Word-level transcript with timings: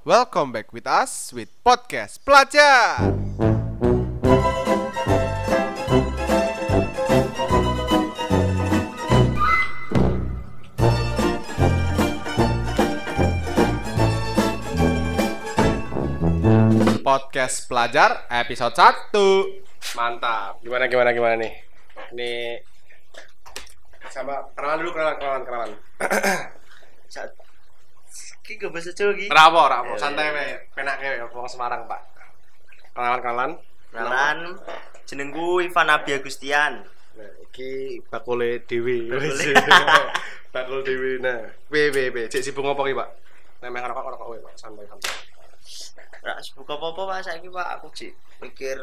Welcome 0.00 0.48
back 0.48 0.72
with 0.72 0.88
us 0.88 1.28
with 1.36 1.52
podcast 1.60 2.24
pelajar. 2.24 3.04
Podcast 17.04 17.68
pelajar 17.68 18.24
episode 18.32 18.72
1 18.72 20.00
Mantap. 20.00 20.64
Gimana 20.64 20.88
gimana 20.88 21.12
gimana 21.12 21.36
nih? 21.36 21.52
Ini 22.16 22.32
sama 24.08 24.48
kenalan 24.56 24.80
dulu 24.80 24.90
kenalan 24.96 25.16
kenalan 25.20 25.42
kenalan. 25.44 25.70
ki 28.50 28.58
gak 28.58 28.74
bahasa 28.74 28.90
Jawa 28.90 29.14
ki 29.14 29.30
Rapo 29.30 29.60
rapo 29.62 29.92
Eh. 29.94 29.96
santai 29.96 30.34
we. 30.34 30.44
Penak 30.74 30.98
we 30.98 31.22
wong 31.22 31.46
Semarang, 31.46 31.86
Pak. 31.86 32.02
Kenalan 32.90 33.20
kenalan. 33.20 33.50
kenalan 33.90 34.38
jenengku 35.06 35.58
Ivan 35.60 35.86
Abi 35.88 36.10
Agustian 36.12 36.82
Nah, 37.10 37.30
iki 37.42 38.02
bakule 38.06 38.62
Dewi. 38.66 39.06
Bakule. 39.06 39.54
Bakul 40.54 40.78
Dewi. 40.82 41.18
Nah, 41.18 41.46
we 41.68 41.90
we 41.90 42.10
we. 42.10 42.22
Cek 42.26 42.40
sibuk 42.40 42.62
ngopo 42.62 42.82
ki, 42.82 42.94
Pak? 42.94 43.08
Nemeh 43.60 43.82
rokok 43.82 44.14
rokok 44.14 44.28
we, 44.30 44.38
Pak. 44.40 44.54
Santai 44.54 44.86
santai. 44.86 45.14
rak 46.20 46.36
sibuk 46.38 46.68
apa-apa 46.68 47.02
Pak 47.06 47.18
saiki 47.24 47.48
Pak 47.48 47.80
aku 47.80 47.88
cik 47.90 48.12
mikir 48.44 48.76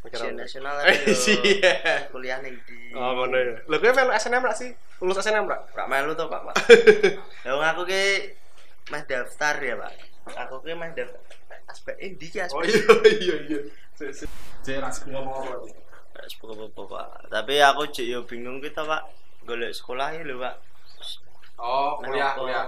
Mikir 0.00 0.16
ujian 0.16 0.32
nasional 0.36 0.80
Eh, 0.88 0.96
iya. 1.44 2.08
kuliah 2.08 2.40
ning 2.40 2.56
di 2.64 2.88
Oh, 2.96 3.12
ngono 3.14 3.36
ya. 3.36 3.52
Lho 3.64 3.76
kowe 3.76 3.92
melu 3.92 4.12
SNM 4.12 4.40
rak 4.40 4.56
sih? 4.56 4.72
Lulus 5.00 5.20
SNM 5.20 5.44
rak? 5.44 5.60
rak 5.72 5.88
melu 5.88 6.12
to 6.12 6.24
Pak 6.24 6.40
Pak 6.40 6.56
ya 7.44 7.52
wong 7.52 7.64
aku 7.64 7.84
ki 7.84 8.02
meh 8.90 9.02
daftar 9.08 9.56
ya 9.62 9.74
Pak? 9.80 9.92
Aku 10.46 10.60
ki 10.64 10.74
meh 10.76 10.90
daftar. 10.92 11.20
Aspek 11.70 11.96
endi 12.00 12.26
ki 12.28 12.38
Oh 12.52 12.60
aspek 12.60 12.72
iya 13.24 13.36
iya 13.36 13.36
iya. 13.48 13.60
Cek 13.96 14.10
cek 14.64 14.76
rak 14.82 14.90
sibuk 14.92 15.12
ngopo 15.16 15.70
rak 16.14 16.26
sibuk 16.28 16.48
apa-apa 16.52 16.82
Pak. 16.84 17.08
Tapi 17.32 17.54
aku 17.60 17.82
cik 17.88 18.06
yo 18.08 18.20
bingung 18.28 18.60
kita 18.60 18.84
Pak. 18.84 19.02
Golek 19.48 19.72
sekolah 19.72 20.12
ya 20.16 20.24
lho 20.24 20.40
Pak. 20.40 20.56
Oh, 21.54 22.02
kuliah, 22.02 22.34
Kenapa? 22.34 22.40
kuliah. 22.40 22.66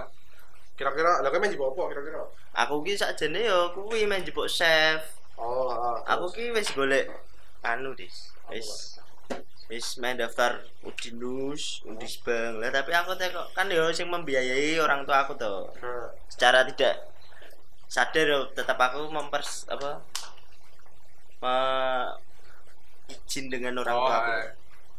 Kira-kira, 0.77 1.11
lha 1.25 1.27
kowe 1.33 1.39
main 1.41 1.51
jibo 1.51 1.73
apa 1.73 1.89
kira-kira? 1.91 2.21
aku 2.57 2.81
ki 2.81 2.93
sakjane 2.97 3.45
yo 3.45 3.69
kuwi 3.73 4.09
meh 4.09 4.21
jebuk 4.25 4.49
chef. 4.49 5.17
Oh, 5.37 6.01
aku 6.05 6.29
ki 6.33 6.49
wis 6.53 6.69
golek 6.73 7.05
anu 7.61 7.93
dis. 7.93 8.33
Wis 8.49 8.97
wis 9.67 9.99
main 9.99 10.15
daftar 10.15 10.63
Udinus, 10.87 11.83
Undisbang 11.83 12.63
lah 12.63 12.71
tapi 12.71 12.95
aku 12.95 13.19
teko 13.19 13.51
kan 13.51 13.67
yo 13.67 13.91
sing 13.91 14.07
membiayai 14.07 14.79
orang 14.79 15.03
tua 15.03 15.27
aku 15.27 15.35
tuh 15.35 15.67
Heeh. 15.83 16.07
secara 16.31 16.63
tidak 16.63 17.11
sadar 17.91 18.25
yo 18.27 18.39
tetap 18.55 18.79
aku 18.79 19.11
mempers 19.11 19.67
apa 19.67 19.99
me, 21.43 21.55
izin 23.07 23.47
dengan 23.47 23.79
orang 23.79 23.95
tua 23.95 24.15
aku. 24.19 24.31
Eh, 24.31 24.47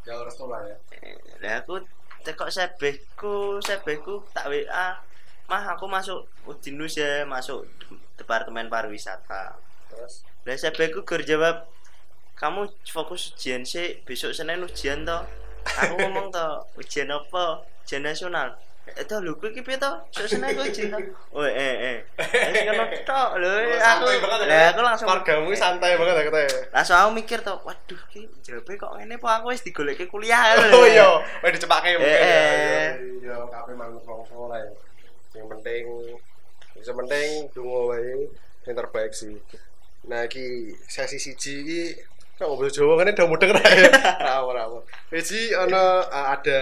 jalur 0.06 0.24
restu 0.24 0.44
lah 0.48 0.60
ya. 0.64 0.76
Eh, 1.02 1.16
lah 1.44 1.52
aku 1.64 1.84
teko 2.24 2.48
sebehku 2.48 3.60
sebehku 3.64 4.24
tak 4.32 4.48
WA 4.48 5.00
mah 5.48 5.64
aku 5.72 5.88
masuk 5.88 6.28
Udinus 6.44 7.00
ya 7.00 7.24
masuk 7.24 7.64
departemen 8.20 8.68
pariwisata. 8.68 9.56
Terus? 9.88 10.24
Lah 10.44 10.56
sebehku 10.56 11.04
gur 11.04 11.24
jawab 11.24 11.68
kamu 12.38 12.70
fokus 12.86 13.34
ujian 13.34 13.66
sih 13.66 13.98
besok 14.06 14.30
senin 14.30 14.62
ujian 14.62 15.02
toh 15.02 15.26
aku 15.66 15.94
ngomong 15.98 16.30
toh 16.30 16.62
ujian 16.78 17.10
apa 17.10 17.66
ujian 17.82 18.06
nasional 18.06 18.54
itu 18.88 19.14
lho 19.20 19.36
kuwi 19.36 19.52
ki 19.52 19.62
piye 19.66 19.76
toh 19.76 19.98
besok 20.14 20.30
senin 20.30 20.54
ku 20.54 20.62
ujian 20.62 20.94
toh 20.94 21.02
oh 21.34 21.44
eh 21.44 21.74
eh 21.76 21.96
wis 22.54 22.62
ngono 22.62 22.84
tok 23.02 23.28
lho 23.42 23.50
aku 23.74 24.04
ya. 24.06 24.46
lah 24.46 24.62
aku 24.70 24.80
langsung 24.86 25.06
keluargamu 25.10 25.50
santai 25.58 25.98
banget 25.98 26.14
ya 26.14 26.24
katanya. 26.30 26.50
langsung 26.72 26.96
aku 26.96 27.10
mikir 27.18 27.38
toh 27.42 27.58
waduh 27.66 28.00
ki 28.08 28.30
jawabe 28.46 28.72
kok 28.78 28.90
ngene 28.96 29.18
po 29.18 29.26
aku 29.26 29.50
wis 29.50 29.66
digoleki 29.66 30.06
kuliah 30.06 30.54
lho 30.56 30.78
Oh 30.78 30.86
iya, 30.86 31.10
wah 31.42 31.50
dicepake 31.50 31.98
mungkin. 31.98 32.06
Eh, 32.06 32.22
ya. 32.22 32.38
eh. 32.38 32.88
Iya, 33.18 33.36
kabeh 33.50 33.74
manut 33.74 34.02
mongso 34.06 34.46
lah 34.46 34.62
ya. 34.62 34.70
Yang 35.34 35.46
penting 35.58 35.82
yang 36.78 36.96
penting 37.02 37.28
dungo 37.50 37.90
wae 37.90 38.30
yang 38.64 38.76
terbaik 38.78 39.10
sih. 39.10 39.34
Nah, 40.06 40.24
iki 40.24 40.72
sesi 40.86 41.18
siji 41.18 41.52
iki 41.66 41.82
kok 42.38 42.46
ngobrol 42.46 42.70
Jawa 42.70 42.94
kan 43.02 43.10
udah 43.10 43.26
mudeng 43.26 43.50
ra 43.50 43.66
ya. 43.66 43.90
Ra 44.22 44.34
ora 44.46 44.62
ora. 44.70 44.82
Iki 45.10 45.58
ana 45.58 46.06
uh, 46.06 46.26
ada 46.38 46.60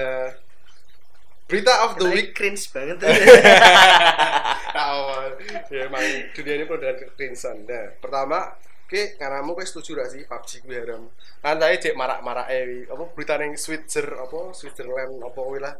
berita 1.46 1.72
of 1.86 2.00
the 2.00 2.08
week 2.10 2.34
cringe 2.34 2.66
banget 2.74 2.98
awal 4.74 5.30
ya 5.70 5.86
emang 5.86 6.02
dunia 6.34 6.58
ini 6.58 6.64
penuh 6.66 6.78
dengan 6.82 6.96
kekerinsan 6.98 7.56
nah 7.70 7.86
pertama 8.02 8.58
Oke, 8.86 9.18
karena 9.18 9.42
kamu 9.42 9.58
kayak 9.58 9.66
setuju 9.66 9.90
gak 9.98 10.10
sih 10.14 10.22
PUBG 10.30 10.50
gue 10.62 10.78
haram? 10.78 11.10
Kan 11.42 11.58
tadi 11.58 11.74
cek 11.82 11.98
marak-marak 11.98 12.46
eh, 12.54 12.86
apa 12.86 13.02
berita 13.18 13.34
yang 13.34 13.58
Switzer 13.58 14.06
apa 14.14 14.54
Switzerland 14.54 15.26
apa 15.26 15.40
kuwi 15.42 15.58
lah, 15.58 15.74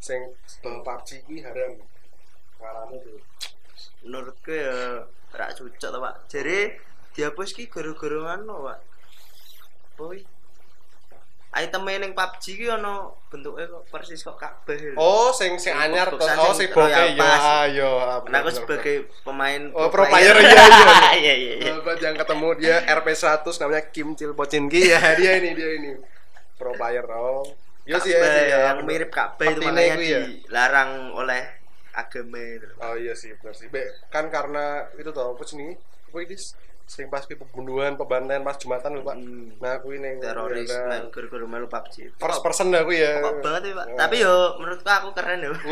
sing 0.00 0.32
tentang 0.64 0.80
PUBG 0.80 1.28
gue 1.28 1.44
haram. 1.44 1.76
Karena 2.56 2.88
itu, 2.96 3.20
menurutku 4.00 4.48
ya 4.48 5.04
rak 5.36 5.60
cocok 5.60 6.00
Pak 6.00 6.14
jadi 6.32 6.72
dihapus 7.12 7.52
ki 7.52 7.68
gara-gara 7.68 8.40
anu 8.40 8.64
Pak 8.64 8.78
boy 9.98 10.22
item 11.58 11.82
ning 11.88 12.12
PUBG 12.12 12.44
ki 12.60 12.66
ono 12.70 13.18
bentuknya 13.32 13.66
kok 13.66 13.84
persis 13.88 14.20
kok 14.20 14.36
kabeh 14.36 14.94
oh 14.94 15.32
sing 15.34 15.56
sing 15.56 15.72
anyar 15.74 16.12
terus 16.12 16.28
oh 16.38 16.52
sing 16.52 16.68
bokeh 16.70 17.16
ya 17.16 17.64
ayo. 17.66 18.20
Karena 18.22 18.44
aku 18.44 18.50
sebagai 18.52 19.08
pemain 19.24 19.72
Oh, 19.72 19.88
pro 19.88 20.04
player, 20.06 20.36
iya, 20.38 20.44
iya. 20.44 20.64
iya 21.18 21.34
iya 21.40 21.54
iya 21.58 21.72
Buat 21.80 21.98
yang 22.04 22.14
ketemu 22.20 22.48
dia 22.60 22.76
RP 22.84 23.08
100 23.16 23.48
namanya 23.64 23.82
Kim 23.90 24.12
Chil 24.12 24.36
Pochinki 24.36 24.92
ya 24.92 25.00
dia 25.18 25.40
ini 25.40 25.56
dia 25.56 25.70
ini 25.80 25.90
pro 26.60 26.76
player 26.76 27.04
oh. 27.16 27.42
Yo 27.88 27.96
sih 28.04 28.12
ya, 28.12 28.20
ya. 28.20 28.58
yang 28.68 28.84
mirip 28.84 29.08
kabeh 29.08 29.56
itu 29.56 29.64
makanya 29.64 29.96
kuwi 29.96 30.12
ya? 30.12 30.20
dilarang 30.20 31.16
oleh 31.16 31.40
agama 31.96 32.36
itu. 32.36 32.68
Oh 32.84 32.94
iya 33.00 33.16
sih 33.16 33.32
benar 33.40 33.56
sih. 33.56 33.72
Be, 33.72 33.80
kan 34.12 34.28
karena 34.28 34.84
itu 35.00 35.08
tau 35.08 35.32
apa 35.32 35.40
sih 35.48 35.56
Apa 36.12 36.16
ini 36.20 36.36
sing 36.88 37.12
pas 37.12 37.20
pembunuhan, 37.28 38.00
pembantaian 38.00 38.40
pas 38.40 38.56
Jumatan 38.56 38.96
lho, 38.96 39.04
Pak. 39.04 39.16
Hmm. 39.20 39.52
Nah, 39.60 39.76
aku 39.76 39.92
ini 39.92 40.16
teroris 40.16 40.72
ya, 40.72 40.88
melu 40.88 41.12
gara-gara 41.12 41.44
melu 41.44 41.66
PUBG 41.68 42.16
first 42.16 42.40
person 42.40 42.72
aku 42.72 42.96
ya. 42.96 43.20
Pokok 43.20 43.44
banget 43.44 43.62
ya, 43.68 43.72
Pak. 43.76 43.86
Oh. 43.92 43.98
Tapi 44.00 44.16
yo 44.24 44.34
menurutku 44.56 44.88
aku 44.88 45.08
keren 45.12 45.44
yo. 45.44 45.52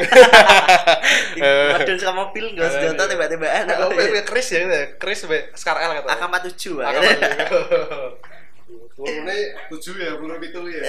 Eh. 1.37 1.69
Model 1.73 1.97
sama 2.01 2.29
mobil 2.29 2.57
gak 2.57 2.69
senjata 2.73 3.09
tiba-tibaan 3.09 3.65
aku. 3.69 3.93
be, 3.97 4.25
Chris 4.29 4.49
ya, 4.53 4.69
be. 4.69 4.97
Chris 5.01 5.25
be, 5.25 5.53
Scar 5.57 5.81
L 5.81 6.05
kata. 6.05 6.09
AK-47 6.17 6.63
Pak. 6.77 6.93
Pelurune 8.97 9.37
tujuh 9.73 9.95
ya, 9.97 10.11
peluru 10.21 10.41
itu 10.41 10.61
ya. 10.73 10.83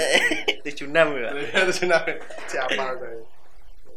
76 0.67 0.91
ya. 0.91 1.29
Terus 1.55 1.77
kenapa? 1.79 2.11
Siapa 2.47 2.83
saya? 2.99 3.19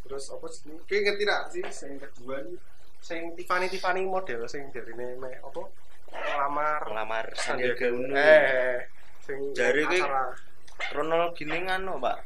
Terus 0.06 0.24
apa 0.30 0.46
sih? 0.50 0.74
Kayak 0.86 1.02
ngerti 1.06 1.22
tidak 1.22 1.40
sih? 1.50 1.62
Sing 1.70 1.92
kedua 1.98 2.42
nih, 2.42 2.58
sing 2.98 3.20
Tiffany 3.38 3.66
Tiffany 3.70 4.02
model, 4.06 4.46
sing 4.50 4.70
dari 4.74 4.90
ini 4.94 5.38
apa? 5.38 5.62
Lamar. 6.12 6.80
Ngelamar 6.88 7.24
Sandiaga 7.34 7.86
Uno. 7.90 8.14
Eh, 8.14 8.86
sing 9.22 9.38
Jari 9.54 9.84
ki- 9.86 10.02
acara. 10.02 10.34
Kronologi 10.80 11.44
ini 11.44 11.68
ngano, 11.68 12.00
Pak. 12.00 12.18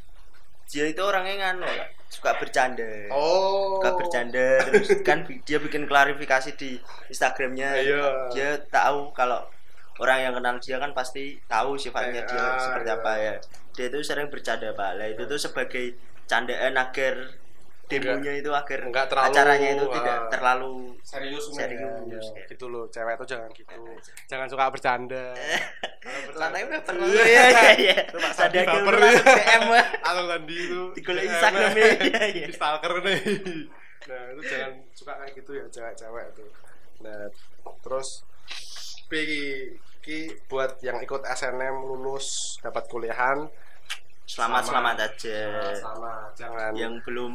Dia 0.70 0.88
itu 0.88 1.02
orangnya 1.02 1.34
ngano, 1.52 1.66
Pak. 1.66 1.88
Suka 2.08 2.38
bercanda. 2.38 2.86
Oh. 3.10 3.82
Suka 3.82 3.90
bercanda 3.98 4.62
terus 4.70 4.88
kan 5.02 5.26
dia 5.26 5.58
bikin 5.58 5.90
klarifikasi 5.90 6.54
di 6.54 6.78
Instagramnya. 7.10 7.74
Iya. 7.74 8.04
Dia 8.30 8.50
tahu 8.70 9.10
kalau 9.10 9.42
orang 9.98 10.22
yang 10.22 10.32
kenal 10.38 10.56
dia 10.58 10.78
kan 10.78 10.94
pasti 10.94 11.38
tahu 11.46 11.74
sifatnya 11.74 12.22
Eh, 12.22 12.28
dia 12.30 12.38
ah, 12.38 12.58
seperti 12.58 12.88
iya. 12.88 12.96
apa 13.02 13.12
ya. 13.18 13.34
Dia 13.74 13.84
itu 13.90 13.98
sering 14.06 14.30
bercanda, 14.30 14.70
Pak. 14.70 14.90
Lah 14.94 15.06
itu 15.10 15.22
tuh 15.26 15.38
sebagai 15.38 15.98
candaan 16.30 16.78
agar 16.78 17.14
demonya 17.84 18.32
itu 18.40 18.50
agar 18.50 18.78
enggak 18.88 19.06
terlalu, 19.12 19.28
acaranya 19.32 19.68
itu 19.76 19.84
ah, 19.84 19.92
tidak 19.92 20.18
terlalu 20.32 20.74
serius 21.04 21.44
Serius, 21.52 22.04
ya. 22.08 22.16
ya. 22.40 22.44
gitu 22.48 22.64
loh 22.72 22.84
cewek 22.88 23.14
tuh 23.20 23.26
jangan 23.28 23.50
gitu 23.52 23.76
jangan 24.28 24.46
suka 24.48 24.64
bercanda 24.72 25.26
Lantai 26.34 26.68
Iya. 26.68 27.24
Iya 27.24 27.44
iya 27.48 27.70
iya. 27.80 27.96
Itu 28.04 28.18
Pak 28.20 28.32
Sandi 28.36 28.60
Sandiaga 28.60 28.76
baper. 28.76 28.92
Uno 28.92 29.06
langsung 29.08 29.24
DM 29.40 29.62
wah. 29.72 29.86
atau 30.04 30.24
tadi 30.28 30.56
itu 30.60 30.80
Digolek 30.92 31.22
DM, 31.24 31.30
Instagramnya, 31.32 31.86
iya, 32.04 32.22
iya. 32.28 32.46
di 32.50 32.54
stalker 32.54 32.92
nih 33.00 33.20
nah 34.04 34.22
itu 34.36 34.42
jangan 34.44 34.72
suka 34.92 35.12
kayak 35.16 35.32
gitu 35.32 35.50
ya 35.56 35.64
cewek-cewek 35.72 36.26
tuh 36.36 36.50
nah 37.00 37.24
terus 37.80 38.20
Pi 39.08 39.20
ki 40.04 40.44
buat 40.44 40.76
yang 40.84 41.00
ikut 41.00 41.24
SNM 41.24 41.80
lulus 41.88 42.60
dapat 42.60 42.84
kuliahan 42.92 43.48
Selamat 44.24 44.64
Selamat. 44.64 44.96
selamat 44.96 44.96
aja. 45.04 45.38
nah, 45.52 45.74
sama 45.76 46.12
jangan 46.32 46.72
Yang 46.72 46.94
belum 47.04 47.32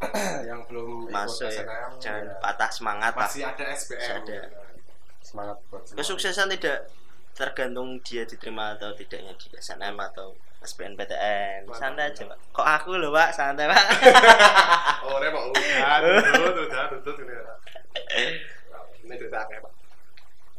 yang 0.48 0.60
belum 0.68 1.08
masuk 1.08 1.48
ya, 1.48 1.62
SNM 1.64 1.90
jangan 2.02 2.24
ya. 2.28 2.34
patah 2.42 2.70
semangat 2.70 3.12
lah. 3.14 3.24
masih 3.24 3.42
ada 3.46 3.64
SBM 3.72 4.00
Masih 4.00 4.14
ada. 4.20 4.38
semangat 5.24 5.56
buat 5.70 5.82
semangat. 5.86 5.98
Kesuksesan 6.02 6.46
tidak 6.52 6.78
tergantung 7.34 7.98
dia 8.06 8.22
diterima 8.22 8.78
atau 8.78 8.94
tidaknya 8.94 9.32
di 9.34 9.46
SNM 9.58 9.96
atau 9.98 10.34
SBMPTN. 10.64 11.68
Santai 11.76 12.08
aja. 12.08 12.24
Pak. 12.24 12.38
Kok 12.56 12.66
aku 12.66 12.90
loh, 12.96 13.12
Pak? 13.12 13.36
Santai, 13.36 13.68
Pak. 13.68 13.84
oh 15.04 15.20
repot 15.20 15.52
udah 15.52 16.00
tutut 16.00 16.64
udah 16.72 16.84
tutut 16.88 17.16
ini 17.20 17.34
ya 17.36 17.42
Ini 19.04 19.14
duit 19.20 19.34
akeh, 19.34 19.58
Pak. 19.60 19.72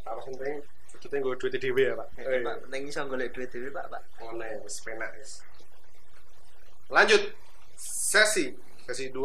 Apa 0.05 0.21
penting 0.29 0.61
kita 1.01 1.21
gue 1.21 1.33
duit 1.37 1.53
dhewe 1.57 1.83
ya, 1.89 1.93
Pak. 1.97 2.07
Eh, 2.21 2.41
Pak, 2.45 2.55
penting 2.69 2.81
iso 2.85 3.01
golek 3.09 3.33
duit 3.33 3.49
dhewe, 3.49 3.69
Pak, 3.73 3.85
Pak. 3.89 4.01
Ya, 4.21 4.57
wis 4.61 4.77
penak 4.85 5.09
wis. 5.17 5.41
Lanjut 6.93 7.33
sesi 7.75 8.53
sesi 8.85 9.09
2 9.09 9.17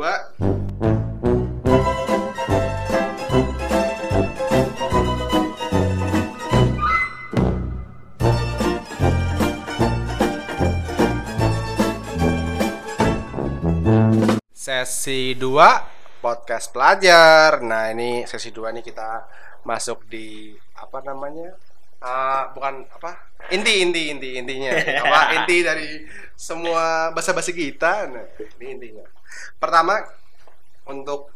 Sesi 14.57 15.37
2 15.37 16.25
podcast 16.25 16.73
pelajar. 16.73 17.61
Nah, 17.61 17.93
ini 17.93 18.25
sesi 18.25 18.49
2 18.49 18.73
nih 18.73 18.81
kita 18.81 19.29
masuk 19.69 20.09
di 20.09 20.57
apa 20.73 21.05
namanya? 21.05 21.53
Ah, 22.01 22.49
bukan 22.57 22.89
apa? 22.89 23.13
Inti 23.53 23.85
inti 23.85 24.09
inti 24.09 24.29
intinya. 24.41 24.73
apa 25.05 25.21
inti 25.37 25.57
dari 25.61 26.05
semua 26.33 27.13
bahasa-bahasa 27.13 27.53
kita. 27.53 28.09
Nah, 28.09 28.25
ini 28.61 28.67
intinya. 28.81 29.05
Pertama 29.61 30.01
untuk 30.89 31.29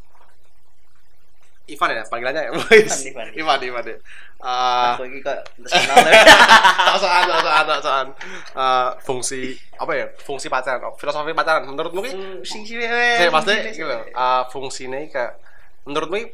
Ivan 1.64 1.96
ya 1.96 2.04
panggilannya 2.08 2.42
ya. 2.48 2.50
Ivan. 2.52 3.26
Ivan, 3.32 3.58
Ivan 3.68 3.84
ya. 3.88 3.96
Aku 4.44 5.08
iki 5.08 5.24
kok 5.24 5.40
soal 7.00 7.24
soal 7.24 7.64
soal 7.80 8.06
eh, 8.52 8.90
fungsi 9.00 9.56
apa 9.80 9.92
ya? 9.96 10.06
Fungsi 10.20 10.52
pacaran, 10.52 10.92
oh, 10.92 10.94
filosofi 11.00 11.32
pacaran 11.32 11.64
menurutmu 11.64 12.04
ki 12.04 12.12
Sing 12.44 12.68
sih 12.68 12.76
saya 12.84 13.32
pasti 13.32 13.56
gitu. 13.72 13.88
Uh, 14.12 14.44
fungsinya 14.52 15.00
kayak 15.08 15.40
menurutmu 15.88 16.28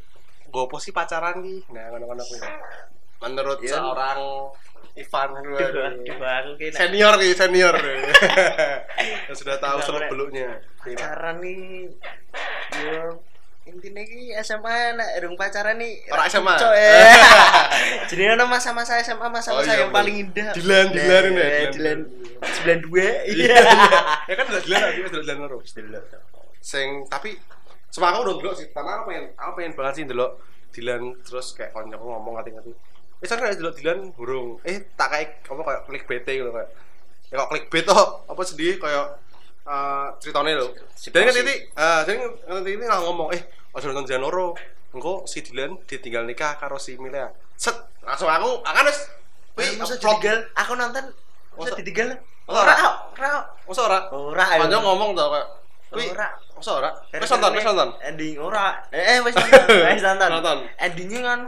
gue 0.51 0.79
sih 0.83 0.91
pacaran 0.91 1.39
nih? 1.39 1.63
Nah, 1.71 1.95
ngono-ngono. 1.95 2.23
Menurut 3.21 3.59
Ya. 3.61 3.77
seorang 3.77 4.19
Ivan 4.93 5.29
kena. 5.39 6.35
senior 6.73 7.15
nih, 7.17 7.33
senior. 7.33 7.75
Yang 9.29 9.37
sudah 9.37 9.57
tahu 9.57 9.79
seluk 9.81 10.05
beluknya. 10.09 10.59
pacaran 10.77 11.37
nih 11.39 11.93
yo 12.81 13.21
intinya 13.63 14.01
ki 14.01 14.33
SMA 14.41 14.97
nak 14.97 15.09
erung 15.15 15.37
pacaran 15.37 15.77
nih 15.77 16.01
Ora 16.09 16.25
SMA. 16.25 16.57
eh 16.73 17.15
jadi 18.11 18.33
ono 18.33 18.49
masa-masa 18.49 18.97
SMA 18.99 19.29
masa-masa 19.29 19.61
Oh, 19.61 19.69
iya, 19.69 19.85
yang 19.85 19.93
bener. 19.93 19.99
paling 20.01 20.17
indah 20.19 20.49
Dilan, 20.51 20.87
dilan 20.89 21.23
ini 21.27 21.37
Eh, 21.37 21.45
dilan. 21.45 21.71
dilan 21.71 21.99
sembilan 22.43 22.79
dua 22.81 22.99
Iya. 22.99 23.13
iya 23.29 23.61
Ya 24.25 24.35
kan 24.35 24.45
udah 24.49 24.63
jelas 24.65 24.81
sih, 24.91 25.03
udah 25.05 25.21
jelas 25.21 25.37
terus. 25.39 25.69
Delok. 25.77 26.05
Sing 26.59 26.89
tapi 27.07 27.31
semangat 27.87 28.19
udah 28.23 28.35
dulu 28.35 28.51
sih. 28.51 28.67
Pertama 28.67 28.91
aku 28.97 29.03
pengen 29.07 29.25
aku 29.35 29.51
pengen 29.55 29.73
banget 29.77 29.95
sih 29.95 30.05
dulu 30.07 30.27
Dilan 30.71 31.03
terus 31.21 31.47
kayak 31.53 31.71
koncoku 31.71 32.07
ngomong 32.09 32.33
ngati-ngati. 32.37 32.73
Eh 33.21 33.27
sana 33.29 33.53
dulu 33.53 33.71
Dilan 33.77 33.99
burung. 34.17 34.49
Eh 34.65 34.81
tak 34.97 35.13
kayak 35.13 35.29
kamu 35.45 35.61
kayak 35.61 35.81
klik 35.85 36.05
BT 36.09 36.29
gitu 36.41 36.51
kayak. 36.51 36.71
Ya 37.29 37.35
kok 37.37 37.49
klik 37.53 37.67
BT 37.69 37.89
apa 38.27 38.41
sedih 38.49 38.81
kayak 38.81 39.07
eh 39.69 40.07
ceritanya 40.25 40.65
lho. 40.65 40.69
Dan 41.13 41.21
kan 41.29 41.35
titik 41.37 41.59
eh 41.77 42.01
jadi 42.09 42.17
kan 42.49 42.61
titik 42.65 42.89
lah 42.89 43.01
ngomong 43.05 43.29
eh 43.37 43.43
aja 43.77 43.85
nonton 43.93 44.09
Dilan 44.09 44.25
loro. 44.25 44.57
Engko 44.91 45.29
si 45.29 45.45
Dilan 45.45 45.79
ditinggal 45.87 46.25
nikah 46.25 46.57
karo 46.57 46.81
si 46.81 46.97
Milea. 46.97 47.29
Set 47.55 47.77
langsung 48.03 48.27
aku 48.27 48.65
akan 48.65 48.85
wis 48.89 49.01
Wih, 49.59 49.77
masa 49.77 49.99
upload. 49.99 50.17
ditinggal? 50.17 50.39
Aku 50.65 50.73
nonton 50.73 51.05
masa 51.59 51.77
ditinggal? 51.77 52.09
Ora, 52.49 52.73
ora? 52.73 52.75
ora. 53.13 53.31
Masa 53.69 53.81
ora? 53.85 53.99
Ora. 54.11 54.45
Panjang 54.57 54.81
ngomong 54.83 55.13
tuh 55.13 55.29
kayak 55.29 55.49
Wih, 55.91 56.07
Ora. 56.15 56.29
masa 56.57 56.71
ora? 56.79 56.91
Wis 57.13 57.31
nonton, 57.31 57.51
wis 57.53 57.67
nonton. 57.67 57.89
Ending 58.01 58.35
ora. 58.41 58.79
Eh, 58.95 59.05
eh 59.15 59.19
wis 59.21 59.35
nonton. 59.37 59.67
Wis 59.93 60.03
nonton. 60.07 60.29
Nonton. 60.33 60.59
Endingnya 60.81 61.21
kan 61.23 61.41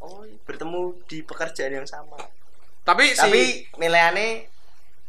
oh 0.00 0.22
bertemu 0.46 0.94
di 1.06 1.18
pekerjaan 1.22 1.72
yang 1.82 1.88
sama. 1.88 2.16
Tapi 2.82 3.12
si 3.12 3.20
Tapi 3.20 3.40
Wis 3.68 3.78
mileane 3.78 4.28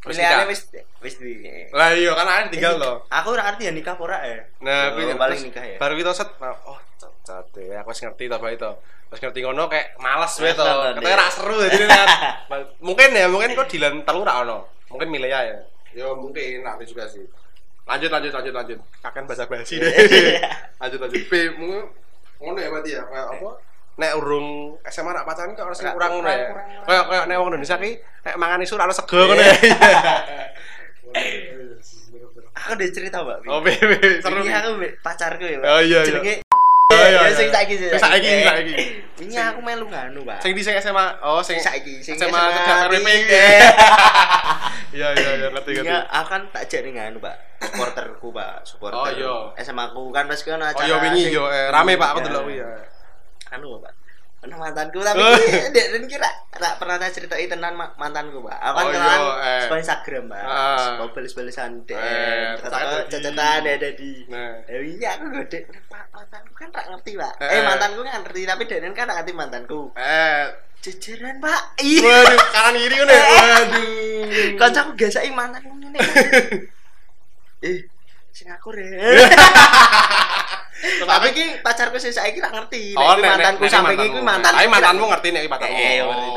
nikah. 0.00 0.48
wis 0.48 0.60
wis 1.04 1.14
di. 1.20 1.32
Lah 1.72 1.92
iya 1.92 2.12
kan 2.16 2.26
ada 2.28 2.48
tinggal 2.48 2.80
loh. 2.80 3.04
Aku 3.08 3.36
ora 3.36 3.48
ngerti 3.52 3.68
ya 3.68 3.72
nikah 3.72 3.96
ora 4.00 4.20
ya. 4.24 4.40
Nah, 4.64 4.96
Oh, 4.96 5.16
paling 5.16 5.36
terus 5.40 5.48
nikah 5.52 5.64
ya. 5.64 5.76
Baru 5.76 5.94
kita 5.96 6.12
set, 6.16 6.28
nah, 6.40 6.56
oh 6.64 6.78
cacat 6.96 7.46
ya, 7.60 7.84
aku 7.84 7.92
wis 7.92 8.00
ngerti 8.04 8.24
Pak 8.28 8.50
itu. 8.52 8.70
Terus 9.10 9.20
ngerti 9.26 9.38
ngono 9.44 9.68
kayak 9.68 9.86
males 10.00 10.32
wae 10.40 10.52
to. 10.54 10.64
Katanya 10.64 11.02
iya. 11.04 11.16
ra 11.18 11.26
seru 11.28 11.56
jadi 11.60 11.84
lihat. 11.84 12.08
Mungkin 12.86 13.08
ya, 13.12 13.26
mungkin 13.28 13.52
kok 13.52 13.68
Dilan 13.68 14.00
telu 14.06 14.22
ra 14.24 14.40
ono. 14.40 14.70
Mungkin 14.88 15.08
Milea 15.12 15.40
ya. 15.44 15.58
Yo 15.90 16.14
mungkin 16.14 16.62
nanti 16.62 16.86
juga 16.86 17.04
sih. 17.10 17.26
Lanjut 17.84 18.06
lanjut 18.06 18.30
lanjut 18.30 18.54
lanjut. 18.54 18.78
Kakan 19.02 19.26
bahasa 19.26 19.50
basi 19.50 19.82
deh. 19.82 19.90
lanjut 20.80 20.98
lanjut. 21.02 21.22
P 21.26 21.32
mungkin 21.58 21.90
ngono 22.40 22.56
ya 22.56 22.68
berarti 22.70 22.90
ya 22.94 23.02
kayak 23.04 23.26
apa? 23.36 23.50
Nek 24.00 24.16
urung 24.16 24.48
SMA 24.82 25.12
rak 25.12 25.28
pacaran 25.28 25.52
kok 25.52 25.68
Rak, 25.68 25.92
kurang 25.92 26.10
ngono 26.16 26.28
ya. 26.28 26.48
Kayak 26.82 27.04
kayak 27.06 27.24
nek 27.28 27.36
wong 27.36 27.48
Indonesia 27.52 27.76
ki 27.76 27.90
nek 28.24 28.34
mangan 28.34 28.64
isu 28.64 28.74
ora 28.74 28.88
sego 28.90 29.12
ngono 29.20 29.36
ya. 29.38 29.54
Aku 32.60 32.76
udah 32.76 32.88
cerita, 32.90 33.18
Mbak. 33.20 33.38
Oh, 33.46 33.60
bebe, 33.60 34.20
seru. 34.20 34.36
Ini 34.38 34.52
aku 34.52 34.68
Mbak, 34.76 34.92
pacarku 35.00 35.44
ya, 35.44 35.56
Mbak. 35.56 35.64
Oh, 35.66 35.80
iya, 35.80 35.98
iya. 35.98 36.08
Jenenge 36.12 36.34
Oh, 36.90 36.98
iya, 36.98 37.08
Ya, 37.14 37.22
iya. 37.22 37.32
sing 37.32 37.48
saiki 37.48 37.74
sih. 37.76 37.86
Sing 37.88 38.02
saiki, 38.02 38.26
sing 38.26 38.42
saiki. 38.42 38.74
Ini 39.22 39.34
aku 39.46 39.60
melu 39.62 39.86
nganu, 39.86 40.20
Pak. 40.22 40.42
Sing 40.42 40.52
di 40.52 40.60
sing 40.60 40.74
SMA. 40.76 41.06
Oh, 41.22 41.40
sing 41.40 41.56
saiki, 41.56 42.02
sing 42.02 42.18
SMA 42.18 42.36
RP. 42.90 42.92
tiga. 43.00 43.40
Iya, 44.90 45.08
iya, 45.14 45.30
iya, 45.36 45.46
ngerti 45.48 45.70
ngerti. 45.72 45.86
Iya, 45.86 46.02
akan 46.04 46.50
tak 46.50 46.66
jadi 46.66 46.90
nganu, 46.90 47.16
Pak. 47.18 47.62
Supporterku, 47.62 48.28
Pak. 48.28 48.66
Supporter. 48.66 48.98
Oh, 48.98 49.08
iya. 49.08 49.34
SMA 49.56 49.86
aku 49.86 50.10
kan 50.10 50.26
pas 50.26 50.36
kan 50.36 50.58
Oh, 50.58 50.66
acara. 50.66 50.84
iya 50.84 50.96
wingi 51.00 51.22
sing- 51.24 51.32
yo 51.32 51.46
eh, 51.46 51.70
rame 51.70 51.94
Pak, 51.94 52.08
aku 52.10 52.18
Iya. 52.18 52.26
delok 52.26 52.44
ya. 52.50 52.68
Anu, 53.50 53.78
Pak. 53.78 53.94
Ana 54.40 54.56
mantanku 54.56 55.04
tapi 55.04 55.20
dek 55.76 55.86
dan 55.92 56.02
kira 56.08 56.24
tak 56.50 56.80
pernah 56.80 56.96
tak 56.96 57.12
ceritain 57.12 57.44
tenan 57.44 57.76
ma- 57.76 57.92
mantanku, 57.94 58.40
Pak. 58.40 58.56
Aku 58.56 58.72
kan 58.72 58.80
Oh, 58.80 58.88
kenalan 58.88 59.20
eh. 59.68 59.76
Instagram, 59.76 60.24
Pak. 60.26 60.40
Ah. 60.40 60.76
Sekolah 60.80 61.12
balis-balisan 61.12 61.70
Eh, 61.76 61.92
DM. 61.92 62.56
tak 62.56 62.64
Kata 62.64 62.76
ada 62.78 62.96
cacatan 63.04 63.60
ada 63.68 63.90
di. 63.92 64.10
Nah. 64.26 64.64
Eh, 64.64 64.80
iya 64.96 65.20
aku 65.20 65.28
gede. 65.36 65.68
Mantanku 66.08 66.52
kan 66.56 66.68
tak 66.70 66.88
ngerti, 66.88 67.12
Pak. 67.14 67.34
Eh. 67.36 67.52
Eh, 67.52 67.60
mantanku 67.60 68.00
kan 68.00 68.24
ngerti 68.24 68.40
tapi 68.44 68.62
Denen 68.64 68.92
kan 68.92 69.04
tak 69.04 69.16
ngerti 69.20 69.32
mantanku. 69.34 69.92
Eh, 69.92 70.44
Jejeran, 70.80 71.36
Pak. 71.36 71.62
Iya. 71.76 72.00
waduh, 72.00 72.40
kanan 72.48 72.74
kiri 72.74 72.96
ya. 72.96 73.04
Waduh. 73.12 74.56
Kancaku 74.56 74.90
gesaki 74.96 75.28
mantanku 75.28 75.68
ngene. 75.76 76.00
eh, 77.68 77.78
sing 78.32 78.48
aku 78.48 78.72
re. 78.72 78.88
Tapi 80.80 81.28
ki 81.30 81.44
pacarku 81.60 81.96
sing 81.96 82.10
saiki 82.10 82.38
tak 82.38 82.50
ngerti. 82.50 82.92
Oh, 82.94 83.14
Nek 83.14 83.36
mantanku 83.36 83.64
sampe 83.66 83.92
nek 83.92 84.06
iki 84.06 84.20
mantanku. 84.20 84.56
Tapi 84.56 84.68
mantanmu 84.68 85.04
ngerti 85.06 85.28
nek 85.30 85.42
mantanmu. 85.46 85.76
Eh, 85.76 85.98
ngerti 86.00 86.28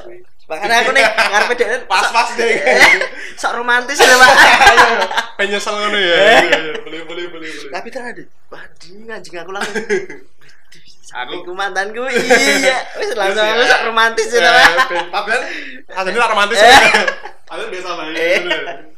kuwi. 0.00 0.18
Makanya 0.42 0.74
aku 0.78 0.90
nih 0.92 1.04
ngarepe 1.32 1.54
dek 1.54 1.68
Pas-pas 1.86 2.28
deh. 2.34 2.52
Sok 3.40 3.52
romantis 3.56 3.96
ya, 3.96 4.16
Pak. 4.16 4.30
Ngono 5.72 5.96
ya. 5.96 6.16
Eh. 6.16 6.40
Iya, 6.44 6.58
iya, 6.60 6.72
Boleh, 6.82 7.00
boleh, 7.04 7.24
boleh, 7.30 7.48
boleh. 7.48 7.70
Tapi 7.72 7.88
ternyata 7.88 8.22
wah 8.48 8.64
di 8.76 8.88
anjing 9.06 9.34
aku 9.36 9.50
langsung 9.50 9.74
Aku- 11.12 11.44
Aku 11.44 11.52
mantanku 11.52 12.08
iya, 12.08 12.88
wis 12.96 13.12
langsung 13.12 13.44
aku 13.44 13.60
ya. 13.60 13.68
sok 13.68 13.82
romantis 13.84 14.28
ya, 14.32 14.40
Eh, 14.40 14.48
Pak. 14.48 15.22
Ben, 15.28 15.40
Padahal 15.84 15.92
aslinya 15.92 16.20
lah 16.20 16.28
romantis 16.32 16.56
Eh. 17.52 17.54
ya. 17.54 17.58
Padahal 17.58 17.68
biasa 17.68 17.88
banget. 17.92 18.14
Eh. 18.16 18.40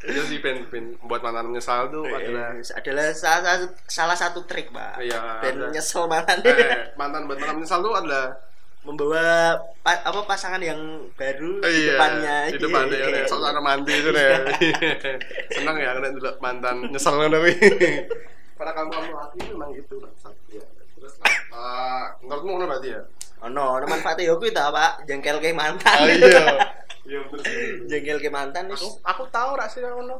Iya 0.04 0.22
sih 0.24 0.38
Ben, 0.38 0.56
Ben 0.68 0.84
buat 1.02 1.20
mantan 1.20 1.46
menyesal 1.46 1.88
tuh 1.88 2.06
adalah 2.06 2.54
Eh, 2.54 2.70
adalah 2.72 3.06
salah 3.10 3.42
satu 3.42 3.66
salah 3.84 4.16
satu 4.16 4.40
trik, 4.44 4.70
Pak. 4.70 5.00
Iya, 5.00 5.18
Dan 5.42 5.54
ada. 5.58 5.66
nyesel 5.70 6.06
mantan. 6.06 6.38
eh, 6.40 6.54
mantan 7.00 7.26
buat 7.26 7.36
mantan 7.36 7.56
menyesal 7.58 7.80
tuh 7.80 7.92
adalah 7.92 8.30
membawa 8.84 9.56
pa- 9.80 10.04
apa 10.04 10.20
pasangan 10.22 10.60
yang 10.60 10.76
baru 11.14 11.56
di 11.58 11.72
iya, 11.88 11.96
depannya 11.96 12.36
di 12.46 12.58
depannya 12.60 12.96
Iya. 13.00 13.16
ya, 13.16 13.28
sok 13.32 13.40
romantis 13.48 13.96
itu 13.96 14.10
ya. 14.12 14.36
Senang 15.50 15.76
ya 15.76 15.90
karena 15.90 16.12
dulu 16.12 16.30
mantan 16.38 16.76
nyesel 16.88 17.16
kan 17.16 17.32
tapi 17.32 17.52
pada 18.54 18.70
kamu 18.70 18.90
kamu 18.92 19.12
hati 19.16 19.38
memang 19.50 19.70
gitu 19.72 19.94
bangsat 19.98 20.36
ya. 20.48 20.60
Terus 20.94 21.14
eh 21.16 22.04
menurutmu 22.20 22.50
mana 22.54 22.66
berarti 22.70 22.88
ya? 22.92 23.00
oh 23.40 23.48
no 23.48 23.76
ada 23.76 23.84
manfaatnya 23.84 24.24
yo 24.24 24.36
kuwi 24.36 24.52
ta 24.52 24.68
pak 24.68 25.04
jengkel 25.04 25.36
ke 25.36 25.52
mantan 25.52 25.96
Ah, 25.96 26.04
iya. 26.04 26.44
Iya 27.04 27.18
betul 27.28 27.38
sih. 27.44 27.84
jengkel 27.84 28.18
ke 28.18 28.32
mantan 28.32 28.64
Aku 28.72 28.88
aku 29.04 29.22
tahu 29.28 29.50
rak 29.54 29.68
sih 29.68 29.84
ngono. 29.84 30.16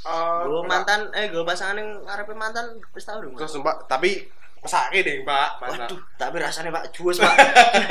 Eh, 0.00 0.40
gue 0.48 0.62
mantan 0.64 1.12
eh 1.12 1.28
gue 1.28 1.44
pasangan 1.44 1.76
yang 1.76 2.00
ngarepe 2.08 2.32
mantan 2.32 2.72
wis 2.96 3.04
tau 3.04 3.20
dong 3.20 3.36
terus 3.36 3.52
sumpah 3.52 3.84
tapi 3.84 4.24
mesake 4.64 5.04
deh 5.04 5.20
Pak. 5.20 5.60
waduh 5.60 6.00
tapi 6.16 6.40
rasanya 6.40 6.72
pak 6.72 6.88
juos 6.88 7.20
pak 7.20 7.36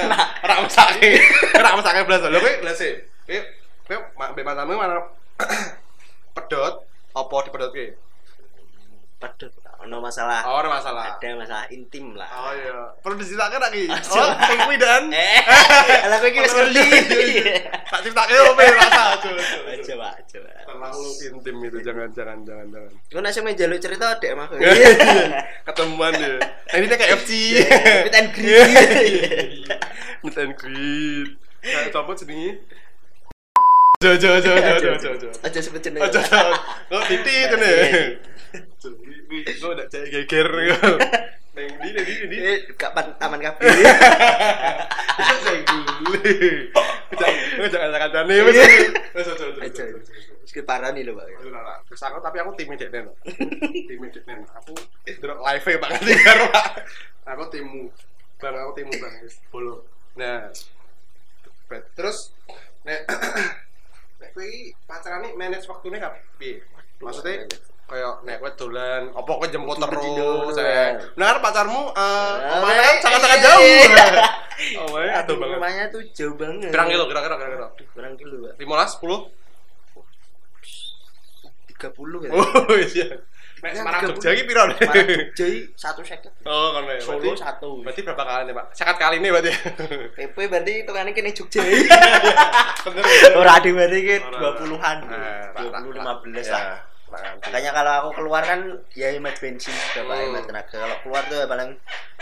Nah, 0.09 0.25
Ora 0.41 0.65
mesake. 0.65 1.21
Ora 1.53 1.77
mesake 1.77 2.01
blas. 2.09 2.25
Lho 2.25 2.41
kowe 2.41 2.53
blas 2.65 2.77
sih. 2.77 2.93
Kowe 3.29 3.37
kowe 3.85 4.25
mbek 4.33 4.41
mantanmu 4.41 4.73
mana 4.73 5.05
pedot 6.33 6.73
apa 7.13 7.35
dipedotke? 7.45 7.85
Padahal 9.19 9.51
ono 9.83 9.99
masalah. 9.99 10.47
Oh, 10.47 10.63
ada 10.63 10.71
masalah. 10.71 11.19
Ada 11.19 11.35
masalah 11.35 11.67
intim 11.75 12.15
lah. 12.15 12.31
Oh 12.31 12.55
iya. 12.55 12.95
Perlu 13.03 13.19
diceritakan 13.19 13.59
lagi. 13.67 13.83
Aja. 13.91 14.15
Oh, 14.15 14.31
sing 14.47 14.59
kuwi 14.63 14.79
dan. 14.79 15.11
Eh, 15.11 15.43
ala 16.07 16.23
kowe 16.23 16.31
iki 16.31 16.39
wis 16.39 16.55
ngerti. 16.55 16.87
Tak 17.83 17.99
ciptake 17.99 18.35
opo 18.47 18.63
rasa 18.63 19.19
aja. 19.19 19.29
Aja, 19.75 19.93
Pak, 19.99 20.13
aja. 20.23 20.37
Pak. 20.39 20.55
Terlalu 20.71 21.03
intim 21.27 21.55
itu 21.67 21.77
jangan 21.83 22.07
jangan 22.15 22.37
jangan 22.47 22.67
jangan. 22.71 22.91
Kau 23.11 23.19
nasi 23.19 23.39
main 23.43 23.59
jalur 23.59 23.75
cerita 23.75 24.07
dek 24.23 24.31
mah. 24.39 24.47
Ketemuan 25.67 26.15
ya. 26.15 26.39
Nah, 26.39 26.75
ini 26.79 26.87
kayak 26.87 27.19
FC. 27.19 27.59
Meet 28.07 28.15
and 28.15 28.29
greet. 28.31 29.67
Meet 30.23 30.37
and 30.39 30.53
greet. 30.55 31.29
Kayak 31.59 31.91
coba 31.91 32.15
jenenge. 32.15 32.63
Jo 33.99 34.15
jo 34.15 34.39
jo 34.39 34.55
jo 34.55 34.75
jo 34.79 34.91
jo 34.95 35.11
jo. 35.27 35.29
Aja 35.43 35.59
jeneng. 35.59 35.99
Aja 36.07 36.23
kok 36.87 37.03
titit 37.11 37.51
ngene. 37.51 37.75
Gue 39.29 39.69
udah 39.69 39.85
cek 39.85 40.09
geger. 40.09 40.49
Neng 41.53 41.69
di 41.81 41.89
di 41.93 42.01
di 42.01 42.13
di. 42.29 42.37
Eh, 42.41 42.57
gak 42.73 42.97
pan- 42.97 43.17
aman 43.21 43.39
kabeh. 43.41 43.65
Saya 45.45 45.61
gule. 45.65 46.33
Jangan 47.13 47.69
jangan 47.69 47.99
kancane 48.01 48.35
wis. 48.49 48.57
Wis 49.13 49.27
aja 49.29 49.45
aja. 49.45 49.61
Aja. 49.65 49.83
Sekit 50.49 50.65
parah 50.65 50.89
nih 50.89 51.05
lho, 51.05 51.13
Pak. 51.13 51.25
Terus 51.89 52.01
aku 52.05 52.17
tapi 52.25 52.41
aku 52.41 52.57
tim 52.57 52.73
Deknen. 52.73 53.05
Tim 53.89 54.01
Deknen. 54.01 54.39
Aku 54.61 54.73
delok 55.05 55.39
live 55.45 55.65
e 55.69 55.73
Pak 55.77 55.89
ngerti 55.93 56.13
karo 56.25 56.43
Pak. 56.49 56.67
Aku 57.37 57.43
timmu. 57.53 57.83
Bang 58.41 58.55
aku 58.57 58.71
timmu 58.77 58.93
Bang 58.97 59.13
bolo. 59.53 59.85
Nah. 60.17 60.49
Terus 61.69 62.33
nek 62.81 63.05
nek 64.21 64.29
iki 64.33 64.73
pacarane 64.89 65.37
manage 65.37 65.69
waktune 65.69 66.01
kap 66.01 66.17
piye? 66.41 66.65
Maksudnya 66.97 67.45
kayak 67.89 68.13
nek 68.21 68.37
kowe 68.37 68.51
dolan 68.55 69.09
apa 69.09 69.25
kowe 69.27 69.47
jemput 69.47 69.75
terus. 69.75 70.55
Nah 71.15 71.25
kan 71.27 71.37
pacarmu 71.41 71.81
eh 71.89 71.97
Ah, 71.97 72.61
omahnya 72.61 72.83
eh, 72.85 73.01
sangat-sangat 73.01 73.37
iya, 73.37 73.45
jauh. 73.45 73.63
iya. 73.65 74.05
Omahnya 74.85 75.13
aduh 75.19 75.35
banget. 75.35 75.55
Rumahnya 75.55 75.83
tuh 75.89 76.01
jauh 76.11 76.35
banget. 76.35 76.69
Berang 76.69 76.87
kilo 76.87 77.03
kira-kira 77.05 77.35
kira-kira. 77.35 77.67
Berang 77.91 78.13
kilo, 78.13 78.35
Pak. 78.45 78.53
15 78.55 79.01
10 79.01 79.39
30 81.79 82.27
ya. 82.27 82.31
Oh 82.33 82.75
iya. 82.75 83.07
Nek 83.59 83.71
Ya, 83.71 83.83
Semarang 83.83 84.01
30. 84.03 84.07
Jogja 84.09 84.29
iki 84.31 84.43
piro? 84.45 84.63
Jogja 84.71 85.45
satu 85.75 85.99
seket. 85.99 86.31
Oh, 86.43 86.71
kono 86.71 86.87
ya. 86.89 86.99
Solo 86.99 87.19
Berarti- 87.19 87.39
satu. 87.41 87.69
Berarti 87.83 88.01
berapa 88.03 88.23
kali 88.23 88.43
nih, 88.47 88.55
Pak? 88.55 88.65
Sekat 88.71 88.95
kali 88.95 89.15
nih 89.19 89.29
berarti. 89.29 89.51
PP 90.15 90.35
berarti 90.47 90.71
hitungannya 90.79 91.11
kene 91.11 91.31
Jogja. 91.31 91.59
Bener. 92.87 93.03
Ora 93.35 93.51
ada 93.59 93.67
berarti 93.69 93.97
ki 93.99 94.15
Ora, 94.17 94.37
ora. 94.39 94.49
20-an. 94.55 94.97
Nah, 95.03 95.43
20 95.55 95.91
tak- 95.91 96.19
15 96.23 96.39
ya, 96.41 96.51
lah. 96.55 96.63
Tak- 97.09 97.41
Makanya 97.41 97.71
kalau 97.71 97.91
aku 97.99 98.09
keluar 98.15 98.41
kan 98.41 98.59
ya 98.91 99.09
hemat 99.09 99.35
bensin 99.35 99.71
Pak, 99.71 99.99
Hmm. 99.99 100.21
hemat 100.25 100.43
tenaga. 100.43 100.75
Kalau 100.77 100.97
keluar 101.01 101.21
tuh 101.25 101.37
ya 101.37 101.45
paling 101.45 101.69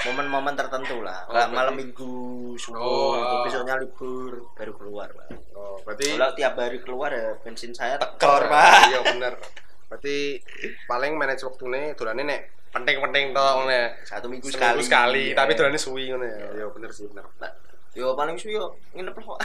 momen-momen 0.03 0.53
tertentu 0.53 1.00
lah. 1.00 1.24
Oh, 1.25 1.34
berarti- 1.34 1.53
malam 1.53 1.74
minggu 1.74 2.13
subuh, 2.56 2.79
Oh. 2.79 3.12
gitu. 3.13 3.36
besoknya 3.46 3.75
libur 3.75 4.32
baru 4.53 4.74
keluar 4.74 5.08
Pak. 5.10 5.27
Oh, 5.51 5.77
berarti 5.82 6.13
Kalau 6.13 6.32
tiap 6.34 6.53
hari 6.56 6.79
keluar 6.79 7.10
ya 7.10 7.36
bensin 7.38 7.72
saya 7.72 7.96
tekor, 7.96 8.46
Pak. 8.46 8.72
Iya, 8.89 9.00
bener. 9.06 9.34
Berarti 9.88 10.41
paling 10.84 11.13
manage 11.13 11.41
waktune 11.41 11.91
dolane 11.94 12.22
nek 12.22 12.41
penting-penting 12.70 13.32
to 13.32 13.39
ngono 13.39 13.70
ya. 13.70 13.88
Satu 14.03 14.27
minggu 14.27 14.46
Seminggu 14.46 14.79
sekali. 14.79 14.84
sekali, 14.84 15.24
Iya. 15.32 15.38
tapi 15.38 15.51
dolane 15.53 15.77
suwi 15.77 16.03
ngono 16.08 16.25
ya. 16.25 16.38
Ya 16.53 16.65
bener 16.67 16.91
sih, 16.91 17.08
bener. 17.08 17.24
Nah, 17.38 17.51
Yo 17.98 18.13
paling 18.13 18.38
suwi 18.38 18.54
yo 18.54 18.70
nginep 18.94 19.18
kok. 19.18 19.38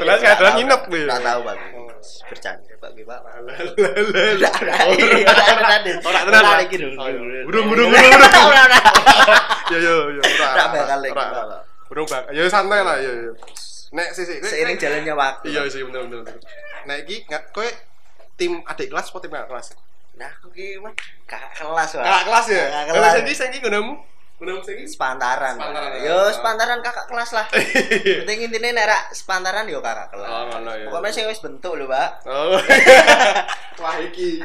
Dolan 0.00 0.16
saya 0.16 0.40
dolan 0.40 0.52
nginep 0.56 0.80
kuwi. 0.88 1.04
Enggak 1.04 1.20
tahu 1.20 1.40
Pak. 1.44 1.56
Oh. 1.76 1.92
Bercanda 2.32 2.74
Pak 2.80 2.90
Ki, 2.96 3.02
Pak. 3.04 3.20
Ora 3.20 3.44
Ora 6.00 6.20
tenan. 6.24 6.42
Pak. 6.48 6.64
iki 6.64 6.76
lho. 6.80 6.96
Oh, 6.96 7.06
iya. 7.12 7.44
Burung 7.44 7.68
burung 7.68 7.92
burung. 7.92 8.08
burung. 8.08 8.72
Yo 9.72 9.78
yo 9.84 9.94
yo. 10.16 10.22
Ora 10.24 10.64
bakal 10.72 10.98
lagi. 11.04 11.12
Burung 11.92 12.06
bak. 12.08 12.32
Ya 12.32 12.48
santai 12.48 12.80
lah, 12.80 12.96
yo 13.04 13.12
yo. 13.12 13.32
Nek 13.92 14.16
sih 14.16 14.24
sih. 14.24 14.40
Seiring 14.40 14.80
jalannya 14.80 15.12
waktu. 15.12 15.52
Iya 15.52 15.68
sih 15.68 15.84
bener 15.84 16.08
bener. 16.08 16.24
bener. 16.24 16.40
Nek 16.88 17.04
iki 17.04 17.28
nggak 17.28 17.52
kowe 17.52 17.68
tim 18.40 18.64
adik 18.64 18.88
kelas 18.88 19.12
apa 19.12 19.18
tim 19.20 19.28
kakak 19.28 19.48
kelas? 19.52 19.68
Nah, 20.16 20.28
aku 20.40 20.48
ki 20.56 20.80
mah 20.80 20.92
kakak 21.28 21.52
kelas, 21.52 22.00
Pak. 22.00 22.04
Kakak 22.04 22.24
kelas 22.32 22.46
ya? 22.48 22.64
Kakak 22.72 22.94
kelas. 22.96 23.12
Jadi 23.20 23.32
saya 23.36 23.48
iki 23.52 23.60
ngonomu. 23.60 23.94
Sing 24.42 24.76
iki. 24.76 24.86
Sepantaran. 24.88 25.54
Sepantaran, 25.54 25.90
ya. 25.94 26.02
Yo 26.04 26.18
sepantaran 26.28 26.78
kakak 26.80 27.06
kelas 27.06 27.30
lah. 27.32 27.46
Penting 28.18 28.38
intinya 28.42 28.70
nek 28.72 28.86
ra 28.86 28.98
sepantaran 29.10 29.64
yo 29.64 29.78
kakak 29.78 30.10
kelas. 30.10 30.28
Oh, 30.28 30.42
ngono 30.48 30.70
ya. 30.72 30.86
Pokoknya 30.88 31.10
sing 31.10 31.24
wis 31.26 31.38
bentuk 31.38 31.72
lho, 31.74 31.86
Pak. 31.86 32.10
Oh. 32.24 32.58
Wah 33.82 33.96
iki. 33.98 34.38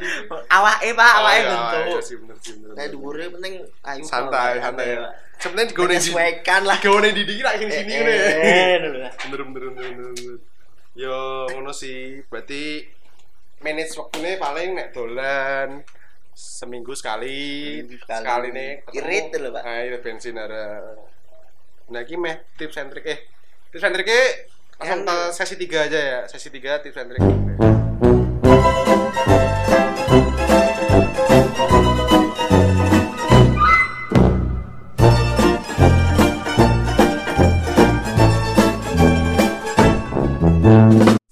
Awake, 0.48 0.90
Pak, 0.92 1.14
awake 1.16 1.36
Oh, 1.36 1.42
iya, 1.42 1.50
bentuk. 1.50 1.82
Iya 1.84 2.00
sih 2.02 2.16
bener 2.18 2.38
sih 2.40 2.54
bener. 2.56 2.74
Nek 2.74 2.88
dhuwure 2.90 3.26
penting 3.32 3.54
ayu. 3.84 4.04
santai 4.04 4.54
santai. 4.58 4.88
Sebenarnya 5.38 5.68
digone 5.68 5.88
di 5.88 5.98
Menyesuaikan 6.02 6.62
lah. 6.64 6.78
digone 6.78 7.10
di 7.12 7.22
dikira 7.22 7.52
sini 7.54 7.70
sini 7.72 7.92
Eh, 7.92 8.00
ngene. 8.00 8.14
eh, 8.18 8.74
ngono 8.80 8.98
lah. 9.00 9.12
Bener 9.24 9.40
bener 9.44 9.70
bener 9.70 9.92
bener. 9.92 10.12
bener. 10.12 10.38
Yo 10.94 11.18
ngono 11.48 11.72
sih. 11.72 12.00
Berarti 12.24 12.82
manage 13.60 13.94
waktunya 13.96 14.38
paling 14.38 14.70
nek 14.74 14.90
dolan 14.92 15.82
seminggu 16.38 16.94
sekali, 16.94 17.34
Seminggu 17.82 17.98
sekali. 17.98 18.22
sekali 18.22 18.48
nih 18.54 18.72
Irit 18.94 19.34
lho, 19.42 19.50
Pak. 19.50 19.64
Nah, 19.66 19.80
irit 19.82 20.02
bensin 20.06 20.38
ada. 20.38 20.94
Nah, 21.90 22.02
iki 22.06 22.14
meh 22.14 22.46
tips 22.54 22.78
and 22.78 22.94
trick 22.94 23.06
eh. 23.10 23.20
Tips 23.74 23.82
and 23.82 23.94
trick 23.98 24.10
langsung 24.78 25.02
ke 25.10 25.18
sesi 25.34 25.56
3 25.58 25.86
aja 25.90 25.98
ya. 26.00 26.20
Sesi 26.30 26.54
3 26.54 26.84
tips 26.86 26.98
and 27.02 27.10
trick. 27.10 27.26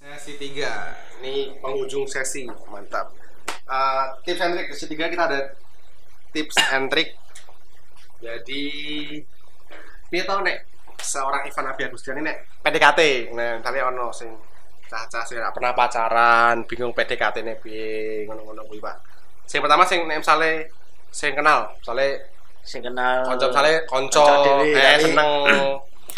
Sesi 0.02 0.34
3. 0.40 1.22
Ini 1.22 1.60
penghujung 1.60 2.08
sesi. 2.08 2.48
Mantap. 2.72 3.25
Eh, 3.66 4.06
tips 4.22 4.42
and 4.46 4.54
trick 4.54 4.70
3 4.70 5.14
kita 5.14 5.24
ada 5.26 5.40
tips 6.30 6.56
and 6.70 6.86
trick. 6.94 7.18
Jadi 8.22 8.64
dia 10.14 10.22
tau 10.22 10.46
nek 10.46 10.70
seorang 11.02 11.50
Ivan 11.50 11.70
Abi 11.74 11.82
Agustiani 11.90 12.22
nek 12.22 12.62
PDKT. 12.62 13.34
Nah, 13.34 13.58
kali 13.66 13.82
ono 13.82 14.14
sing 14.14 14.30
cah-cah 14.86 15.26
sing 15.26 15.42
gak 15.42 15.58
pernah 15.58 15.74
pacaran, 15.74 16.62
bingung 16.70 16.94
PDKT 16.94 17.42
nek 17.42 17.58
piye 17.66 18.30
ngono-ngono 18.30 18.62
kuwi, 18.70 18.78
Pak. 18.78 18.98
Sing 19.50 19.60
pertama 19.66 19.82
sing 19.86 20.06
nek 20.06 20.22
misale 20.22 20.70
sing 21.10 21.34
kenal, 21.34 21.74
misale 21.82 22.34
Sing 22.66 22.82
kenal. 22.82 23.22
konco 23.30 23.46
misale 23.54 23.86
konco 23.86 24.26
eh 24.66 24.74
tapi 24.74 25.06
seneng 25.06 25.30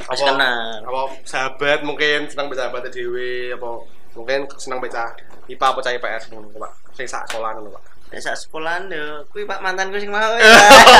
wis 0.07 0.21
kenal. 0.23 0.79
apa 0.79 1.01
sahabat 1.27 1.79
mungkin 1.83 2.23
seneng 2.31 2.47
sahabat 2.55 2.87
dhewe 2.87 3.51
apa 3.51 3.83
mungkin 4.15 4.47
seneng 4.55 4.79
baca 4.79 5.11
IPA 5.47 5.65
apa 5.71 5.79
cah 5.83 5.93
IPS 5.95 6.23
ngono 6.31 6.47
Pak. 6.53 6.71
Sing 6.95 7.07
sak 7.07 7.27
sekolah 7.31 7.55
ngono, 7.57 7.71
Pak. 7.75 7.83
Nek 8.07 8.23
sak 8.23 8.39
sekolahan 8.39 8.87
yo, 8.87 9.19
kuwi 9.35 9.43
Pak 9.43 9.59
mantanku 9.59 9.99
sing 9.99 10.07
mau. 10.07 10.31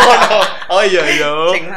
oh 0.75 0.83
iya 0.83 1.03
iya. 1.07 1.29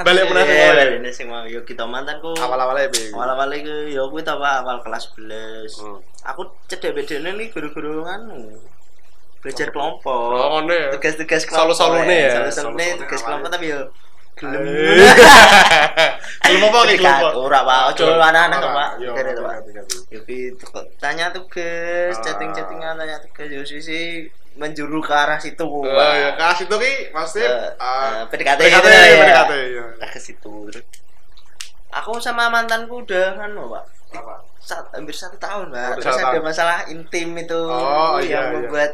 Balik 0.03 0.27
meneh 0.27 0.43
sing 0.43 0.59
Iya, 0.59 0.67
oleh. 0.75 0.87
balik 0.99 1.15
sing 1.15 1.27
mau. 1.31 1.47
Yo 1.47 1.63
kita 1.63 1.87
mantanku. 1.87 2.35
Awal-awalnya 2.35 2.91
piye? 2.91 3.15
Awal-awal 3.15 3.47
iku 3.55 3.75
yo 3.95 4.11
kuwi 4.11 4.27
ta 4.27 4.35
Pak 4.35 4.67
awal 4.67 4.83
kelas 4.83 5.15
11. 5.15 5.71
Hmm. 5.87 5.99
Aku 6.35 6.51
cedek 6.67 6.99
bedene 6.99 7.31
nih 7.39 7.47
guru-guru 7.55 8.03
anu. 8.03 8.59
Belajar 9.41 9.71
kelompok. 9.71 10.35
Oh, 10.35 10.61
ya. 10.67 10.91
Tugas-tugas 10.99 11.47
kelompok. 11.47 11.79
Solo-solone 11.79 12.11
ya? 12.11 12.35
Solo-solone 12.51 12.87
tugas 12.99 13.23
kelompok 13.23 13.49
tapi 13.55 13.71
yo 13.71 13.87
gelem. 14.39 14.63
Gelem 16.45 16.63
apa 16.71 16.79
ki? 16.87 16.97
Ora 17.37 17.61
Pak, 17.63 17.81
ojo 17.95 18.05
anak-anak 18.19 18.61
Pak. 18.63 18.91
Kere 18.99 19.31
to 19.35 19.43
Pak. 19.43 19.55
ngerti. 19.65 19.97
Yo 20.11 20.21
pi 20.27 20.37
tanya 20.99 21.31
tugas, 21.31 22.15
Ah. 22.15 22.23
chatting-chattingan 22.23 22.95
tanya 22.99 23.17
tugas 23.19 23.49
yo 23.49 23.63
sisi 23.63 24.27
menjuru 24.59 24.99
ke 24.99 25.15
arah 25.15 25.39
situ 25.39 25.63
Oh 25.63 25.87
ya, 25.87 26.35
kasih 26.35 26.67
itu 26.67 26.77
ki 26.77 26.93
maksudnya 27.15 27.71
eh, 27.79 28.19
eh, 28.19 28.23
PDKT 28.27 28.59
PDKT, 28.59 28.83
gitu 28.83 28.89
ya. 28.91 29.01
PDKT, 29.23 29.53
iya. 29.71 29.85
Nah, 29.97 30.09
ke 30.11 30.19
situ. 30.19 30.53
Aku 31.91 32.19
sama 32.19 32.51
mantanku 32.51 33.03
udah 33.03 33.39
kan 33.39 33.51
Pak. 33.51 33.85
Apa? 34.11 34.35
Sat, 34.59 34.85
hampir 34.91 35.15
satu 35.15 35.39
tahun 35.39 35.71
Pak. 35.71 36.03
Terus 36.03 36.19
ada 36.19 36.41
masalah 36.43 36.79
intim 36.91 37.31
itu 37.39 37.61
Oh, 37.63 38.19
iya, 38.19 38.43
yang 38.43 38.47
iya. 38.51 38.55
membuat 38.59 38.91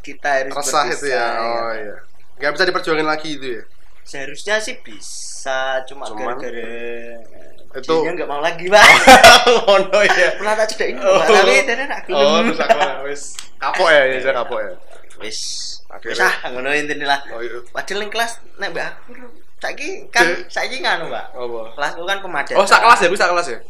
kita 0.00 0.28
harus 0.44 0.52
Resah 0.52 0.84
itu 0.88 1.06
ya. 1.08 1.26
Oh 1.40 1.72
iya. 1.72 1.96
Nggak 2.40 2.52
bisa 2.56 2.64
diperjuangin 2.68 3.08
lagi 3.08 3.28
itu 3.40 3.46
ya. 3.56 3.62
Seharusnya 4.10 4.58
sih 4.58 4.74
bisa, 4.82 5.86
cuma 5.86 6.02
Cuman- 6.02 6.34
gara-gara 6.34 7.22
Itu- 7.70 8.02
dia 8.02 8.10
nggak 8.10 8.26
mau 8.26 8.42
lagi 8.42 8.66
pak. 8.66 8.82
oh 9.70 9.78
no 9.78 9.98
ya. 10.02 10.34
Pernah 10.42 10.54
tak 10.58 10.66
cedak 10.68 10.88
ini 10.90 10.98
Oh. 10.98 11.22
tapi 11.22 11.62
dia 11.62 11.86
nak 11.86 12.02
gelem. 12.02 12.18
Oh, 12.18 12.38
terus 12.42 12.58
aku 12.58 12.78
wis 13.06 13.22
kapok 13.56 13.88
ya, 13.88 14.02
ya 14.10 14.18
saya 14.18 14.34
kapok 14.34 14.58
ya. 14.58 14.72
Wis, 15.22 15.38
wis 16.02 16.18
ah, 16.18 16.34
ngono 16.50 16.74
intine 16.74 17.06
lah. 17.06 17.22
Oh 17.30 17.38
iya. 17.38 17.62
Padahal 17.70 18.02
ning 18.02 18.10
kelas 18.10 18.32
nek 18.58 18.74
mbak 18.74 18.90
aku 18.90 19.10
saiki 19.62 19.88
kan 20.10 20.26
Eh. 20.26 20.42
saiki 20.50 20.82
nganu 20.82 21.06
pak. 21.06 21.30
Apa? 21.30 21.60
Kelasku 21.78 22.02
kan 22.02 22.18
pemadatan. 22.18 22.58
Oh, 22.58 22.66
sak 22.66 22.82
kelas 22.82 22.98
ya, 22.98 23.06
gue 23.06 23.20
sak 23.20 23.30
kelas 23.30 23.48
ya. 23.48 23.60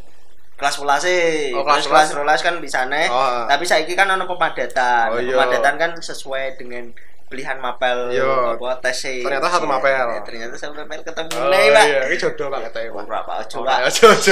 kelas 0.57 0.77
rolas 0.77 1.01
sih. 1.01 1.53
Oh, 1.53 1.65
kelas 1.65 1.85
kelas 1.85 2.09
rolas 2.13 2.41
kan 2.41 2.57
bisa 2.57 2.85
nih. 2.85 3.09
Oh, 3.09 3.17
ah. 3.17 3.45
Tapi 3.45 3.65
saiki 3.65 3.93
kan 3.93 4.09
ono 4.09 4.25
pemadatan. 4.25 5.09
Oh, 5.09 5.17
iya. 5.17 5.33
pemadatan 5.37 5.77
kan 5.77 5.91
sesuai 5.95 6.57
dengan 6.57 6.89
pilihan 7.31 7.57
mapel 7.57 8.11
Yo. 8.11 8.27
apa 8.53 8.83
tes. 8.83 9.07
Ternyata 9.23 9.47
satu 9.49 9.65
mapel. 9.65 9.95
Ya, 9.95 10.19
ternyata 10.21 10.55
satu 10.55 10.75
mapel 10.75 10.99
ketemu 11.01 11.31
Oh, 11.33 11.47
nih 11.47 11.71
pak 11.71 11.85
iya, 11.87 12.01
ini 12.05 12.17
jodoh 12.17 12.51
Pak 12.51 12.61
katanya. 12.69 12.91
Pak. 12.93 13.79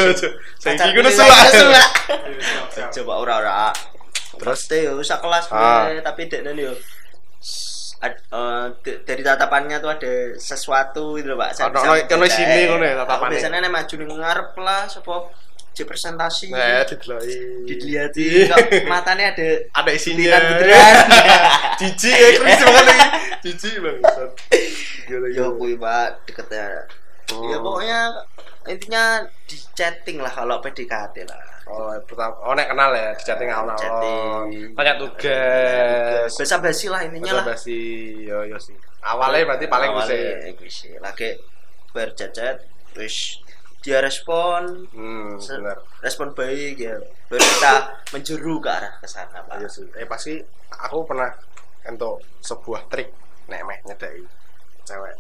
nesu. 0.05 0.29
Pacarku 0.61 0.99
Pak. 0.99 1.05
nesu, 1.07 1.23
Pak. 1.23 1.47
Siap, 1.49 2.67
siap. 2.69 2.91
coba 2.93 3.13
ora 3.17 3.35
ora 3.39 3.71
terus 4.35 4.67
deh 4.67 4.81
yo 4.85 4.99
sak 5.01 5.19
kelas 5.19 5.47
Ah. 5.51 5.91
tapi 6.01 6.27
dek 6.27 6.43
yo 6.61 6.75
ad- 7.99 8.23
eh, 8.29 8.67
d- 8.81 9.03
dari 9.03 9.23
tatapannya 9.23 9.79
tuh 9.79 9.91
ada 9.91 10.13
sesuatu 10.37 11.19
gitu 11.19 11.35
pak 11.35 11.51
Saya 11.51 11.67
ono 11.67 11.83
membedain. 12.23 12.39
sini 12.39 12.61
ngono 12.67 12.85
ya 12.85 12.95
tatapannya. 12.97 13.35
biasanya 13.35 13.59
nih 13.59 13.73
maju 13.73 13.95
nih 13.97 14.07
ngarep 14.13 14.51
lah 14.59 14.83
sopo 14.87 15.17
di 15.79 15.85
presentasi 15.85 16.51
Nah, 16.51 16.83
dideloi. 16.83 17.63
dilihatin 17.65 18.51
Iya. 18.51 18.51
kok 18.51 18.67
matanya 18.85 19.31
ada 19.31 19.49
Ada 19.73 19.91
isinya. 19.93 20.19
butiran 20.19 20.43
butiran 20.51 20.95
Cici 21.79 22.11
ya, 22.11 22.29
krisis 22.35 22.63
banget 22.65 22.85
lagi. 22.85 23.07
Cici. 23.39 23.69
Gila, 25.07 25.27
yo 25.31 25.55
kuy 25.55 25.75
pak 25.75 26.27
deketnya 26.27 26.67
Oh. 27.29 27.45
ya 27.45 27.61
pokoknya 27.61 28.01
intinya 28.67 29.05
di 29.45 29.57
chatting 29.73 30.17
lah 30.17 30.33
kalau 30.33 30.59
PDKT 30.59 31.23
lah 31.25 31.43
Oh, 31.69 31.93
pertama, 32.01 32.33
oh 32.41 32.57
nek 32.57 32.65
kenal 32.67 32.89
ya, 32.91 33.13
di 33.13 33.23
chatting 33.23 33.53
awal 33.53 33.77
Chatting. 33.77 34.73
Tanya 34.73 34.97
tugas. 34.97 36.33
basa 36.33 36.57
basi 36.59 36.89
lah 36.89 37.05
intinya 37.05 37.33
lah 37.37 37.45
basi, 37.47 37.77
yo 38.25 38.41
yo 38.43 38.57
sih. 38.57 38.73
Awalnya 39.05 39.45
berarti 39.47 39.67
paling. 39.69 39.93
Awalnya 39.93 40.49
iku 40.49 40.65
sih. 40.65 40.97
lagi 40.97 41.37
berchat-chat 41.91 42.65
terus 42.91 43.45
dia 43.89 43.99
respon 43.99 44.85
Hmm, 44.93 45.41
benar. 45.41 45.81
respon 45.99 46.29
baik 46.31 46.77
ya 46.77 46.93
baru 47.27 47.41
kita 47.41 47.73
menjeru 48.11 48.61
ke 48.61 48.69
arah 48.69 48.93
ke 48.95 49.07
sana 49.07 49.41
pak 49.43 49.57
Iya 49.57 49.69
sih. 49.69 49.89
Eh 49.95 50.05
pasti 50.05 50.37
aku 50.71 51.03
pernah 51.03 51.33
entuk 51.83 52.21
sebuah 52.39 52.85
trik 52.87 53.09
nek 53.47 53.65
meh 53.65 53.81
nyedai 53.83 54.21
cewek. 54.85 55.17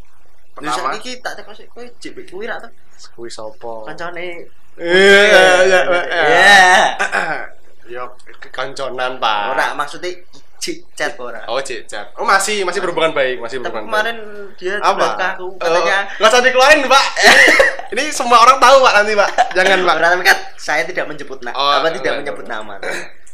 Pertama, 0.53 0.91
iki 0.93 1.17
tak 1.19 1.33
tekok 1.35 1.55
sik 1.55 1.69
kowe 1.71 1.87
jebek 1.97 2.29
kuwi 2.29 2.45
ra 2.45 2.59
to 2.59 2.69
kuwi 3.15 3.29
sapa? 3.29 3.87
kancane 3.87 4.45
Iya, 4.77 5.23
iya, 5.65 5.81
iya. 5.87 6.21
ya 6.29 6.69
Yo 7.89 8.05
kanconan, 8.51 9.17
Pak. 9.17 9.41
ora 9.51 9.67
maksudnya 9.73 10.13
chat 10.59 10.79
chat 10.93 11.13
ora 11.17 11.43
Oh, 11.47 11.59
cek 11.59 11.87
chat. 11.87 12.07
Oh, 12.15 12.23
masih 12.23 12.63
masih 12.63 12.79
berhubungan 12.79 13.11
baik, 13.11 13.39
masih 13.39 13.59
tapi 13.59 13.71
berhubungan 13.71 13.87
kemarin 13.89 14.17
dia 14.55 14.75
baik. 14.77 15.15
ke 15.15 15.25
aku 15.33 15.47
katanya 15.57 15.99
Oh, 16.05 16.17
nggak 16.19 16.31
usah 16.31 16.41
dikeluarin, 16.43 16.81
Pak. 16.85 17.05
Ini 17.95 18.03
semua 18.11 18.39
orang 18.39 18.59
tahu, 18.59 18.77
Pak, 18.83 18.93
nanti, 18.95 19.13
Pak. 19.15 19.31
Jangan, 19.55 19.79
Pak. 19.81 19.97
Tapi 19.97 20.23
kan 20.23 20.39
saya 20.57 20.83
tidak 20.83 21.05
menyebut 21.07 21.39
nama 21.41 21.55
Oh, 21.55 21.71
apa 21.73 21.89
tidak 21.89 22.03
enggak, 22.03 22.15
menyebut 22.21 22.45
enggak. 22.45 22.61
nama 22.61 22.75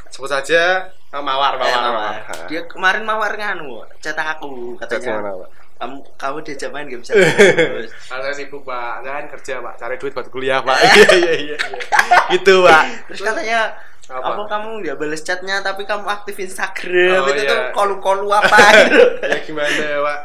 Sebut 0.07 0.31
saja 0.31 0.63
eh, 0.87 1.19
Mawar, 1.19 1.57
Eh, 1.57 1.59
Mawar, 1.59 1.83
Mawar. 1.91 2.15
Dia 2.47 2.61
kemarin 2.65 3.03
mawar 3.03 3.33
nganu 3.33 3.83
chat 3.99 4.15
aku 4.15 4.79
Chat 4.79 5.01
katanya 5.01 5.19
mana, 5.19 5.33
Pak? 5.37 5.51
kamu 5.75 5.99
kamu 6.15 6.37
diajak 6.41 6.71
main 6.71 6.87
gak 6.87 7.03
bisa 7.03 7.13
terus 7.75 7.91
Kalau 8.07 8.23
saya 8.23 8.33
sibuk, 8.33 8.63
Pak. 8.63 9.03
Jangan 9.03 9.25
kerja, 9.27 9.55
Pak. 9.59 9.75
Cari 9.75 9.95
duit 9.99 10.13
buat 10.13 10.29
kuliah, 10.29 10.63
Pak. 10.63 10.77
Iya, 10.79 11.09
iya, 11.19 11.35
iya. 11.35 11.57
iya. 11.59 11.79
Gitu, 12.31 12.55
Pak. 12.63 12.83
terus 13.11 13.21
katanya 13.21 13.61
Apa? 14.05 14.37
apa, 14.37 14.43
kamu 14.47 14.85
nggak 14.85 14.97
balas 14.97 15.21
chatnya 15.21 15.61
tapi 15.61 15.83
kamu 15.83 16.05
aktif 16.05 16.37
Instagram 16.37 17.25
Oh, 17.25 17.29
itu 17.31 17.41
iya. 17.41 17.49
tuh 17.49 17.61
kolu 17.73 17.95
kolu 17.99 18.29
apa 18.29 18.57
gitu 18.85 19.01
ya 19.33 19.39
gimana, 19.49 19.85
Pak? 19.99 20.19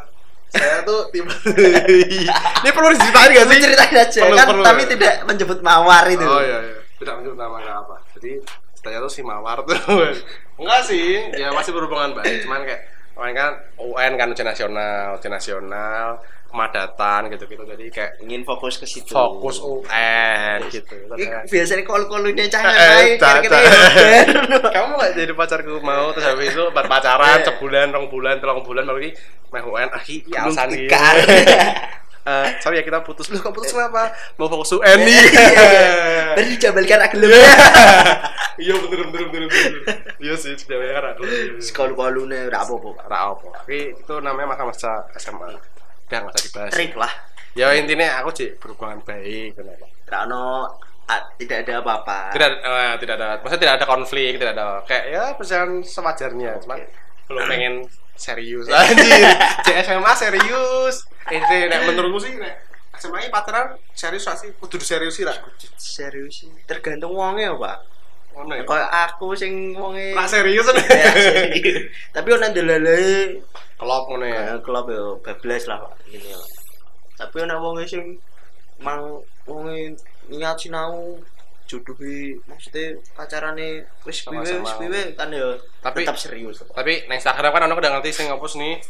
Saya 0.49 0.81
tuh 0.81 1.07
tipe 1.09 1.29
Ini 2.59 2.69
perlu 2.69 2.89
diceritain 2.91 3.29
gak 3.31 3.45
sih? 3.47 3.59
ceritain 3.61 3.95
aja 3.95 4.19
Perlu, 4.19 4.35
kan 4.35 4.47
perlu, 4.49 4.63
tapi 4.65 4.81
ya. 4.81 4.89
tidak 4.91 5.13
menyebut 5.23 5.59
mawar 5.61 6.03
itu 6.05 6.25
Oh 6.25 6.41
iya 6.41 6.57
iya. 6.59 6.77
Tidak 6.97 7.13
menyebut 7.15 7.37
nama 7.37 7.57
apa. 7.61 7.95
Jadi 8.17 8.43
ceritanya 8.75 8.99
tuh 8.99 9.11
si 9.11 9.21
Mawar 9.21 9.59
tuh. 9.61 9.75
Enggak 10.55 10.81
sih, 10.83 11.31
ya 11.31 11.51
masih 11.51 11.71
berhubungan 11.71 12.11
baik. 12.11 12.43
Cuman 12.43 12.63
kayak 12.63 12.81
kemarin 13.19 13.35
kan 13.35 13.51
UN 13.77 14.11
kan 14.15 14.27
ujian 14.29 14.47
nasional, 14.47 15.07
ujian 15.13 15.27
nasional, 15.29 16.07
kemadatan 16.47 17.27
gitu-gitu. 17.29 17.61
Jadi 17.61 17.85
kayak 17.89 18.11
ingin 18.19 18.41
fokus 18.41 18.79
ke 18.79 18.87
situ 18.87 19.11
fokus 19.11 19.59
UN 19.59 20.63
gitu. 20.71 20.95
Biasanya 21.45 21.83
kol 21.83 22.07
kolunya 22.07 22.47
Eh, 22.47 22.49
cahaya 22.49 23.19
bener. 23.19 24.63
kamu 24.75 24.91
nggak 24.95 25.11
jadi 25.13 25.33
pacarku 25.35 25.77
mau 25.79 26.15
terus 26.15 26.25
habis 26.25 26.49
itu 26.49 26.63
pacaran 26.71 27.37
Eh. 27.37 27.45
sebulan, 27.45 27.91
rong 27.91 28.07
bulan, 28.07 28.39
telung 28.39 28.63
bulan 28.63 28.87
baru 28.87 28.99
ini 28.99 29.11
meh 29.49 29.63
UN 29.63 29.89
aki 29.91 30.15
Ya, 30.25 30.47
alasan 30.47 30.71
belum 30.71 30.87
Eh, 32.29 32.45
sorry 32.61 32.77
ya 32.77 32.83
kita 32.85 33.01
putus. 33.01 33.25
Lu 33.33 33.41
kok 33.41 33.49
putus 33.49 33.73
kenapa? 33.73 34.13
Mau 34.37 34.45
fokus 34.45 34.77
UN 34.77 35.01
nih. 35.01 35.23
Baru 36.37 36.45
dijabalikan 36.45 37.01
aku 37.01 37.15
lebih 37.17 37.41
Iya 38.63 38.75
bener 38.75 38.99
bener 39.09 39.25
bener 39.33 39.47
bener. 39.49 39.81
Iya 40.21 40.33
sih 40.37 40.53
ya 40.53 40.99
aku. 41.09 41.23
kol 41.73 41.91
kolunya 41.97 42.45
udah 42.51 42.59
apa 42.61 42.73
apa 42.77 42.89
Ra 43.09 43.17
apa. 43.33 43.47
Tapi 43.65 43.97
itu 43.97 44.13
namanya 44.21 44.53
masa-masa 44.53 45.09
SMA. 45.17 45.57
Udah 46.09 46.17
nggak 46.21 46.33
usah 46.37 46.43
dibahas. 46.45 46.71
trik 46.73 46.93
lah 46.97 47.13
Ya 47.57 47.73
intinya 47.73 48.21
aku 48.21 48.29
sih 48.37 48.49
berhubungan 48.61 49.01
baik 49.01 49.57
kenapa. 49.57 49.85
Rano 50.05 50.69
ah, 51.09 51.21
tidak 51.41 51.65
ada 51.65 51.81
apa-apa 51.81 52.33
Tidak 52.33 52.49
eh, 52.61 52.93
tidak 53.01 53.15
ada 53.17 53.27
maksudnya 53.41 53.61
tidak 53.65 53.75
ada 53.81 53.85
konflik, 53.89 54.31
tidak 54.37 54.53
ada 54.53 54.67
kayak 54.85 55.05
ya 55.09 55.23
perjalanan 55.33 55.81
sewajarnya. 55.81 56.51
Cuman 56.61 56.79
belum 57.25 57.43
pengen 57.49 57.73
serius 58.19 58.69
anjir. 58.75 59.33
Cek 59.65 59.77
SMA 59.87 60.13
serius. 60.13 60.95
Eh 61.31 61.39
nek 61.69 61.79
menurutku 61.85 62.19
sih 62.21 62.33
nek 62.35 62.55
SMA 62.99 63.17
ini 63.23 63.29
pacaran 63.31 63.79
serius 63.95 64.27
gak 64.27 64.37
sih? 64.37 64.49
Kudu 64.59 64.75
serius 64.81 65.15
sih 65.15 65.23
lah. 65.23 65.35
serius 65.79 66.43
sih. 66.43 66.51
Tergantung 66.67 67.15
wongnya 67.15 67.55
pak. 67.55 67.79
Ngono 68.35 68.53
ya. 68.59 68.63
kayak 68.67 68.89
aku 69.07 69.31
sing 69.35 69.71
wonge. 69.73 70.11
Lah 70.11 70.27
serius 70.27 70.67
Ya, 70.67 71.13
tapi 72.11 72.27
ono 72.35 72.45
ndelele. 72.51 72.99
Kelop 73.79 74.03
ngono 74.11 74.25
ya. 74.27 74.59
klub 74.59 74.91
yo 74.91 75.15
bablas 75.23 75.63
lah 75.71 75.79
pak. 75.79 75.93
Ini 76.11 76.27
Pak. 76.35 76.47
tapi 77.19 77.35
ono 77.43 77.55
wonge 77.63 77.83
sing 77.87 78.03
mang 78.79 79.23
wonge 79.47 79.95
niat 80.27 80.55
sinau 80.55 81.19
jodohi 81.69 82.33
maksudnya 82.49 82.97
pacarane 83.13 83.85
wis 84.01 84.25
piwe 84.25 84.41
wis 84.41 84.73
piwe 84.73 85.01
kan 85.13 85.29
ya 85.29 85.53
Tapi- 85.85 86.01
tetap 86.01 86.17
serius 86.17 86.65
tapi 86.65 87.05
nang 87.05 87.21
Instagram 87.21 87.51
kan 87.53 87.67
ono 87.69 87.77
udah 87.77 87.91
ngerti 87.99 88.09
sing 88.09 88.25
ngapus 88.25 88.57
nih 88.57 88.81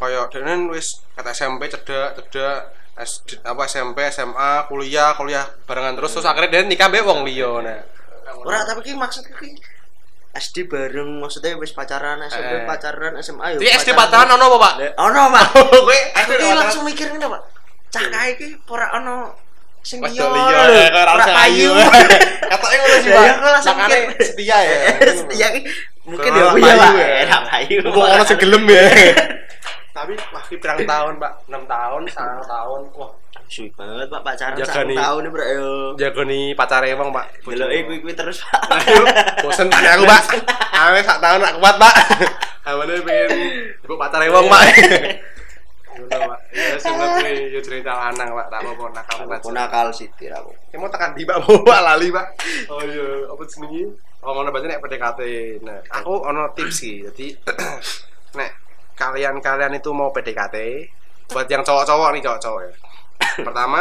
koyo 0.00 0.24
dene 0.32 0.72
wis 0.72 1.04
kata 1.12 1.30
SMP 1.30 1.68
cedak 1.68 2.16
cedak 2.16 2.72
S, 2.96 3.20
apa 3.44 3.62
SMP 3.64 4.00
SMA 4.08 4.64
kuliah 4.66 5.12
kuliah 5.12 5.44
barengan 5.64 5.92
terus 5.94 6.12
terus 6.12 6.24
akhirnya 6.24 6.50
dia 6.50 6.62
nikah 6.64 6.88
mbek 6.88 7.04
wong 7.04 7.22
liya 7.22 7.48
nah. 7.60 7.80
Ora 8.40 8.64
tapi 8.64 8.80
ki 8.82 8.96
maksudku 8.96 9.36
ki 9.36 9.56
SD 10.30 10.64
bareng 10.64 11.18
maksudnya 11.18 11.56
wis 11.56 11.72
pacaran 11.72 12.20
SMP 12.24 12.52
Eh. 12.54 12.64
pacaran 12.64 13.12
SMA 13.18 13.52
yo 13.52 13.58
Jadi 13.58 13.68
SD 13.74 13.90
pacaran. 13.92 14.30
ono 14.30 14.44
apa 14.46 14.58
pak? 14.58 14.72
Le- 14.78 14.94
ono 14.96 15.22
pak. 15.28 15.44
Kowe 15.84 15.98
aku 16.14 16.30
ki 16.34 16.48
langsung 16.54 16.82
mikir 16.84 17.10
ngene 17.10 17.26
pak. 17.26 17.42
Cah 17.90 18.04
kae 18.06 18.30
ki 18.36 18.48
ora 18.68 18.86
ono 18.94 19.34
sing 19.82 19.98
liya. 20.00 20.30
liya 20.30 20.60
lho, 20.62 20.74
ya 20.76 20.88
kayak 20.88 21.08
ora 21.10 21.24
payu. 21.26 21.68
ayu. 21.68 21.70
Katanya 22.52 22.76
ngono 22.78 22.96
sih 23.00 23.10
pak. 23.10 23.22
Ya, 23.26 23.32
aku 23.34 23.46
langsung 23.50 23.76
mikir. 23.76 23.98
setia 24.22 24.58
ya. 24.62 24.76
Setia 25.24 25.46
ki 25.50 25.60
mungkin 26.06 26.30
ya 26.30 26.44
payu 26.52 26.62
iya 26.62 26.74
ya. 26.94 27.22
ora 27.26 27.38
payu 27.48 27.76
Mumpung 27.82 28.04
ono 28.06 28.22
sing 28.24 28.38
gelem 28.38 28.64
ya 28.68 28.82
tapi 30.00 30.16
wah 30.32 30.42
ki 30.48 30.56
pirang 30.56 30.80
tahun 30.88 31.12
pak 31.20 31.32
6 31.44 31.60
tahun 31.68 32.00
9 32.08 32.48
tahun 32.48 32.80
wah 32.96 33.12
suwi 33.50 33.68
banget 33.76 34.08
pak 34.08 34.22
pacaran 34.24 34.56
Jaga 34.56 34.72
satu 34.72 34.88
nih. 34.88 34.96
tahun 34.96 35.20
nih 35.20 35.30
bro 35.34 35.44
yo 35.44 35.68
jago 36.00 36.22
nih 36.24 36.44
pacare 36.56 36.86
emang 36.88 37.12
pak 37.12 37.26
Belok 37.44 37.68
eh 37.68 37.80
kuwi 37.84 37.98
kuwi 38.00 38.14
terus 38.16 38.40
pak 38.40 38.80
Ayo, 38.80 39.04
bosen 39.44 39.68
tanya 39.68 39.98
aku, 39.98 40.08
Pak. 40.08 40.22
Awe 40.72 40.98
sak 41.04 41.18
tahun 41.20 41.44
gak 41.44 41.56
kuat, 41.60 41.76
Pak. 41.76 41.94
Awalnya 42.64 43.02
pengen 43.04 43.30
ibu 43.84 43.94
pacar 43.98 44.22
wong, 44.30 44.46
Pak. 44.48 44.64
Ya 46.54 46.78
sing 46.80 46.94
kuwi 46.96 47.52
yo 47.52 47.60
cerita 47.60 47.92
lanang, 47.92 48.30
Pak. 48.32 48.46
Tak 48.48 48.60
apa-apa 48.64 48.84
nakal 48.94 49.16
aku 49.26 49.50
Pak. 49.50 49.52
nakal 49.52 49.86
sithik 49.92 50.30
aku 50.32 50.54
Ya 50.70 50.78
mau 50.80 50.88
tekan 50.88 51.12
di 51.12 51.26
Pak, 51.28 51.42
bawa 51.44 51.92
lali, 51.92 52.08
Pak. 52.08 52.26
Oh 52.72 52.80
iya, 52.86 53.28
apa 53.28 53.42
jenenge? 53.44 53.98
Oh, 54.22 54.32
ngono 54.36 54.48
berarti 54.54 54.68
nek 54.70 54.80
PDKT. 54.84 55.20
Nah, 55.66 55.80
aku 55.90 56.12
ono 56.24 56.52
tips 56.54 56.76
sih. 56.86 57.02
Jadi 57.04 57.34
nek 58.38 58.59
kalian-kalian 59.00 59.80
itu 59.80 59.88
mau 59.96 60.12
PDKT 60.12 60.56
buat 61.32 61.48
yang 61.48 61.64
cowok-cowok 61.64 62.08
nih, 62.12 62.20
cowok-cowok 62.20 62.60
ya. 62.68 62.72
Pertama, 63.48 63.80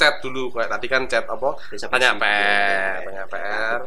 chat 0.00 0.14
dulu 0.24 0.48
kayak 0.56 0.70
tadi 0.72 0.86
kan 0.88 1.02
chat 1.04 1.28
apa? 1.28 1.50
Bisa 1.68 1.86
Tanya. 1.92 2.16
PR, 2.16 2.96
tanya 3.04 3.24
PR. 3.28 3.78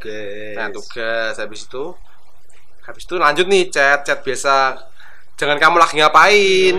Nah 0.55 0.67
tugas. 0.69 1.35
habis 1.35 1.67
itu 1.67 1.83
habis 2.87 3.03
itu 3.03 3.15
lanjut 3.19 3.45
nih 3.49 3.67
chat 3.73 4.05
chat 4.05 4.21
biasa. 4.21 4.77
Jangan 5.37 5.57
kamu 5.61 5.75
lagi 5.77 5.95
ngapain? 6.01 6.75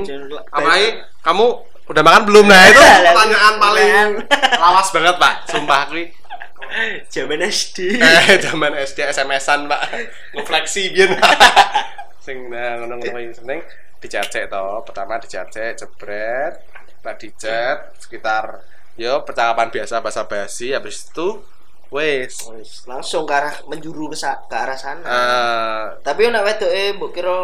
Apalagi 0.51 0.89
kamu 1.23 1.47
udah 1.89 2.03
makan 2.03 2.23
belum? 2.27 2.47
Nah 2.49 2.63
itu 2.69 2.81
pertanyaan 2.81 3.55
paling 3.61 4.09
lawas 4.63 4.89
banget 4.91 5.15
pak. 5.19 5.35
Sumpah 5.51 5.89
aku 5.89 6.05
Jaman 7.09 7.41
SD 7.49 7.97
eh 7.97 8.37
zaman 8.45 8.77
SD 8.77 8.99
SMS-an 9.17 9.69
pak. 9.71 9.83
Ngefleksi 10.37 10.93
biar 10.93 11.17
sing 12.29 12.53
nah 12.53 12.77
ngono 12.77 13.01
ngono 13.01 13.19
iki 13.25 13.41
penting 13.41 13.61
dicacek 14.05 14.45
to. 14.53 14.65
Pertama 14.85 15.17
dicacek 15.17 15.81
jebret 15.81 16.55
tak 17.01 17.17
dicet 17.17 17.79
sekitar 17.97 18.61
yo 19.01 19.25
percakapan 19.25 19.73
biasa 19.73 20.05
basa 20.05 20.29
basi 20.29 20.75
habis 20.77 21.09
itu 21.09 21.41
wes 21.89 22.45
langsung 22.85 23.25
ke 23.25 23.33
arah 23.33 23.55
menjuru 23.65 24.13
ke, 24.13 24.19
arah 24.53 24.77
sana. 24.77 25.07
Eh. 25.09 25.85
Tapi 26.05 26.29
nek 26.29 26.45
wedoke 26.45 26.83
mbok 27.01 27.11
kira 27.17 27.39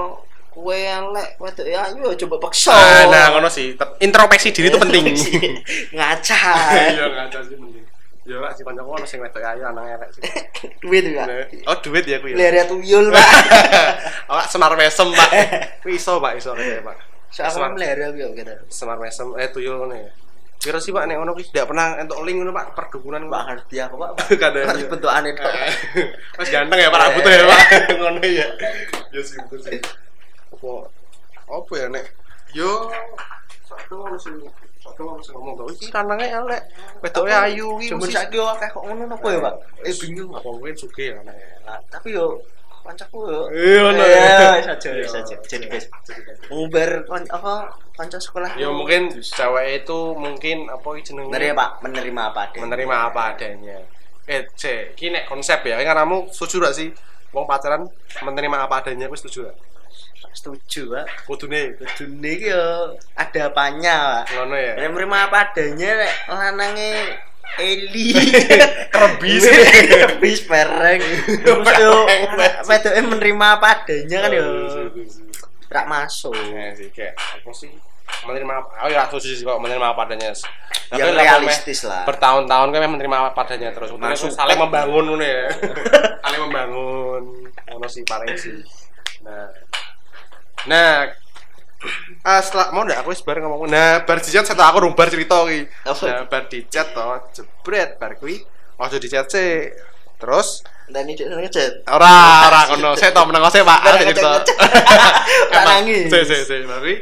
kowe 0.53 0.77
elek 0.77 1.41
wedok 1.41 1.67
ya 1.67 1.89
ayo 1.89 2.13
coba 2.13 2.37
paksa. 2.51 2.77
Ah, 2.77 3.03
nah 3.09 3.25
ngono 3.33 3.49
sih. 3.49 3.73
Introspeksi 4.05 4.53
diri 4.53 4.69
itu 4.69 4.79
penting. 4.79 5.05
Ngaca 5.97 6.39
iya 6.93 7.07
ngaca 7.09 7.41
sih 7.41 7.57
penting 7.57 7.85
ya 8.25 8.41
lah 8.41 8.51
si 8.57 8.65
kancaku 8.65 8.89
ono 8.89 9.05
sing 9.05 9.21
wedok 9.21 9.45
ayu 9.45 9.69
anaknya 9.69 10.01
elek 10.01 10.11
sih 10.17 10.23
duit 10.83 11.05
ya 11.13 11.25
oh 11.69 11.77
duit 11.85 12.05
ya 12.09 12.17
ku 12.25 12.33
ya 12.33 12.37
lere 12.41 12.65
tuyul 12.65 13.13
pak 13.13 13.29
Awak 14.31 14.47
senar 14.49 14.73
mesem, 14.75 15.09
Pak. 15.13 15.31
Kuwi 15.85 15.97
iso, 16.01 16.17
Pak, 16.17 16.33
iso 16.41 16.57
kaya, 16.57 16.81
Pak. 16.81 16.97
soalnya 17.35 17.75
melere 17.75 18.05
aku 18.15 18.31
gitu 18.39 18.55
Senar 18.71 18.97
mesem 18.97 19.27
eh 19.37 19.51
tuyul 19.53 19.85
ngono 19.85 19.95
ya. 19.95 20.11
Kira 20.57 20.81
sih, 20.81 20.97
Pak, 20.97 21.05
nek 21.05 21.21
ngono 21.21 21.37
kuwi 21.37 21.45
tidak 21.51 21.69
pernah 21.69 22.01
entuk 22.01 22.25
link 22.25 22.41
ngono, 22.41 22.53
Pak, 22.55 22.73
perdukunan 22.73 23.29
pak 23.29 23.31
Pak. 23.31 23.43
ngerti 23.53 23.77
aku 23.85 23.95
pak 24.01 24.11
Kadang 24.41 24.65
harus 24.65 24.85
bentuk 24.89 25.11
aneh 25.13 25.37
tok 25.37 25.53
Mas 26.41 26.49
ganteng 26.49 26.79
ya 26.81 26.89
Pak 26.89 27.01
rambutnya 27.05 27.37
ya, 27.37 27.45
Pak. 27.45 27.63
Ngono 28.01 28.21
ya. 28.25 28.49
Ya 29.13 29.21
sih 29.21 29.37
betul 29.45 29.61
sih. 29.61 29.81
Apa 30.55 30.71
apa 31.45 31.73
ya 31.77 31.87
nek 31.93 32.07
yo 32.57 32.89
satu 33.69 33.95
ngono 34.01 34.17
sih. 34.17 34.33
Satu 34.85 35.01
ngono 35.01 35.21
sih 35.21 35.33
ngomong 35.33 35.55
kok 35.57 35.67
iki 35.73 35.87
lanange 35.89 36.27
elek. 36.29 36.63
Wedoke 37.01 37.33
ayu 37.33 37.69
iki. 37.81 37.89
cuman 37.91 38.05
saiki 38.07 38.37
yo 38.37 38.45
akeh 38.47 38.69
kok 38.69 38.83
ngono 38.85 39.03
apa 39.09 39.27
ya 39.27 39.39
pak 39.41 39.55
eh 39.83 39.95
bingung 39.97 40.31
Apa 40.31 40.45
mungkin 40.47 40.77
sugih 40.77 41.07
ya 41.11 41.21
nek. 41.25 41.37
Lah, 41.65 41.81
tapi 41.89 42.13
yo 42.13 42.27
kancaku 42.85 43.19
yo 43.25 43.41
Eh, 43.49 43.81
ngono 43.81 44.05
ya 44.05 44.21
ya. 44.21 44.63
saja 44.63 44.89
Iya. 44.93 45.09
saja 45.09 45.35
jadi 45.43 45.65
guys 45.67 45.89
kon 47.09 47.25
apa 47.33 47.53
kanca 47.95 48.19
sekolah 48.21 48.51
Ya 48.55 48.69
mungkin 48.69 49.09
cewek 49.17 49.67
itu 49.81 49.99
mungkin 50.15 50.69
apa 50.69 50.85
iki 50.93 51.03
jenenge? 51.09 51.33
menerima 51.33 51.55
pak 51.55 51.71
menerima 51.81 52.23
apa 52.29 52.41
adanya 52.45 52.63
menerima 52.63 52.97
apa 53.09 53.21
adanya. 53.33 53.79
Eh, 54.25 54.41
cek, 54.53 54.97
ini 54.99 55.21
konsep 55.25 55.61
ya. 55.63 55.77
Kan 55.79 55.97
kamu 55.97 56.29
setuju 56.29 56.65
gak 56.65 56.73
sih? 56.75 56.89
Wong 57.29 57.45
pacaran 57.45 57.85
menerima 58.21 58.57
apa 58.65 58.81
adanya, 58.81 59.05
aku 59.05 59.17
setuju 59.17 59.49
gak? 59.49 59.57
Setuju 60.35 60.81
pak 60.91 61.07
Kudune 61.25 61.79
dunia 61.95 62.31
iki 62.35 62.51
yo 62.51 62.99
ada 63.15 63.41
apanya 63.49 63.97
pak 64.27 64.35
ngono 64.35 64.57
ya. 64.59 64.73
Nek 64.77 64.89
menerima 64.91 65.17
apa 65.31 65.37
adanya 65.51 65.91
nek 66.03 66.13
lanange 66.29 66.93
Eli 67.55 68.11
Kerebis. 68.95 69.43
Kerebis 69.47 70.41
pereng 70.51 71.01
Terus 71.45 71.69
yo 71.79 71.93
wedoke 72.67 73.01
menerima 73.07 73.47
apa 73.59 73.67
adanya 73.79 74.17
kan 74.27 74.31
yo 74.35 74.49
rak 75.71 75.87
masuk 75.91 76.35
Ya 76.35 76.75
sih 76.75 76.91
kayak 76.91 77.15
apa 77.19 77.51
sih? 77.51 77.71
Menerima 78.25 78.53
apa? 78.63 78.69
Oh 78.87 78.89
ya 78.91 79.07
setuju 79.11 79.35
sih 79.35 79.45
kok 79.47 79.59
menerima 79.59 79.87
apa 79.95 80.01
adanya. 80.07 80.31
Tapi 80.91 81.01
yang 81.01 81.17
realistis 81.17 81.83
lah 81.89 82.05
Bertahun-tahun 82.05 82.69
kan 82.71 82.81
memang 82.83 82.97
menerima 83.01 83.17
apa 83.33 83.41
adanya 83.43 83.71
terus. 83.75 83.91
Masuk. 83.97 84.31
Saling 84.31 84.59
membangun 84.59 85.15
ngono 85.15 85.25
ya. 85.25 85.51
saling 86.25 86.41
membangun. 86.47 87.23
Ngono 87.71 87.87
sih 87.91 88.03
paling 88.07 88.35
sih. 88.39 88.61
Nah. 89.25 89.51
Nah, 90.67 91.13
Ah, 92.25 92.41
setelah 92.41 92.73
mau 92.73 92.81
ndak 92.81 93.05
aku 93.05 93.13
wis 93.13 93.21
bareng 93.21 93.45
ngomong. 93.45 93.69
Nah, 93.69 94.01
bar 94.09 94.17
dicat 94.17 94.49
setelah 94.49 94.73
aku 94.73 94.89
rumbar 94.89 95.13
cerita 95.13 95.45
iki. 95.45 95.69
Apa? 95.85 96.05
Nah, 96.09 96.25
bar 96.25 96.49
dicat 96.49 96.97
to, 96.97 97.05
jebret 97.37 98.01
bar 98.01 98.17
kuwi. 98.17 98.41
Ojo 98.81 98.97
dicat 98.97 99.29
sih. 99.29 99.69
Terus 100.17 100.65
dan 100.89 101.05
ini 101.05 101.13
dia 101.13 101.29
ngechat 101.29 101.85
ora 101.85 102.49
ora 102.49 102.61
kono. 102.73 102.97
Saya 102.97 103.13
tau 103.13 103.29
meneng 103.29 103.45
sik, 103.53 103.61
Pak. 103.69 103.81
Ada 103.85 103.97
cerita. 104.01 104.31
Ora 105.53 105.63
nangis. 105.77 106.09
Sik 106.09 106.25
sik 106.25 106.41
sik. 106.49 106.61
Mari 106.65 106.95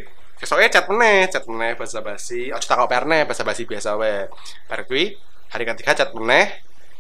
Kesoke 0.43 0.67
chat 0.67 0.91
meneh, 0.91 1.31
chat 1.31 1.47
meneh 1.47 1.79
basa 1.79 2.03
basi. 2.03 2.51
Ojo 2.51 2.67
tak 2.67 2.83
perne 2.91 3.23
basa 3.23 3.47
basi 3.47 3.63
biasa 3.63 3.95
wae. 3.95 4.27
Bar 4.67 4.83
kuwi 4.91 5.15
hari 5.55 5.63
ketiga 5.63 5.95
chat 5.95 6.11
meneh. 6.11 6.51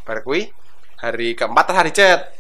Bar 0.07 0.22
kuwi 0.22 0.46
hari 1.03 1.35
keempat 1.35 1.66
hari 1.75 1.90
chat. 1.90 2.31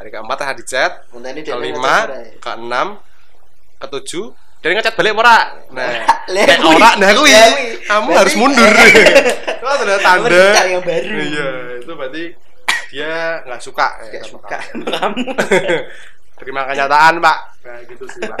Hari 0.00 0.08
keempat 0.08 0.38
hari 0.40 0.64
chat. 0.64 1.04
Kelima, 1.12 2.08
keenam, 2.40 2.96
ketujuh, 3.82 4.30
dan 4.60 4.68
ngechat 4.74 4.94
balik 4.94 5.12
ora. 5.12 5.58
Nah, 5.70 6.06
kayak 6.46 6.62
ora, 6.62 6.90
nah 6.96 7.10
kuwi 7.10 7.30
Lah, 7.30 7.48
kuwi. 7.50 7.66
kamu 7.82 8.06
Berarti- 8.06 8.20
harus 8.22 8.34
mundur. 8.38 8.72
Itu 9.62 9.66
adalah 9.66 9.98
tanda. 10.00 10.30
Harus 10.30 10.70
yang 10.70 10.82
baru. 10.82 11.14
Iya, 11.18 11.48
itu 11.78 11.92
berarti 11.94 12.24
dia 12.90 13.12
nggak 13.42 13.60
suka. 13.62 13.88
ya, 14.02 14.06
Gak 14.10 14.22
sama 14.26 14.38
suka 14.42 14.58
kamu. 14.98 15.22
Terima 16.42 16.60
kenyataan, 16.66 17.14
Pak. 17.18 17.38
Nah, 17.62 17.78
gitu 17.86 18.04
sih, 18.06 18.22
Pak. 18.22 18.38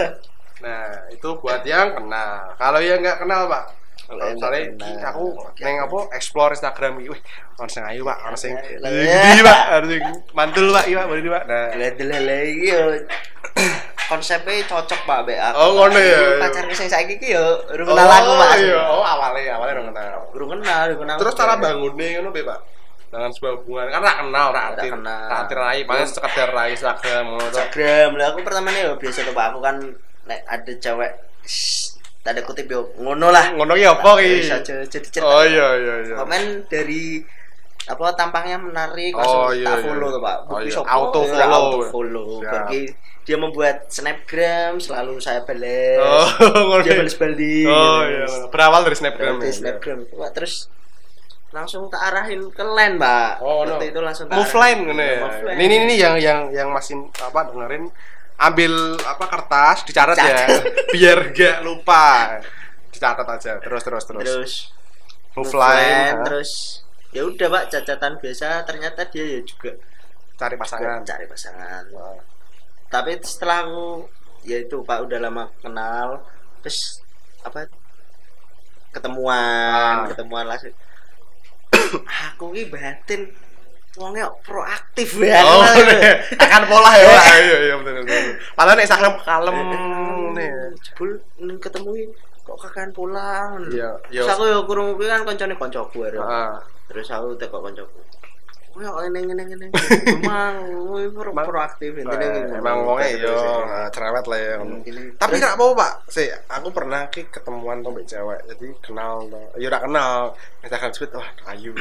Nah, 0.62 0.86
itu 1.10 1.28
buat 1.38 1.62
yang 1.62 1.94
kenal. 1.94 2.54
Kalau 2.54 2.78
yang 2.78 2.98
nggak 2.98 3.18
kenal, 3.18 3.46
Pak. 3.46 3.64
Kalau 4.02 4.24
misalnya 4.28 4.60
nggak 4.76 5.10
aku 5.14 5.24
neng 5.62 5.76
apa 5.80 5.98
explore 6.12 6.52
Instagram 6.52 7.00
wih, 7.00 7.14
ono 7.56 7.70
sing 7.70 7.86
ayu, 7.86 8.02
Pak, 8.02 8.18
ono 8.28 8.36
sing 8.36 8.52
gede, 8.52 9.40
Pak, 9.40 9.60
sing 9.86 10.02
mantul, 10.34 10.68
Pak, 10.68 10.84
iya, 10.84 11.00
Pak, 11.00 11.06
boleh, 11.06 11.22
Pak. 11.22 11.44
Nah, 11.46 11.64
Lele 11.78 12.38
yo 12.60 12.82
konsepnya 14.12 14.60
cocok 14.62 15.00
pak 15.02 15.20
be 15.24 15.34
aku 15.34 15.56
Oh, 15.56 15.68
ngono 15.74 15.96
ya, 15.96 16.04
iya. 16.04 16.28
pacar 16.38 16.64
sing 16.70 16.86
saiki 16.86 17.16
ki 17.16 17.32
yo 17.32 17.44
urung 17.68 17.88
kenal 17.88 18.04
aku 18.06 18.32
pak 18.36 18.52
iya. 18.58 18.76
Oh, 18.84 19.00
awalnya, 19.00 19.56
awalnya 19.56 19.74
udah 19.80 19.84
kenal. 19.88 20.20
urung 20.30 20.50
kenal 20.52 20.80
urung 20.86 21.00
kenal 21.02 21.16
Terus 21.16 21.34
cara 21.34 21.54
bangunnya 21.56 22.06
ngono 22.14 22.30
be, 22.30 22.42
Pak. 22.42 22.60
Dengan 23.08 23.28
sebuah 23.28 23.52
hubungan 23.58 23.86
kan 23.88 24.00
ra 24.00 24.12
kenal, 24.18 24.46
ra 24.48 24.52
Ra 24.52 24.62
atir. 24.74 24.90
kenal. 24.90 25.24
Ra 25.26 25.36
atir 25.42 25.58
rai, 25.58 25.80
paling 25.82 26.04
sekedar 26.06 26.48
rai 26.50 26.68
Instagram 26.72 27.24
ngono. 27.26 27.44
Instagram 27.46 28.08
lah 28.14 28.26
aku 28.26 28.38
pertama 28.40 28.68
nih 28.70 28.82
yo 28.82 28.92
biasa 28.94 29.18
tuh 29.22 29.32
pak 29.32 29.46
aku 29.48 29.58
kan 29.60 29.76
nek 30.22 30.40
ada 30.46 30.72
cewek 30.74 31.12
tanda 32.18 32.40
kutip 32.40 32.66
yo 32.66 32.80
ngono 32.96 33.28
lah 33.28 33.50
Ngono 33.50 33.72
ki 33.72 33.84
apa 33.84 34.10
ki? 34.16 34.28
bisa 34.38 34.56
jadi 34.60 34.86
cerita 34.86 35.20
Oh 35.20 35.42
iya 35.42 35.68
iya 35.74 35.94
iya. 36.04 36.14
komen 36.16 36.42
dari 36.66 37.20
apa 37.82 38.14
tampangnya 38.14 38.58
menarik 38.62 39.10
Oh, 39.16 39.50
langsung 39.50 39.58
iya, 39.58 39.66
tak 39.66 39.74
iya. 39.74 39.84
follow 39.84 40.08
tuh 40.14 40.20
pak 40.22 40.36
Oh, 40.46 40.58
iya. 40.62 40.72
Auto 40.86 41.20
ya, 41.22 41.30
follow. 41.34 41.50
auto 41.50 41.78
follow. 41.90 42.26
Bagi 42.42 42.82
dia 43.22 43.36
membuat 43.38 43.86
snapgram 43.86 44.82
selalu 44.82 45.18
saya 45.22 45.42
balas 45.46 45.98
Oh, 46.42 46.78
dia 46.86 46.94
balas 46.98 47.16
balik 47.18 47.66
Oh 47.66 48.00
iya. 48.06 48.26
Berawal 48.50 48.82
dari 48.86 48.96
Snapgram. 48.98 49.34
Dari 49.38 49.50
ya. 49.50 49.56
snapgram 49.58 49.98
Wah, 50.14 50.30
terus 50.30 50.70
langsung 51.52 51.84
tak 51.92 52.00
arahin 52.08 52.48
ke 52.48 52.64
line 52.64 52.96
pak 52.96 53.42
Oh, 53.44 53.66
no. 53.68 53.76
itu 53.82 54.00
langsung 54.00 54.26
tak 54.30 54.40
Move 54.40 54.54
line 54.56 54.80
ya. 54.94 55.12
Ini 55.52 55.62
ini 55.68 55.76
ini 55.84 55.94
yang 55.98 56.14
yang 56.16 56.38
yang 56.50 56.68
masih 56.72 56.96
apa 57.20 57.50
dengerin 57.50 57.90
ambil 58.42 58.98
apa 59.06 59.24
kertas 59.30 59.86
dicatat 59.86 60.18
ya 60.18 60.46
biar 60.94 61.18
gak 61.30 61.56
lupa 61.62 62.38
dicatat 62.90 63.22
aja 63.28 63.52
terus 63.62 63.82
terus 63.86 64.02
terus, 64.02 64.24
terus 64.26 64.52
move, 65.38 65.46
move 65.46 65.54
line, 65.62 65.78
line, 65.78 66.16
ha? 66.18 66.24
terus 66.26 66.50
ya 67.12 67.22
udah 67.22 67.46
pak 67.46 67.64
cacatan 67.68 68.16
biasa 68.18 68.64
ternyata 68.64 69.04
dia 69.06 69.24
ya 69.28 69.40
juga 69.44 69.76
cari 70.34 70.56
pasangan 70.56 71.04
cari 71.04 71.24
pasangan 71.28 71.84
tapi 72.88 73.16
setelah 73.20 73.64
aku 73.64 74.08
ya 74.42 74.58
itu 74.58 74.80
pak 74.82 75.04
udah 75.04 75.18
lama 75.20 75.44
kenal 75.60 76.24
terus 76.60 77.04
apa 77.42 77.68
ketemuan 78.90 80.04
Ah. 80.04 80.08
ketemuan 80.08 80.44
langsung 80.44 80.72
aku 82.32 82.52
ini 82.52 82.68
batin 82.68 83.28
wongnya 83.92 84.28
proaktif 84.40 85.20
ya 85.20 85.44
Oh, 85.44 85.60
gitu. 85.76 85.84
nih. 85.84 86.16
akan 86.48 86.62
pola 86.64 86.90
ya. 86.96 87.04
Pak. 87.06 87.24
Iya, 87.44 87.56
iya 87.60 87.74
betul 87.76 88.02
betul. 88.08 88.32
Padahal 88.56 88.76
nek 88.76 88.84
Instagram 88.88 89.14
kalem 89.20 89.56
nih. 90.32 90.50
jebul 90.80 91.10
ketemuin 91.60 92.08
kok 92.42 92.56
kakan 92.58 92.88
pulang 92.90 93.60
Iya, 93.68 94.00
terus 94.08 94.24
iya. 94.26 94.32
aku 94.32 94.44
ya 94.48 94.58
kurung 94.64 94.96
kan 94.96 95.22
koncone 95.22 95.54
koncoku 95.54 95.98
ya 96.02 96.10
Heeh. 96.16 96.52
Terus 96.92 97.08
aku 97.08 97.34
teko 97.34 97.58
koncoku 97.58 98.00
Oh 98.72 98.80
ya 98.80 98.88
ini 99.12 99.20
ini 99.28 99.44
ini 99.52 99.68
emang 100.16 100.64
kowe 100.88 101.04
pro- 101.12 101.36
proaktif 101.44 101.92
Nah, 101.92 102.08
intinya 102.08 102.28
gitu. 102.40 102.52
Emang 102.56 102.76
wongnya 102.88 103.08
yo 103.12 103.28
terus, 103.28 103.44
nah, 103.68 103.88
cerewet 103.92 104.24
lah 104.24 104.38
ya. 104.40 104.54
Tapi 105.20 105.32
Terus- 105.36 105.44
gak 105.44 105.54
apa 105.60 105.64
Pak. 105.76 105.92
Sih, 106.08 106.28
aku 106.48 106.68
pernah 106.72 107.04
ki 107.12 107.28
ketemuan 107.28 107.84
tuh 107.84 108.00
cewek. 108.00 108.40
Jadi 108.48 108.72
kenal 108.80 109.28
tuh. 109.28 109.44
Ya 109.60 109.68
udah 109.68 109.80
kenal. 109.84 110.32
Instagram 110.64 110.92
speed 110.96 111.12
wah 111.12 111.28
ayu. 111.52 111.76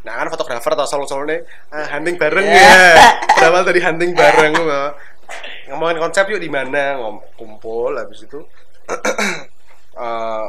Nah 0.00 0.16
kan 0.16 0.32
fotografer 0.32 0.72
tau 0.72 0.88
solo-solo 0.88 1.28
ah, 1.28 1.86
hunting 1.92 2.16
bareng 2.16 2.46
Ya. 2.48 2.56
ya. 2.56 3.04
Berawal 3.36 3.68
dari 3.68 3.80
hunting 3.84 4.16
bareng. 4.16 4.56
Ngomongin 5.68 6.00
konsep 6.00 6.24
yuk 6.24 6.40
di 6.40 6.48
mana 6.48 6.96
kumpul 7.36 8.00
habis 8.00 8.24
itu 8.24 8.40
eh 10.00 10.46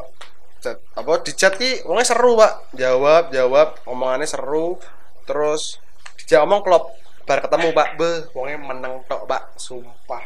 apa 1.01 1.13
di 1.21 1.31
chat 1.33 1.53
ki 1.55 1.83
wongnya 1.83 2.05
seru 2.05 2.37
pak. 2.37 2.71
Jawab 2.73 3.33
jawab 3.33 3.67
omongannya 3.83 4.25
seru. 4.25 4.77
Terus 5.25 5.81
dijak 6.17 6.45
omong 6.45 6.61
klop 6.61 6.93
bar 7.25 7.41
ketemu 7.41 7.73
pak. 7.73 7.87
Be 7.97 8.09
wongnya 8.31 8.57
meneng 8.57 9.01
tok 9.05 9.25
pak. 9.25 9.57
Sumpah. 9.57 10.21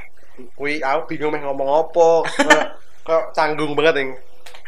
Kui 0.54 0.84
aku 0.84 1.02
bingung 1.10 1.32
meh 1.32 1.42
ngomong 1.42 1.70
apa. 1.88 2.08
Kayak- 2.28 2.72
kok 3.06 3.24
canggung 3.32 3.78
banget 3.78 4.02
yang 4.02 4.10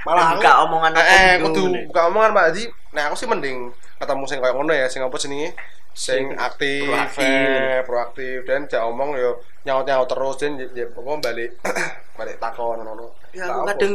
malah 0.06 0.30
aku 0.30 0.40
buka 0.40 0.52
omongan 0.64 0.92
eh, 0.94 1.04
eh 1.04 1.30
aku 1.42 1.52
kudu 1.52 1.64
buka 1.90 2.02
omongan 2.08 2.32
pak. 2.32 2.46
Jadi 2.54 2.64
nah 2.94 3.04
aku 3.10 3.16
sih 3.18 3.28
mending 3.28 3.58
ketemu 3.98 4.24
sing 4.24 4.38
kayak 4.40 4.56
ngono 4.56 4.72
ya 4.72 4.86
sing 4.88 5.02
apa 5.02 5.18
jenenge? 5.18 5.52
Sing 5.98 6.30
aktif 6.38 6.86
proaktif. 6.86 7.26
eh, 7.26 7.80
proaktif. 7.82 8.38
Dan 8.46 8.70
jak 8.70 8.86
omong 8.86 9.18
yo 9.18 9.42
nyaut 9.66 9.84
nyaut 9.84 10.06
terus 10.06 10.38
dan 10.38 10.56
ya, 10.56 10.70
ya, 10.72 10.86
pokoknya 10.94 11.20
balik 11.26 11.52
balik 12.18 12.38
takon 12.38 12.78
ngono. 12.80 13.18
Ya 13.34 13.50
aku 13.50 13.66
apa. 13.66 13.74
kadang 13.74 13.94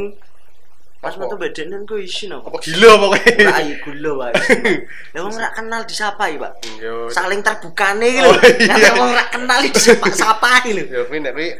pas 1.02 1.18
metu 1.18 1.34
bedenen 1.34 1.82
ku 1.82 1.98
isin 1.98 2.30
apa 2.30 2.46
gila 2.62 2.94
pokoknya 2.94 3.50
ora 3.50 3.58
ayo 3.58 3.74
gula 3.82 4.10
wae 4.22 4.32
lah 5.18 5.20
wong 5.26 5.34
ora 5.34 5.50
kenal 5.50 5.82
disapai 5.82 6.38
pak 6.38 6.52
yo 6.78 7.10
saling 7.10 7.42
terbukane 7.42 8.06
iki 8.06 8.22
lho 8.22 8.30
Oh, 8.30 8.38
iya. 8.38 8.70
nek 8.78 8.92
wong 8.94 9.10
ora 9.10 9.24
kenal 9.26 9.58
disapa-sapai 9.66 10.70
lho 10.70 10.82
yo 10.86 11.02
kuwi 11.10 11.18
nek 11.18 11.34
kuwi 11.34 11.58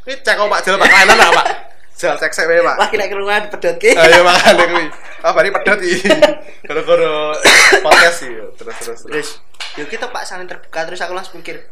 Ini 0.00 0.16
cek 0.26 0.42
Pak 0.42 0.60
Jal 0.64 0.74
Pak 0.80 0.90
lah 0.90 1.30
Pak. 1.38 1.46
Jal 1.94 2.16
cek 2.18 2.32
sek 2.32 2.48
wae 2.50 2.64
Pak. 2.64 2.76
Wah 2.80 2.88
kira 2.88 3.04
kerungan 3.06 3.52
pedot 3.52 3.76
ki. 3.78 3.92
Ayo 3.94 4.24
makane 4.26 4.64
kuwi. 4.66 4.86
Ah 5.22 5.30
bari 5.36 5.52
pedot 5.52 5.78
iki. 5.78 6.08
Gara-gara 6.66 7.36
podcast. 7.84 8.26
Terus 8.26 8.50
terus 8.58 8.76
terus. 8.80 9.00
Terus 9.06 9.28
yo 9.78 9.84
kita 9.86 10.08
Pak 10.10 10.24
saling 10.26 10.48
terbuka 10.48 10.88
terus 10.88 10.98
aku 11.04 11.14
langsung 11.14 11.38
mikir 11.38 11.62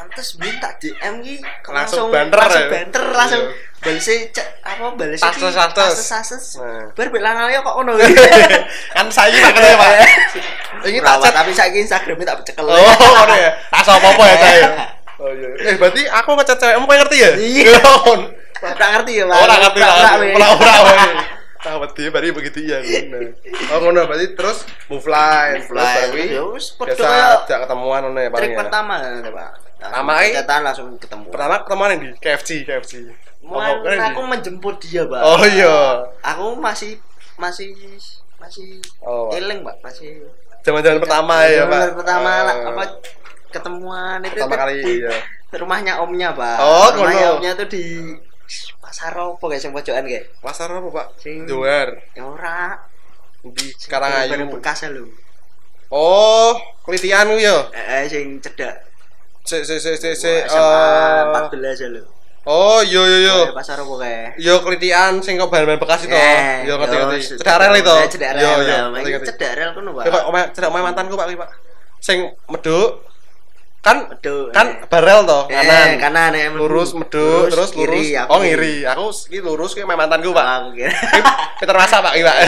pantes 0.00 0.40
minta 0.40 0.72
DM 0.80 1.20
ki 1.20 1.34
Langsung 1.68 2.08
banter 2.08 2.40
langsung 2.40 2.64
ya? 2.64 2.68
banter 2.72 3.04
langsung 3.12 3.42
Iya. 3.44 3.84
balese 3.86 4.14
cek 4.30 4.48
apa 4.60 4.84
balese 4.92 5.20
ki 5.22 5.28
Status-status. 5.36 5.92
status 5.98 6.44
Nah. 6.56 6.88
bar 6.90 7.06
bek 7.06 7.20
lanang 7.20 7.48
yo 7.48 7.60
kok 7.60 7.74
ngono? 7.76 7.92
Kan 8.96 9.06
saya 9.08 9.28
pak 9.34 9.52
katanya 9.52 9.76
pak. 9.76 9.90
Ini 10.82 10.98
tak 10.98 11.16
chat 11.20 11.32
tapi 11.34 11.50
saiki 11.50 11.78
Instagramnya 11.82 12.24
tak 12.26 12.48
cekel. 12.48 12.64
Oh 12.64 12.76
ngono 13.18 13.34
ya? 13.34 13.50
Asa 13.70 13.92
apa 13.94 14.08
apa 14.10 14.22
ya 14.22 14.36
saya 14.38 14.60
oh 15.20 15.28
iya. 15.30 15.48
Eh 15.66 15.74
berarti 15.76 16.02
aku 16.06 16.30
ngechat 16.34 16.56
cewekmu 16.56 16.84
kau 16.84 16.96
ngerti 16.96 17.16
ya? 17.18 17.30
Iya. 17.36 17.76
oh 17.84 18.16
Ora 18.60 18.86
ngerti 18.90 19.12
ya, 19.16 19.24
Pak. 19.24 19.36
ora 19.38 19.54
ngerti 19.58 19.80
lah 19.80 19.92
Ora, 19.92 20.48
ora 20.52 20.72
ora 20.80 21.04
ora 21.60 21.68
ah 21.68 21.76
berarti 21.76 22.02
berarti 22.08 22.30
begitu 22.32 22.58
ya 22.64 22.78
oh 23.70 23.78
ngono 23.80 24.08
berarti 24.08 24.32
terus 24.32 24.64
move 24.88 25.04
line 25.04 25.60
terus 25.60 25.76
Line. 25.76 26.08
baru 26.08 26.16
Ya 26.24 26.42
biasa 26.88 27.08
ajak 27.44 27.58
ketemuan 27.68 28.00
ngono 28.02 28.18
ya 28.18 28.30
paling 28.32 28.40
Trik 28.40 28.56
ya 28.56 28.60
pertama 28.64 28.94
ya, 28.96 29.30
Pak. 29.30 29.50
Pertama, 29.80 30.12
eh? 30.20 30.30
Catatan 30.36 30.60
langsung 30.60 30.88
ketemu. 30.96 31.24
pertama 31.32 31.54
ketemuan 31.64 31.88
yang 31.96 32.00
di 32.04 32.10
KFC 32.16 32.50
KFC 32.64 32.92
Mulai 33.40 33.72
Oh, 33.72 34.08
aku 34.12 34.20
menjemput 34.28 34.76
dia, 34.80 35.02
Pak. 35.04 35.20
oh 35.20 35.40
iya 35.42 35.76
Aku 36.20 36.46
masih 36.56 37.00
masih 37.36 37.72
masih 38.36 38.80
Oh, 39.00 39.32
eling, 39.32 39.64
Pak. 39.64 39.80
Masih 39.80 40.20
jaman-jaman 40.60 41.00
pertama 41.00 41.48
ya 41.48 41.64
pak 41.64 41.80
Jaman 41.80 41.96
pertama 41.96 42.30
lah, 42.44 42.56
Ah. 42.56 42.68
apa 42.68 42.82
ketemuan 43.48 44.18
itu 44.20 44.36
pertama 44.36 44.56
kali 44.60 44.76
iya 45.00 45.12
rumahnya 45.50 45.98
omnya, 45.98 46.30
Pak. 46.30 46.56
Oh, 46.60 46.88
rumahnya 46.94 47.26
omnya 47.34 47.52
tuh 47.56 47.66
di 47.66 47.84
pasar 48.80 49.12
apa 49.14 49.44
guys 49.46 49.62
yang 49.62 49.72
pojokan 49.72 50.04
kayak? 50.04 50.24
Pasar 50.42 50.68
apa 50.70 50.88
pak? 50.90 51.06
Sing- 51.18 51.46
Jower 51.46 52.02
ya 52.12 52.22
ora. 52.24 52.78
Di 53.40 53.72
Karangayu 53.88 54.50
bekas 54.52 54.84
lho. 54.90 55.08
Oh 55.90 56.54
kelitian 56.86 57.26
ku 57.30 57.38
ya 57.38 57.66
eh 57.72 58.06
sing 58.06 58.38
cedak. 58.38 58.86
Si 59.42 59.64
si 59.66 59.80
si 59.80 59.96
si 59.96 60.10
si 60.14 60.32
SMA 60.46 61.32
eh, 61.34 61.48
14 61.50 61.94
lho. 61.94 62.02
Oh 62.46 62.80
yo 62.80 63.02
yo 63.04 63.18
yo. 63.20 63.36
Pasar 63.52 63.80
apa 63.80 63.94
kayak 63.98 64.38
yo 64.38 64.60
kelitian 64.62 65.18
sing 65.20 65.40
kok 65.40 65.50
bahan-bahan 65.50 65.80
bekas 65.80 66.06
itu. 66.06 66.14
Eh, 66.14 66.64
yo 66.68 66.78
ngerti 66.78 66.96
yo, 66.96 67.04
ngerti. 67.10 67.24
cedak- 67.40 67.58
rel 67.58 67.74
itu. 67.74 67.90
Eh, 67.90 68.32
yo 68.38 68.50
yo 68.60 68.64
ya. 68.64 68.78
ngerti 68.92 69.28
cedak 69.34 69.52
rel 69.58 69.70
kono, 69.74 69.90
Pak. 69.96 70.04
Ya, 70.06 70.42
cedak 70.54 70.68
omah 70.70 70.82
mantanku 70.86 71.14
Pak 71.16 71.26
kuwi, 71.28 71.38
Pak. 71.40 71.50
Sing 72.00 72.32
meduk 72.48 73.04
kan 73.80 73.96
Aduh, 74.06 74.52
kan 74.52 74.66
eh. 74.76 74.84
barel 74.86 75.24
toh 75.24 75.48
Eh, 75.48 75.56
kanan. 75.56 75.88
kanan 75.96 76.32
ya, 76.32 76.52
Lurus 76.52 76.92
meduk 76.92 77.48
terus 77.48 77.72
lurus. 77.72 77.96
kiri, 77.96 78.12
aku 78.12 78.28
oh 78.28 78.38
ngiri. 78.38 78.74
Aku 78.84 79.08
iki 79.08 79.40
lurus 79.40 79.72
omah 79.74 79.96
mantanku, 79.96 80.30
Pak. 80.30 80.44
Oh, 80.44 80.56
aku 80.58 80.68
kira 80.76 80.92
Ki 80.92 81.20
Peter 81.58 81.74
Masa 81.74 81.96
Pak 81.98 82.12
Pak. 82.14 82.36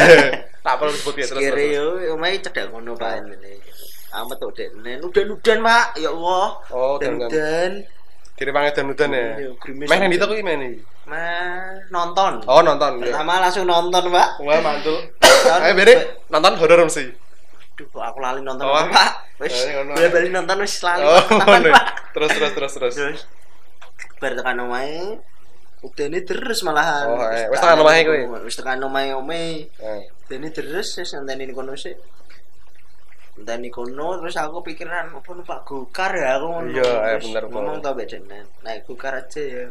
Tak 0.63 0.79
perlu 0.79 0.93
disebut 0.93 1.15
ya 1.17 1.27
terus. 1.27 1.41
kiri 1.43 1.67
yo 1.73 1.87
omahe 2.13 2.39
cedak 2.39 2.71
ngono 2.71 2.95
Pak 2.95 3.19
ini 3.27 3.59
amat 4.15 4.37
tuh 4.39 4.53
dek 4.53 4.71
udan-udan 5.01 5.59
Pak 5.59 5.85
ya 5.97 6.09
Allah 6.09 6.47
Oh, 6.71 6.95
udan-udan. 6.97 7.27
udan 7.27 7.73
Kiri 8.33 8.51
pangedan-udan 8.51 9.11
ya. 9.11 9.27
Iya, 9.39 9.51
gerimis 9.59 9.87
Main 9.89 10.01
udan. 10.05 10.13
itu 10.13 10.25
kuwi 10.25 10.43
main 10.43 10.63
mah 11.03 11.67
nonton 11.89 12.47
Oh, 12.47 12.61
nonton. 12.61 13.01
ya. 13.01 13.11
pertama 13.11 13.43
langsung 13.43 13.65
nonton 13.65 14.07
Pak 14.07 14.29
Wah, 14.39 14.61
mantul. 14.61 15.03
Ayo 15.59 15.75
bere 15.75 15.95
nonton 16.29 16.55
horor 16.55 16.87
mesti. 16.87 17.11
Duh, 17.83 17.91
kok 17.91 17.99
aku 18.07 18.19
lali 18.23 18.41
nonton 18.41 18.63
Oh, 18.63 18.79
apa, 18.79 18.95
Pak? 18.95 19.11
Wis, 19.43 19.59
eh, 19.59 19.75
ngono. 19.75 19.99
bali 19.99 20.29
nonton 20.31 20.57
wis 20.63 20.75
lali 20.87 21.03
Oh, 21.03 21.19
ngono. 21.19 21.69
Pak. 21.75 21.87
Terus 22.15 22.31
terus 22.31 22.53
terus 22.55 22.73
terus. 22.79 22.95
Terus 22.95 23.21
bar 24.23 24.39
tekan 24.39 24.63
omahe 24.63 25.19
udane 25.83 26.23
terus 26.23 26.63
malahan. 26.63 27.07
Oh, 27.11 27.27
eh, 27.27 27.51
wis 27.51 27.59
tekan 27.59 27.83
omahe 27.83 28.01
kuwi? 28.07 28.23
Wis 28.47 28.55
tekan 28.55 28.79
omahe 28.79 29.11
ome. 29.13 29.67
Eh. 29.67 30.01
Udane 30.31 30.49
terus 30.55 30.95
wis 30.95 31.11
ngenteni 31.11 31.51
ni 31.51 31.53
kono 31.53 31.75
sik. 31.75 31.99
Ngenteni 33.35 33.67
kono 33.67 34.23
terus 34.23 34.39
aku 34.39 34.63
pikiran 34.63 35.11
apa 35.11 35.27
numpak 35.35 35.67
gokar 35.67 36.15
ya 36.15 36.39
aku 36.39 36.47
ngono. 36.55 36.71
Iya, 36.71 36.87
eh, 36.87 37.19
bener, 37.19 37.43
Ngomong 37.51 37.83
tau 37.83 37.99
bedenen. 37.99 38.47
Naik 38.63 38.87
gokar 38.87 39.19
aja 39.19 39.43
ya. 39.43 39.67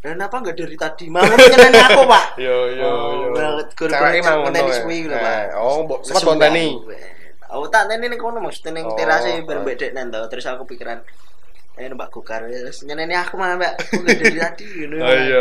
Dan 0.00 0.16
kenapa 0.16 0.40
enggak 0.40 0.56
dari 0.56 0.76
tadi? 0.80 1.04
Mau 1.12 1.20
nyeneni 1.20 1.76
aku, 1.76 2.02
Pak. 2.08 2.24
Yo 2.40 2.56
yo 2.72 2.88
Oh, 2.88 3.12
yo. 3.28 3.36
banget. 3.36 3.66
Ngenteni 3.76 4.18
ngono 4.24 4.58
ya. 4.58 4.74
suwi 4.80 4.98
lho, 5.06 5.14
Pak. 5.14 5.36
Eh, 5.36 5.46
Oh, 5.54 5.84
sempat 6.02 6.22
konteni. 6.24 6.66
Aku 7.50 7.66
tak 7.68 7.90
nene 7.90 8.06
ning 8.06 8.20
kono 8.20 8.38
maksudnya 8.38 8.78
ning 8.78 8.86
Oh, 8.86 8.94
terase 8.94 9.30
oh. 9.34 9.42
bareng 9.42 9.66
bedek 9.66 9.90
nang. 9.90 10.10
Terus 10.10 10.46
aku 10.46 10.64
pikiran 10.66 11.02
eh 11.80 11.88
Mbak 11.88 12.12
Gokar 12.12 12.44
terus 12.44 12.84
nyeneni 12.84 13.16
aku 13.16 13.40
mana 13.40 13.56
Mbak. 13.56 13.72
Aku 13.78 14.04
gak 14.04 14.16
dari 14.20 14.38
tadi 14.44 14.64
ngono. 14.84 14.96
Oh 15.00 15.14
iya. 15.16 15.40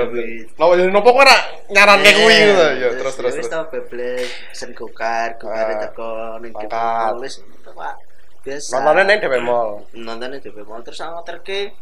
Nopo 0.56 0.74
jadi 0.74 0.90
nopo 0.90 1.10
kok 1.12 1.26
nyaran 1.70 2.00
kayak 2.00 2.16
kuwi 2.16 2.36
ngono. 2.48 2.68
Yo 2.80 2.88
terus 2.96 3.14
terus 3.18 3.34
Wis 3.36 3.46
terus. 3.46 3.52
tau 3.52 3.66
bebles 3.68 4.30
pesen 4.50 4.72
Gokar, 4.72 5.36
Gokar 5.38 5.66
Ah, 5.68 5.78
teko 5.84 6.10
ning 6.40 6.52
pangkat. 6.56 7.14
Wis 7.20 7.44
Pak. 7.70 7.96
Biasa. 8.40 8.72
Nontonnya 8.80 9.04
neng 9.04 9.20
DP 9.20 9.36
Mall. 9.44 9.70
nontonnya 9.94 10.38
DP 10.40 10.58
Mall 10.64 10.80
terus 10.82 11.02
aku 11.04 11.22
terke 11.28 11.76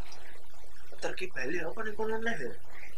terke 0.98 1.30
balik 1.30 1.62
apa 1.70 1.80
ning 1.86 1.94
kono 1.94 2.18
neh. 2.18 2.36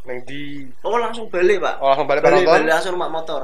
Neng 0.07 0.17
di 0.23 0.63
Oh 0.79 0.95
langsung 0.95 1.27
balik 1.27 1.59
Pak. 1.59 1.75
Oh, 1.83 1.91
langsung 1.91 2.07
balik 2.07 2.23
balik, 2.23 2.45
langsung 2.71 2.95
numpak 2.95 3.11
motor. 3.11 3.41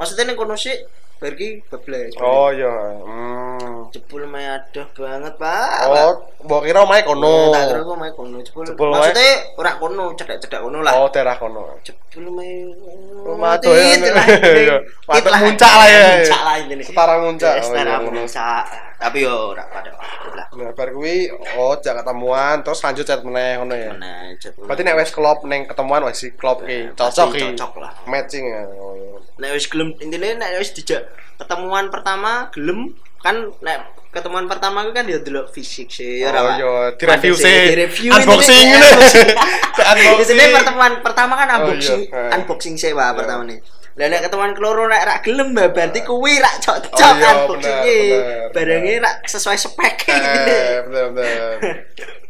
Maksudnya 0.00 0.24
ning 0.24 0.40
kono 0.40 0.56
sik 0.56 0.88
pergi 1.18 1.48
bebles. 1.66 2.14
Oh 2.18 2.48
iya. 2.50 2.70
Hmm. 3.02 3.90
jebul 3.90 4.22
mah 4.28 4.60
adoh 4.60 4.84
banget 4.94 5.34
pak 5.40 5.88
Oh, 5.88 6.12
mbok 6.44 6.60
kira 6.62 6.84
omahe 6.84 7.02
kono. 7.02 7.50
tak 7.50 7.72
kira 7.72 7.80
kok 7.80 7.96
main 7.96 8.12
kono 8.12 8.36
jebul, 8.38 8.62
Jebul 8.62 8.88
maksudnya 8.92 9.30
ora 9.56 9.72
kono 9.80 10.04
cedak-cedak 10.12 10.60
kono 10.60 10.78
lah 10.84 10.92
Oh, 10.92 11.08
daerah 11.08 11.36
kono. 11.40 11.64
jebul 11.80 12.28
main 12.30 12.68
Rumah 13.24 13.56
tuh 13.58 13.72
ya. 13.72 13.96
Iya. 14.60 14.76
muncak 15.40 15.72
lah 15.72 15.88
ya. 15.88 16.04
muncak 16.20 16.40
lah 16.44 16.54
ini 16.60 16.84
Setara 16.84 17.14
muncak. 17.18 17.52
Oh, 17.56 17.64
setara 17.64 17.88
iya, 17.88 17.96
ngono. 17.98 18.20
muncak 18.22 18.64
tapi 18.98 19.22
yo 19.22 19.54
ora 19.54 19.62
pada 19.64 19.90
waktu 19.90 20.28
lah 20.32 20.46
Nah, 20.50 20.72
bar 20.72 20.90
kuwi 20.90 21.30
oh 21.54 21.78
jak 21.78 21.94
ketemuan 21.96 22.60
terus 22.60 22.80
lanjut 22.80 23.04
chat 23.04 23.22
meneh 23.22 23.56
ngono 23.56 23.72
ya. 23.72 23.90
mana 23.92 24.34
jebul 24.34 24.66
Berarti 24.66 24.82
nek 24.82 24.96
wis 24.96 25.10
klop 25.10 25.38
neng 25.42 25.64
ketemuan 25.64 26.02
wis 26.02 26.18
klop 26.34 26.58
ki, 26.60 26.90
Pasti 26.90 26.98
cocok 27.14 27.28
ki. 27.30 27.40
cocok 27.54 27.72
lah. 27.78 27.92
Matching 28.04 28.44
ya. 28.44 28.66
Oh, 28.68 28.92
iya. 28.92 29.22
nek 29.38 29.50
wis 29.52 29.66
gelem 29.66 29.94
intine 29.96 30.34
nek 30.34 30.50
wis 30.56 30.72
dijak 30.72 31.06
ketemuan 31.36 31.86
pertama 31.88 32.50
gelem 32.50 32.90
kan 33.18 33.34
nek 33.60 33.78
ketemuan 34.08 34.46
pertama 34.46 34.82
kan 34.88 35.04
dia 35.04 35.20
delok 35.20 35.46
fisik 35.48 35.86
sih 35.88 36.18
ya 36.18 36.28
Oh 36.28 36.32
ora, 36.32 36.40
Pak? 36.40 36.56
iya, 36.56 36.72
di-review 36.96 37.34
Mandek 37.34 37.44
sih. 37.44 37.60
di-review 37.68 38.10
Unboxing 38.10 38.56
ini. 38.58 38.74
unboxing. 38.74 39.28
Unboxing. 39.84 40.16
Di 40.16 40.24
sini 40.26 40.44
pertemuan 40.50 40.92
pertama 40.98 41.32
kan 41.34 41.46
Oh, 41.52 41.56
unboxing, 41.62 42.00
iya. 42.04 42.18
Eh. 42.24 42.34
unboxing 42.34 42.74
sih 42.74 42.90
pak 42.90 43.04
Iya. 43.04 43.14
pertama 43.14 43.42
nih. 43.44 43.58
Lah 43.98 44.06
nek 44.06 44.30
ketemuan 44.30 44.54
keloro 44.54 44.86
nek 44.86 45.02
rak 45.02 45.18
gelem 45.26 45.50
berarti 45.58 46.06
kuwi 46.06 46.38
rak 46.38 46.62
cocok 46.62 47.14
Oh, 47.50 47.58
iya. 47.82 48.46
Barangnya 48.54 49.02
rak 49.02 49.26
sesuai 49.26 49.58
spek. 49.58 50.06
Eh, 50.06 50.86
bener 50.86 51.10
bener. 51.10 51.58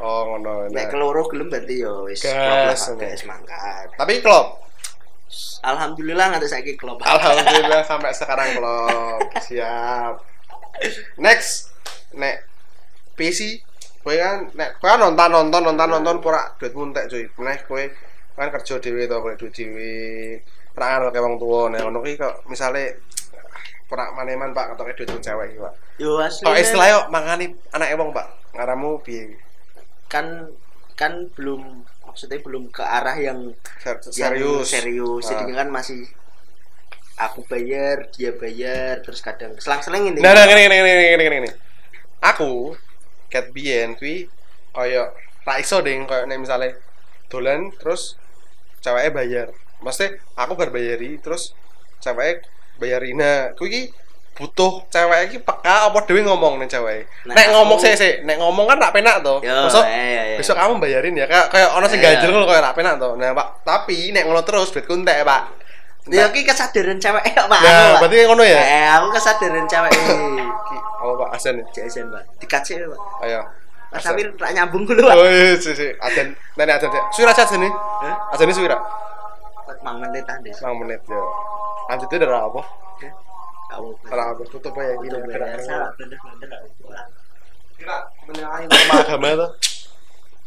Oh, 0.00 0.32
ngono. 0.32 0.72
Nek 0.72 0.88
keloro 0.88 1.28
gelem 1.28 1.52
berarti 1.52 1.84
yo 1.84 2.08
wis 2.08 2.24
Gas, 2.24 2.88
gas 2.96 3.20
mangkat. 3.28 3.92
Tapi 4.00 4.24
klop. 4.24 4.64
Alhamdulillah 5.60 6.32
nganti 6.32 6.48
saiki 6.48 6.72
klop. 6.80 7.04
Alhamdulillah 7.04 7.84
sampai 7.90 8.16
sekarang 8.16 8.56
klop. 8.56 9.20
Siap. 9.44 10.24
Next, 11.20 11.68
nek 12.16 12.48
PC 13.12 13.60
kowe 14.00 14.16
kan 14.16 14.48
nek 14.56 14.80
kowe 14.80 14.88
kan 14.88 15.04
nonton 15.04 15.28
nonton 15.28 15.62
nonton 15.68 15.88
nonton 16.00 16.16
pura 16.24 16.48
duit 16.56 16.72
muntek 16.72 17.12
cuy. 17.12 17.28
Meneh 17.36 17.60
kowe 17.68 17.84
kan 18.38 18.48
kerja 18.56 18.80
dhewe 18.80 19.04
to 19.04 19.16
kowe 19.20 19.34
duit 19.36 19.52
dhewe. 19.52 19.92
Ra 20.78 20.86
ngarep 21.02 21.18
wong 21.18 21.34
tuwa 21.42 21.60
nek 21.74 21.82
ngono 21.82 21.98
ki 22.06 22.14
kok 22.14 22.46
misale 22.46 23.02
pura 23.90 24.14
maneman 24.14 24.54
Pak 24.54 24.74
ketoke 24.78 24.94
duit 24.94 25.10
wong 25.10 25.22
cewek 25.22 25.46
iki 25.50 25.58
Pak. 25.58 25.74
Yo 25.98 26.22
asli. 26.22 26.44
Kok 26.46 26.54
istilahnya 26.54 26.94
kok 27.02 27.08
mangani 27.10 27.46
anake 27.74 27.94
wong 27.98 28.10
Pak. 28.14 28.26
Ngaramu 28.54 29.02
piye? 29.02 29.36
kan 30.08 30.48
kan 30.96 31.28
belum 31.36 31.84
maksudnya 32.08 32.40
belum 32.40 32.72
ke 32.72 32.80
arah 32.80 33.12
yang 33.20 33.52
Ser- 33.76 34.00
yang 34.16 34.32
Serius. 34.40 34.66
serius 34.72 35.24
Ah. 35.28 35.44
jadi 35.44 35.52
kan 35.52 35.68
masih 35.68 36.08
aku 37.20 37.44
bayar 37.44 38.08
dia 38.08 38.32
bayar 38.32 39.04
terus 39.04 39.20
kadang 39.20 39.52
selang-seling 39.60 40.16
ini 40.16 40.24
Nah, 40.24 40.32
nah, 40.32 40.48
gini, 40.48 40.64
gini, 40.64 40.80
gini, 40.80 41.04
gini, 41.12 41.24
gini. 41.44 41.50
Aku, 42.24 42.72
cat 43.28 43.52
bien, 43.52 44.00
kui, 44.00 44.32
koyo, 44.72 45.12
ra 45.44 45.60
iso 45.60 45.84
ding, 45.84 46.08
koyo 46.08 46.24
nek 46.24 46.40
misalnya 46.40 46.72
dolan, 47.28 47.68
terus 47.76 48.16
ceweknya 48.80 49.12
bayar. 49.12 49.48
Maksudnya, 49.78 50.18
aku 50.34 50.52
bar 50.54 50.70
bayari, 50.70 51.18
terus 51.18 51.54
ceweknya 51.98 52.42
bayarin. 52.78 53.14
Nah, 53.18 53.54
kui 53.54 53.68
ki 53.68 53.82
butuh 54.38 54.86
cewek 54.86 55.34
iki 55.34 55.38
peka 55.42 55.90
apa 55.90 55.98
dewe 56.06 56.22
ngomong 56.22 56.62
nih 56.62 56.70
cewek. 56.70 57.10
Nek 57.26 57.46
ngomong 57.50 57.74
aku- 57.74 57.90
sih 57.90 57.98
sih, 57.98 58.12
nek 58.22 58.38
ngomong 58.38 58.70
kan 58.70 58.78
rak 58.78 58.94
penak. 58.94 59.18
Yo, 59.18 59.42
Besok 59.42 59.82
iya, 59.82 60.34
iya, 60.34 60.36
besok 60.38 60.54
kamu 60.54 60.78
bayarin 60.78 61.18
ya. 61.18 61.26
Kayak 61.26 61.50
kayak 61.50 61.74
ono 61.74 61.86
sing 61.90 61.98
Iya. 61.98 62.22
ganjel 62.22 62.30
ngono 62.30 62.46
kayak 62.46 62.62
rak 62.70 62.74
penak 62.78 62.94
to. 63.02 63.18
Nah, 63.18 63.34
Pak, 63.34 63.48
tapi 63.66 64.14
nek 64.14 64.22
ngono 64.30 64.42
terus 64.46 64.70
duitku 64.70 64.94
entek, 64.94 65.26
Pak. 65.26 65.42
Ya 66.08 66.30
ki 66.30 66.46
kesadaran 66.46 67.02
cewek 67.02 67.22
eh 67.26 67.34
Pak. 67.34 67.50
Nah, 67.50 67.98
aku, 67.98 68.06
berarti 68.06 68.16
ngono 68.30 68.42
ya? 68.46 68.60
Eh, 68.62 68.86
aku 68.94 69.06
kesadaran 69.10 69.66
cewek 69.66 69.92
oh 71.02 71.14
Pak 71.18 71.30
Asen 71.34 71.58
ya. 71.58 71.64
Jajan, 71.74 72.06
Pak. 72.10 72.22
Dikace, 72.38 72.74
Pak. 72.78 73.00
Ayo. 73.26 73.42
Mas 73.88 74.04
Amir 74.04 74.28
tak 74.36 74.52
nyambung 74.52 74.84
dulu, 74.84 75.00
Pak. 75.02 75.16
Oh 75.16 75.24
iya, 75.26 75.56
sih 75.56 75.72
sih. 75.74 75.90
Adan, 75.98 76.36
nenek 76.54 76.76
adan. 76.78 76.88
sih. 76.92 77.02
Suwira 77.16 77.32
nih. 77.34 77.72
Hah? 78.04 78.36
Adan 78.36 78.46
ini 78.46 78.54
suwira. 78.54 78.76
Mang 79.88 80.04
menit 80.04 80.24
tadi. 80.28 80.52
9 80.52 80.84
menit 80.84 81.00
ya. 81.08 81.22
Lanjut 81.88 82.08
itu 82.12 82.20
udah 82.20 82.44
apa? 82.44 82.62
Kamu. 83.72 83.88
Ora 84.12 84.24
apa 84.36 84.42
tutup 84.44 84.76
aja 84.76 85.00
gini. 85.00 85.16
Salah, 85.64 85.88
bener-bener 85.96 86.48
enggak. 86.84 87.06
Kira 87.80 87.96
menyalahi 88.28 88.64
norma 88.68 88.94
agama 89.00 89.28
itu. 89.32 89.48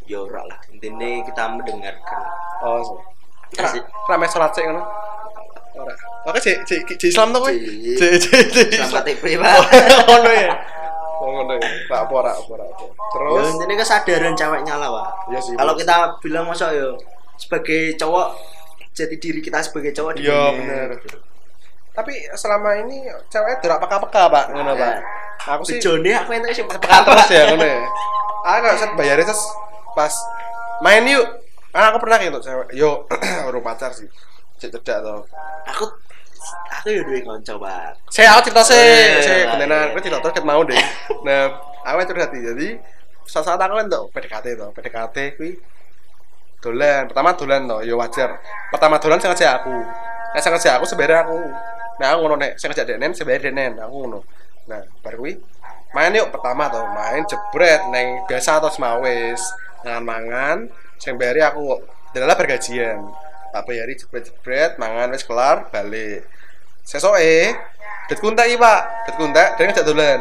Ya 0.06 0.18
ora 0.22 0.46
lah. 0.46 0.58
Intinya 0.70 1.08
kita 1.26 1.42
mendengarkan. 1.58 2.22
Oh. 2.62 3.02
Ya 3.58 3.66
sih. 3.66 3.82
Rame 4.06 4.30
salat 4.30 4.54
sih 4.54 4.62
ngono. 4.62 4.82
Ora. 5.74 5.94
Oke, 6.30 6.38
cek 6.38 6.62
cek 6.86 7.02
Islam 7.02 7.34
tuh 7.34 7.50
cek 7.50 8.12
cek. 8.22 8.46
Selamat 8.78 9.02
Islam. 9.02 9.04
TV, 9.10 9.24
Pak. 9.42 9.54
Oh, 9.58 9.66
ngono 10.06 10.30
ya. 10.30 10.52
Oh, 11.18 11.28
ngono 11.34 11.52
ya. 11.58 11.68
Tak 11.90 11.98
apa 12.06 12.14
ora 12.14 12.30
apa 12.30 12.50
ora 12.54 12.66
apa. 12.70 12.84
Ya, 12.86 12.90
Terus 13.10 13.46
intinya 13.58 13.76
kesadaran 13.82 14.34
ceweknya 14.38 14.74
lah, 14.78 14.88
Pak. 14.94 15.08
Iya 15.34 15.40
sih, 15.42 15.54
Kalau 15.58 15.74
kita 15.74 15.96
bilang 16.22 16.46
masa 16.46 16.70
ya 16.70 16.94
sebagai 17.42 17.98
cowok 17.98 18.26
jati 18.92 19.16
diri 19.16 19.40
kita 19.40 19.58
sebagai 19.60 19.92
cowok 19.92 20.12
di 20.16 20.24
Iya, 20.24 20.32
dunia. 20.32 20.52
bener. 20.60 20.88
Tapi 21.92 22.12
selama 22.32 22.76
ini 22.80 23.04
cewek 23.28 23.60
tidak 23.60 23.80
peka-peka, 23.80 24.22
Pak. 24.28 24.44
Ngono, 24.52 24.72
Pak. 24.72 24.94
Aku 25.42 25.62
sih 25.66 25.76
Bejone 25.76 26.12
aku 26.14 26.30
entuk 26.32 26.54
sing 26.54 26.68
peka 26.70 27.02
terus 27.02 27.28
ya 27.28 27.50
ngono 27.50 27.66
ya. 27.66 27.82
Aku 28.46 28.64
usah 28.70 28.90
bayarin 28.94 29.26
terus 29.26 29.42
pas 29.92 30.14
main 30.80 31.02
yuk. 31.02 31.26
Kan 31.68 31.90
aku 31.90 31.98
pernah 31.98 32.16
gitu 32.16 32.38
cewek. 32.38 32.68
Yo, 32.72 33.04
urung 33.50 33.60
pacar 33.60 33.90
sih. 33.90 34.06
Cek 34.56 34.70
cedak 34.70 35.02
to. 35.02 35.16
Aku 35.66 35.84
aku 36.70 36.86
ya 36.88 37.02
duwe 37.02 37.20
kanca, 37.20 37.58
Pak. 37.58 38.06
Saya 38.06 38.38
aku 38.38 38.46
cerita 38.46 38.62
sih, 38.62 38.78
Eh, 38.78 39.18
saya 39.18 39.36
iya. 39.42 39.46
beneran 39.50 39.90
aku 39.90 39.98
cerita 39.98 40.22
terus 40.22 40.34
ket 40.36 40.46
mau 40.46 40.62
deh. 40.62 40.78
Nah, 41.26 41.58
aku 41.82 42.06
curhat 42.06 42.30
jadi 42.30 42.78
saat 43.22 43.44
saat 43.46 43.58
aku 43.58 43.74
kan 43.78 43.86
tuh 43.86 44.04
PDKT 44.10 44.46
tuh, 44.58 44.70
PDKT 44.74 45.16
kui 45.38 45.58
dolan. 46.62 47.10
Pertama 47.10 47.34
dolan 47.34 47.66
tuh, 47.66 47.82
ya 47.82 47.98
wajar. 47.98 48.38
Pertama 48.70 49.02
dolan 49.02 49.18
sengaja 49.18 49.58
aku. 49.58 49.74
Nah, 50.32 50.40
sengaja 50.40 50.78
aku 50.78 50.86
sebenarnya 50.86 51.26
aku. 51.26 51.38
Nah, 51.98 52.06
aku 52.14 52.18
ngono 52.24 52.36
nek 52.38 52.56
sengaja 52.56 52.86
denen 52.86 53.10
sebenarnya 53.12 53.50
denen 53.50 53.72
aku 53.82 53.94
ngono. 54.06 54.20
Nah, 54.70 54.80
baru 55.02 55.26
kui 55.26 55.34
main 55.92 56.12
yuk 56.16 56.32
pertama 56.32 56.72
tuh 56.72 56.88
main 56.88 57.20
jebret 57.28 57.84
neng 57.92 58.24
biasa 58.24 58.56
atau 58.58 58.72
semawis 58.72 59.40
mangan 59.84 60.04
mangan 60.04 60.58
sing 60.96 61.20
bayari 61.20 61.44
aku 61.44 61.84
adalah 62.16 62.32
bergajian 62.32 63.12
tak 63.52 63.62
bayari 63.68 63.92
jebret 63.92 64.24
jebret 64.24 64.80
mangan 64.80 65.12
wis 65.12 65.20
kelar 65.20 65.68
balik 65.68 66.24
sesoke 66.80 67.52
det 68.08 68.18
kuntak 68.18 68.48
iki 68.48 68.56
pak 68.56 69.04
det 69.04 69.12
kuntak 69.20 69.48
dia 69.60 69.62
ngajak 69.68 69.84
dolan 69.84 70.20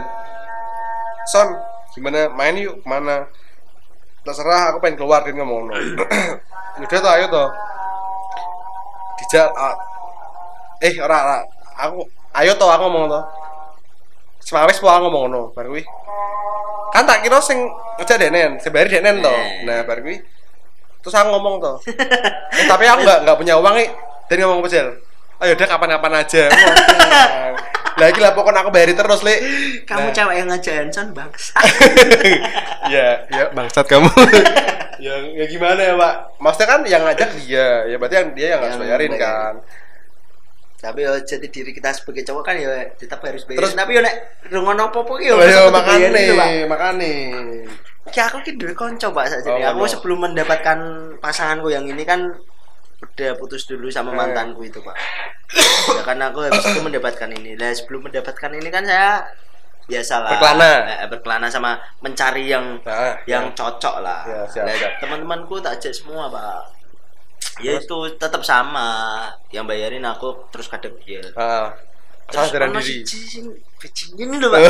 son 1.32 1.56
gimana 1.96 2.28
main 2.36 2.60
yuk 2.60 2.84
ke 2.84 2.88
mana 2.88 3.32
terserah 4.22 4.74
aku 4.74 4.78
pengen 4.86 5.02
keluar 5.02 5.26
dia 5.26 5.34
ngomong 5.34 5.70
no 5.70 5.76
udah 6.82 7.00
tuh 7.02 7.12
ayo 7.18 7.26
tuh 7.28 7.48
dijak 9.22 9.50
ah, 9.54 9.76
eh 10.82 10.94
ora 10.98 11.18
ora. 11.22 11.38
Aku 11.88 12.06
ayo 12.42 12.52
tuh 12.58 12.70
aku 12.70 12.90
ngomong 12.90 13.06
tuh 13.10 13.24
semawis 14.42 14.82
po 14.82 14.90
aku 14.90 15.10
ngomong 15.10 15.26
no 15.30 15.42
baru 15.54 15.78
kuwi. 15.78 15.84
Kan 16.92 17.06
tak 17.06 17.22
kira 17.24 17.38
sing 17.40 17.70
ngejak 18.02 18.18
denen 18.18 18.58
sebari 18.58 18.90
denen 18.90 19.22
tuh 19.22 19.32
Eh. 19.32 19.66
nah 19.66 19.86
baru 19.86 20.06
kuwi. 20.06 20.18
Terus 21.02 21.16
aku 21.18 21.28
ngomong 21.38 21.62
tuh 21.62 21.76
eh, 22.58 22.66
tapi 22.66 22.86
aku 22.86 23.02
nggak 23.06 23.20
nggak 23.26 23.38
punya 23.38 23.58
uang 23.58 23.74
nih 23.78 23.90
dan 24.30 24.38
ngomong 24.48 24.64
kecil 24.64 24.96
ayo 25.42 25.58
deh 25.58 25.68
kapan-kapan 25.68 26.22
aja 26.22 26.48
lagi 28.02 28.20
lah 28.20 28.32
pokoknya 28.34 28.66
aku 28.66 28.72
bayari 28.74 28.94
terus 28.98 29.22
li 29.22 29.36
Kamu 29.86 30.10
Nah. 30.10 30.14
cewek 30.14 30.36
yang 30.42 30.48
ngajak 30.50 30.74
Hanson 30.82 31.08
bangsa. 31.14 31.58
ya 32.94 33.08
ya 33.30 33.44
bangsat 33.54 33.86
kamu. 33.86 34.10
Ya, 35.02 35.18
ya 35.34 35.50
gimana 35.50 35.82
ya 35.82 35.98
pak? 35.98 36.14
Maksudnya 36.38 36.68
kan 36.70 36.80
yang 36.86 37.02
ngajak 37.02 37.34
dia 37.42 37.90
ya 37.90 37.98
berarti 37.98 38.22
yang 38.22 38.30
dia 38.38 38.48
yang 38.54 38.62
harus 38.62 38.78
bayarin 38.78 39.14
kan. 39.18 39.58
Tapi 40.78 41.02
ya 41.02 41.18
jadi 41.26 41.48
diri 41.50 41.74
kita 41.74 41.90
sebagai 41.90 42.22
cowok 42.22 42.44
kan 42.46 42.54
ya 42.54 42.86
tetap 42.94 43.18
harus 43.26 43.42
bayar. 43.50 43.66
Terus- 43.66 43.74
tapi 43.74 43.98
ya 43.98 44.06
nek 44.06 44.46
rungono 44.54 44.94
ki 44.94 45.26
ya 45.26 45.34
yo 45.34 45.42
bayarin 45.42 46.70
makane. 46.70 47.06
Ya 48.14 48.30
aku 48.30 48.46
ki 48.46 48.62
duwe 48.62 48.78
kanca, 48.78 49.10
Pak, 49.10 49.26
saat 49.30 49.46
Oh, 49.50 49.58
aku 49.58 49.90
sebelum 49.90 50.22
mendapatkan 50.22 50.78
pasanganku 51.18 51.70
yang 51.74 51.86
ini 51.90 52.06
kan 52.06 52.34
udah 53.02 53.32
putus 53.36 53.66
dulu 53.66 53.90
sama 53.90 54.14
Eh. 54.14 54.18
mantanku 54.18 54.62
itu, 54.62 54.80
Pak. 54.80 54.96
ya 55.98 56.02
karena 56.06 56.30
aku 56.30 56.46
habis 56.46 56.64
itu 56.64 56.80
mendapatkan 56.80 57.30
ini. 57.30 57.58
Nah, 57.58 57.74
sebelum 57.74 58.08
mendapatkan 58.08 58.52
ini 58.54 58.70
kan 58.70 58.86
saya 58.86 59.26
biasalah 59.90 60.38
Berkelana. 60.38 60.72
eh, 61.04 61.08
berkelana 61.10 61.48
sama 61.50 61.76
mencari 62.00 62.48
yang 62.48 62.80
nah 62.86 63.18
yang 63.26 63.52
cocok 63.52 64.00
lah. 64.00 64.24
Ya, 64.24 64.42
siap, 64.48 64.64
Nah, 64.64 64.76
siap. 64.78 64.92
teman-temanku 65.02 65.60
tak 65.60 65.82
ajak 65.82 65.92
semua, 65.92 66.30
Pak. 66.30 66.80
Ya 67.60 67.76
itu 67.76 67.98
tetap 68.16 68.42
sama. 68.42 69.28
Yang 69.50 69.66
bayarin 69.68 70.06
aku 70.06 70.48
terus 70.50 70.70
kadang 70.70 70.94
dia. 71.02 71.20
salah 71.34 71.74
Terus 72.32 72.48
ono 72.56 72.80
diri 72.80 73.04
bajingan 73.76 74.40
lho, 74.40 74.48
Pak. 74.48 74.62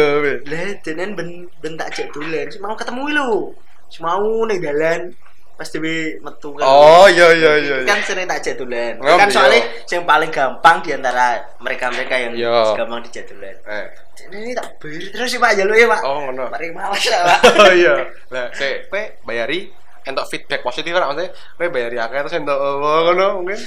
Lah, 0.50 0.68
denen 0.80 1.12
ben 1.12 1.28
ben 1.60 1.74
tak 1.76 1.92
ajak 1.92 2.06
dolan. 2.14 2.46
Si 2.48 2.56
mau 2.56 2.72
ketemu. 2.72 3.52
Si 3.90 3.98
mau 4.00 4.24
ning 4.46 4.62
dalan 4.62 5.12
pas 5.60 5.68
dhewe 5.68 6.16
metu 6.24 6.56
kan. 6.56 6.64
oh 6.64 7.04
iya 7.04 7.28
iya 7.36 7.52
iya 7.60 7.74
iya. 7.84 7.84
Kan 7.84 8.00
sering 8.00 8.24
tak 8.24 8.40
ajak 8.40 8.56
dolan. 8.56 8.96
Oh, 8.96 9.20
kan 9.20 9.28
iya. 9.28 9.34
soalnya 9.36 9.60
yang 9.92 10.08
paling 10.08 10.32
gampang 10.32 10.80
di 10.80 10.96
antara 10.96 11.36
mereka-mereka 11.60 12.14
yang 12.16 12.32
Iya. 12.32 12.80
gampang 12.80 13.04
dijak 13.04 13.28
dolan. 13.28 13.52
eh 13.68 13.86
ini 14.32 14.56
tak 14.56 14.80
bayar 14.80 15.04
terus 15.12 15.28
sih 15.32 15.40
Pak 15.40 15.52
jaluk 15.56 15.76
ya, 15.76 15.84
Pak. 15.88 16.00
oh 16.04 16.16
ngono 16.24 16.48
Mari 16.48 16.72
malas 16.72 17.04
ya, 17.04 17.20
Pak. 17.24 17.40
oh 17.60 17.72
iya 17.76 17.94
lah 18.32 18.48
saya 18.56 18.84
pe 18.88 19.20
bayari 19.24 19.68
entuk 20.08 20.24
feedback 20.32 20.64
positif 20.64 20.96
kan 20.96 21.12
maksudnya 21.12 21.32
pe 21.56 21.68
bayari 21.68 21.96
akeh 22.00 22.20
terus 22.24 22.36
entuk 22.40 22.56
oh, 22.56 22.80
ngono 22.80 23.44
mungkin 23.44 23.60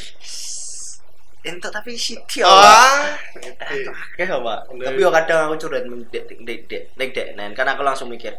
Entuk 1.43 1.75
tapi 1.75 1.99
sithik 1.99 2.39
ya, 2.39 2.47
ah 2.47 3.19
Oke, 3.35 4.23
Pak. 4.23 4.59
Tapi 4.79 4.95
yo 4.95 5.11
kadang 5.11 5.51
aku 5.51 5.67
curhat 5.67 5.83
mendek 5.83 6.23
dek 6.23 6.39
dek 6.71 6.87
dek 6.95 7.09
dek 7.11 7.27
nen 7.35 7.51
kan 7.51 7.67
aku 7.67 7.83
langsung 7.83 8.07
mikir, 8.07 8.31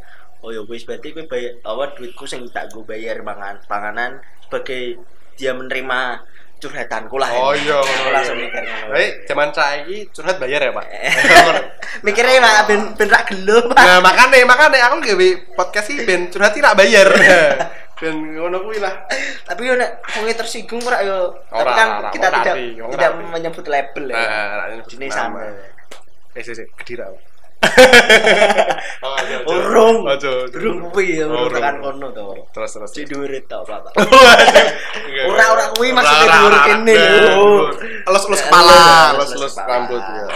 oh 0.44 0.52
ya 0.52 0.61
wis 0.68 0.85
berarti 0.85 1.16
kowe 1.16 1.24
bayar 1.24 1.57
apa 1.64 1.96
duitku 1.96 2.28
sing 2.28 2.44
tak 2.52 2.68
gue 2.68 2.85
bayar 2.85 3.24
mangan 3.24 3.64
panganan 3.64 4.20
sebagai 4.44 5.00
dia 5.40 5.57
menerima 5.57 6.20
curhatanku 6.64 7.16
lah. 7.20 7.28
oh 7.35 7.52
ini. 7.52 7.68
iya 7.68 7.76
ngono 7.76 8.09
langsung 8.14 8.37
iya. 8.40 8.44
mikir. 8.48 8.62
Baik, 8.88 9.12
zaman 9.28 9.48
saiki 9.52 9.96
curhat 10.14 10.37
bayar 10.40 10.61
ya, 10.64 10.72
Pak. 10.72 10.87
Mikirnya 12.07 12.40
Pak 12.40 12.57
ben 12.64 12.80
ben 12.96 13.09
rak 13.12 13.24
gelo, 13.28 13.59
Pak. 13.68 13.76
Nah, 13.76 13.98
makane 14.00 14.38
makane 14.48 14.78
aku 14.80 14.96
gawe 15.04 15.28
podcast 15.59 15.92
iki 15.92 16.09
ben 16.09 16.33
curhat 16.33 16.57
rak 16.57 16.76
bayar. 16.78 17.09
Ben 17.94 18.11
ngono 18.11 18.66
kuwi 18.66 18.83
lah. 18.83 19.07
Tapi 19.46 19.70
yo 19.70 19.78
nek 19.78 20.02
wong 20.02 20.26
tersinggung 20.35 20.83
ora 20.83 20.98
yo. 21.07 21.30
Tapi 21.46 21.72
kan 21.78 21.88
kita 22.11 22.26
tidak 22.26 22.54
tidak 22.90 23.11
menyebut 23.30 23.66
label 23.70 24.04
ya. 24.11 24.18
Nah, 24.18 24.50
rak 24.59 24.66
nyebut 24.74 24.88
Jenis 24.90 25.14
nama. 25.14 25.22
sama. 25.22 25.42
Eh, 26.35 26.42
sih, 26.42 26.59
sih, 26.59 26.66
kedira. 26.74 27.07
Pak. 29.03 29.14
Urung. 29.48 29.96
Ojo. 30.09 30.33
Urung 30.53 30.79
kuwi 30.92 31.20
ya 31.20 31.27
Oh, 31.29 31.48
urung 31.48 31.55
tekan 31.55 31.77
kono 31.81 32.09
to. 32.12 32.27
Terus 32.55 32.70
terus. 32.77 32.90
Di 32.92 33.03
dhuwur 33.09 33.33
to, 33.44 33.59
Pak. 33.64 33.81
Waduh. 33.98 35.31
Ora 35.31 35.44
ora 35.55 35.64
kuwi 35.77 35.88
maksudnya 35.94 36.38
ora. 36.46 36.61
kene 36.68 36.94
lho. 36.96 37.70
Elus-elus 38.09 38.40
kepala, 38.44 39.14
elus-elus 39.16 39.55
elus-elus 39.55 39.55
rambut 39.64 40.03
ya. 40.03 40.27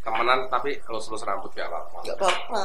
Temenan 0.00 0.40
tapi 0.48 0.70
elus-elus 0.80 1.22
rambut 1.28 1.50
gak 1.52 1.68
apa-apa. 1.68 1.98
Enggak 2.02 2.16
apa-apa. 2.18 2.62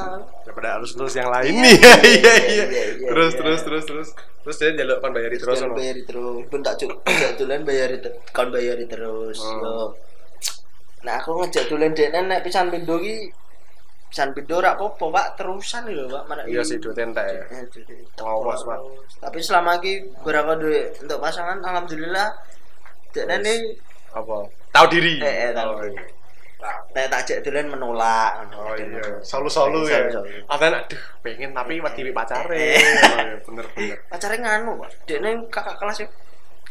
Daripada 0.47 0.69
elus-elus 0.79 1.13
yang 1.19 1.29
lain 1.29 1.53
nih. 1.61 1.77
Iya 1.85 1.93
iya. 2.05 2.33
iya, 2.45 2.63
iya, 2.95 3.07
Terus 3.11 3.31
iya. 3.35 3.39
terus 3.39 3.59
terus 3.67 3.83
terus. 3.85 4.09
Terus 4.45 4.55
dia 4.61 4.69
njaluk 4.77 4.97
kon 5.01 5.11
bayari 5.11 5.37
terus 5.41 5.57
ono. 5.65 5.73
bayari 5.73 6.01
terus. 6.05 6.45
Ben 6.53 6.61
tak 6.61 6.75
cuk, 6.77 6.91
dolan 7.41 7.61
bayari 7.65 7.97
kon 8.29 8.49
bayari 8.53 8.85
terus. 8.85 9.41
Hmm. 9.41 9.89
Nah, 11.05 11.21
aku 11.21 11.37
ngejak 11.37 11.65
dolan 11.69 11.93
dekne 11.93 12.19
nek 12.25 12.41
pisan 12.41 12.69
pindho 12.73 12.97
ki 12.97 13.29
pisan 14.15 14.31
pindho 14.31 14.63
ora 14.63 14.79
apa-apa, 14.79 15.11
Pak. 15.11 15.27
Terusan 15.35 15.91
lho, 15.91 16.07
Pak. 16.07 16.23
Marak 16.23 16.47
Iya 16.47 16.63
sih 16.63 16.79
duit 16.79 16.95
entek. 16.95 17.27
Eh, 17.51 17.67
duit- 17.67 18.15
Ngawas, 18.15 18.63
Pak. 18.63 18.79
Tapi 19.19 19.43
selama 19.43 19.75
ini 19.83 20.07
berapa 20.23 20.55
duit 20.55 20.95
untuk 21.03 21.19
pasangan 21.19 21.59
alhamdulillah 21.59 22.31
dekne 23.11 23.35
Yes. 23.35 23.43
nih 23.43 23.59
Apa? 24.15 24.47
Tahu 24.71 24.85
diri. 24.87 25.19
Eh, 25.19 25.35
eh, 25.43 25.51
tahu 25.51 25.67
Oh, 25.67 25.83
diri. 25.83 25.99
iya. 25.99 26.07
Nah, 26.63 26.75
nek 26.95 27.11
tak 27.11 27.19
ajak 27.27 27.39
dolan 27.43 27.67
menolak. 27.67 28.31
Oh 28.55 28.71
iya, 28.79 29.03
solu-solu 29.19 29.83
ya. 29.83 30.07
Apa 30.47 30.71
aduh 30.71 31.01
pengen 31.19 31.51
tapi 31.51 31.83
wedi 31.83 32.15
pacare. 32.15 32.55
Eh. 32.55 32.79
Oh, 32.79 33.19
iya, 33.19 33.35
bener 33.43 33.65
bener. 33.75 33.97
Pacarnya 34.15 34.39
nganu, 34.39 34.79
Pak. 34.79 34.89
Dekne 35.03 35.29
kakak 35.51 35.75
kelas 35.75 35.99
ya. 35.99 36.07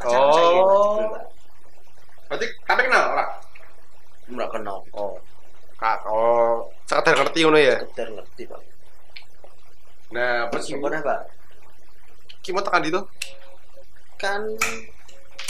Oh. 0.01 1.13
Berarti 2.25 2.47
tapi 2.65 2.81
kenal 2.89 3.13
ora? 3.13 3.25
Ora 4.33 4.47
kenal. 4.49 4.81
Oh. 4.97 5.13
Kak, 5.75 6.07
oh, 6.07 6.71
sekedar 6.87 7.15
ngerti 7.19 7.39
ngono 7.45 7.59
ya. 7.59 7.77
Sekedar 7.83 8.09
ngerti, 8.15 8.43
Pak. 8.47 8.61
Nah, 10.15 10.47
pas 10.49 10.63
Gimana, 10.63 11.03
Pak? 11.03 11.21
ki 12.45 12.53
mau 12.53 12.61
tekan 12.61 12.85
itu? 12.85 13.01
Kan 14.21 14.53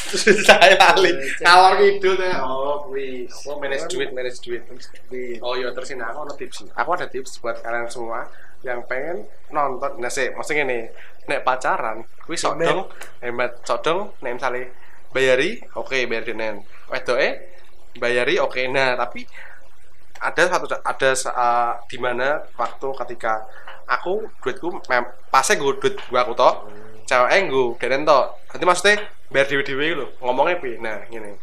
saya 0.47 0.79
lali 0.79 1.11
ngalor 1.43 1.83
ngidul 1.83 2.15
tuh 2.15 2.31
oh 2.39 2.87
kuwi. 2.87 3.27
Apa 3.27 3.53
manage 3.59 3.91
duit 3.91 4.15
manage 4.15 4.39
duit. 4.47 4.63
Oh 5.43 5.59
iya 5.59 5.75
terus 5.75 5.91
ini 5.91 6.07
aku 6.07 6.23
ada 6.23 6.35
tips. 6.39 6.57
Aku 6.71 6.91
ada 6.95 7.07
tips 7.11 7.43
buat 7.43 7.59
kalian 7.59 7.91
semua 7.91 8.31
yang 8.63 8.87
pengen 8.87 9.27
nonton. 9.51 9.99
Nah 9.99 10.13
sih 10.13 10.31
maksudnya 10.31 10.63
ini 10.71 10.87
nek 11.27 11.43
pacaran 11.43 12.07
kuwi 12.23 12.39
sodong 12.39 12.87
hemat. 13.19 13.59
sodong 13.67 14.15
nek 14.23 14.39
misalnya 14.39 14.71
bayari 15.11 15.59
oke 15.75 15.99
bayar 16.07 16.23
dinen 16.23 16.63
wedoke 16.87 17.29
bayari 17.99 18.39
oke. 18.39 18.63
Nah 18.71 18.95
tapi 18.95 19.27
ada 20.25 20.43
satu 20.49 20.67
ada 20.73 21.11
sa- 21.13 21.77
di 21.85 22.01
mana 22.01 22.41
waktu 22.57 22.89
ketika 23.05 23.45
aku 23.85 24.25
duitku 24.41 24.81
mem 24.89 25.05
pasnya 25.29 25.61
gue 25.61 25.77
duit 25.77 25.95
gue 26.01 26.21
aku 26.21 26.33
tok 26.33 26.55
cewek 27.05 27.53
gue 27.53 27.77
denen 27.77 28.09
tok 28.09 28.33
nanti 28.49 28.65
maksudnya 28.65 28.97
bayar 29.29 29.47
dewi 29.53 29.63
dewi 29.69 29.89
lo 29.93 30.07
ngomongnya 30.25 30.57
pi 30.57 30.81
nah 30.81 31.05
gini 31.13 31.37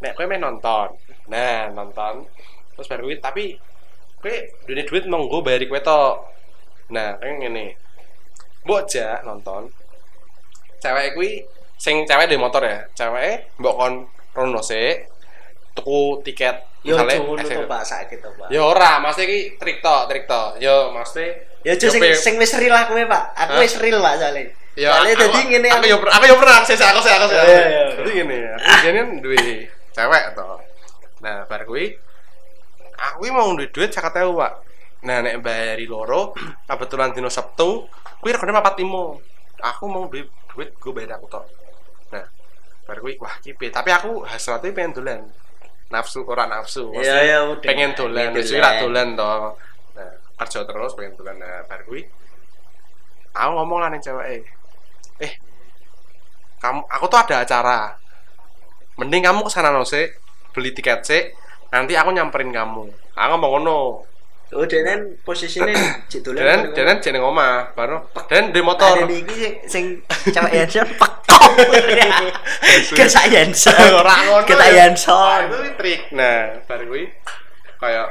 nek 0.00 0.16
kowe 0.16 0.26
main 0.26 0.42
nonton. 0.42 0.88
Nah 1.30 1.70
nonton 1.70 2.26
terus 2.74 2.86
bayar 2.88 3.02
duit 3.04 3.18
tapi 3.20 3.54
kowe 4.18 4.34
duit 4.66 4.86
duit 4.88 5.04
mau 5.06 5.28
gue 5.28 5.40
bayar 5.44 5.62
kowe 5.68 5.80
tok. 5.82 6.14
Nah 6.94 7.20
kayak 7.20 7.38
gini 7.44 7.66
aja 8.62 9.20
nonton 9.26 9.68
cewek 10.82 11.14
kuwi 11.14 11.44
sing 11.78 12.06
cewek 12.08 12.30
di 12.30 12.38
motor 12.38 12.62
ya 12.62 12.86
cewek 12.94 13.52
mbok 13.58 13.74
kon 13.74 13.94
rono 14.32 14.62
tuku 15.72 16.20
tiket 16.26 16.72
Yo 16.82 16.98
misalnya 16.98 17.22
ngono 17.22 17.42
to. 17.46 17.62
Pak 17.70 17.82
sakit 17.86 18.18
to 18.18 18.30
Pak. 18.34 18.48
Ya 18.50 18.60
ora, 18.66 18.98
maksudnya 18.98 19.30
ki 19.30 19.40
trik 19.54 19.78
tok, 19.78 20.10
trik 20.10 20.26
tok. 20.26 20.58
Yo 20.58 20.90
maksudnya 20.90 21.46
Ya 21.62 21.78
aja 21.78 21.86
sing 21.86 22.02
sing 22.18 22.34
wis 22.42 22.58
real 22.58 22.74
aku 22.74 22.98
e, 22.98 23.06
Pak. 23.06 23.24
Aku 23.38 23.62
wis 23.62 23.78
real 23.78 24.02
Pak 24.02 24.18
soalnya. 24.18 24.50
Ya, 24.74 24.88
Soalnya 24.90 25.14
dadi 25.14 25.40
ngene 25.46 25.68
aku 25.70 25.84
yo 25.86 25.96
aku 26.02 26.24
yo 26.26 26.36
pernah 26.42 26.64
sih 26.66 26.74
aku 26.74 27.00
sih 27.04 27.12
aku 27.14 27.26
sih. 27.30 27.36
Iya, 27.38 27.44
iya, 27.46 27.62
iya. 27.70 27.84
Jadi 27.92 28.10
gini, 28.10 28.38
aku 28.50 28.76
jadi 28.82 28.98
kan 28.98 29.08
duwe 29.22 29.38
cewek 29.94 30.24
toh. 30.34 30.58
Nah, 31.22 31.46
bar 31.46 31.62
kuwi 31.62 31.94
aku 32.98 33.30
mau 33.30 33.46
duit 33.54 33.70
duit 33.70 33.94
50.000, 33.94 34.32
Pak. 34.34 34.52
Nah, 35.06 35.18
nek 35.22 35.42
bayari 35.42 35.86
loro, 35.86 36.34
kebetulan 36.66 37.14
dino 37.14 37.30
Sabtu, 37.30 37.86
kuwi 38.18 38.30
regane 38.34 38.58
45. 38.58 39.62
Aku 39.62 39.84
mau 39.86 40.10
duit 40.10 40.26
duit 40.50 40.74
gue 40.74 40.92
bayar 40.94 41.20
aku 41.20 41.30
tok. 41.30 41.46
Nah, 42.10 42.26
bar 42.88 42.98
kuwi 42.98 43.20
wah 43.22 43.38
kipe, 43.38 43.70
tapi 43.70 43.94
aku 43.94 44.26
hasratnya 44.26 44.74
pengen 44.74 44.98
dolan. 44.98 45.20
Nafsu 45.92 46.24
ora 46.24 46.48
nafsu. 46.48 46.88
Iya 46.96 47.16
ya 47.20 47.38
udah. 47.52 47.68
pengen 47.68 47.92
dolan, 47.92 48.32
wis 48.32 48.48
ora 48.56 48.80
dolan 48.80 49.12
toh. 49.12 49.52
Nah, 49.92 50.12
kerja 50.40 50.64
terus 50.64 50.96
pengen 50.96 51.12
dolan 51.20 51.36
nah 51.36 51.60
bar 51.68 51.84
kuwi. 51.84 52.08
Aku 53.36 53.50
ngomong 53.52 53.78
lah 53.84 53.88
ning 53.92 54.00
cewek 54.00 54.48
eh 55.20 55.32
kamu 56.64 56.80
aku 56.88 57.04
tuh 57.12 57.20
ada 57.20 57.44
acara. 57.44 58.00
Mending 58.96 59.20
kamu 59.28 59.44
ke 59.44 59.50
sana 59.52 59.68
no 59.68 59.84
sih, 59.84 60.08
beli 60.56 60.72
tiket 60.72 61.04
sih. 61.04 61.22
Nanti 61.68 61.92
aku 61.92 62.12
nyamperin 62.12 62.52
kamu. 62.52 62.88
Aku 63.12 63.28
ngomong 63.36 63.50
ngono. 63.60 63.78
Oh, 64.52 64.68
denen 64.68 65.16
posisine 65.24 65.72
cek 66.12 66.20
dolan. 66.20 66.72
Dan 66.72 66.76
dan 66.76 67.00
jeneng 67.00 67.24
omah, 67.24 67.72
baru 67.72 68.04
dan 68.28 68.52
di 68.52 68.60
motor. 68.60 69.00
Ada 69.00 69.08
iki 69.08 69.32
sing 69.32 69.52
sing 69.64 69.84
cewek 70.28 70.52
Yanson 70.60 70.88
pekok. 71.00 71.42
Kesak 73.00 73.32
Yanson. 73.32 73.72
Ora 74.04 74.16
ngono. 74.28 74.44
Kita 74.44 74.68
ya. 74.68 74.92
Yanson. 74.92 75.48
Nah, 75.48 75.56
itu 75.56 75.72
trik. 75.80 76.00
Nah, 76.12 76.60
baru 76.68 76.84
kuwi 76.84 77.04
kayak 77.82 78.06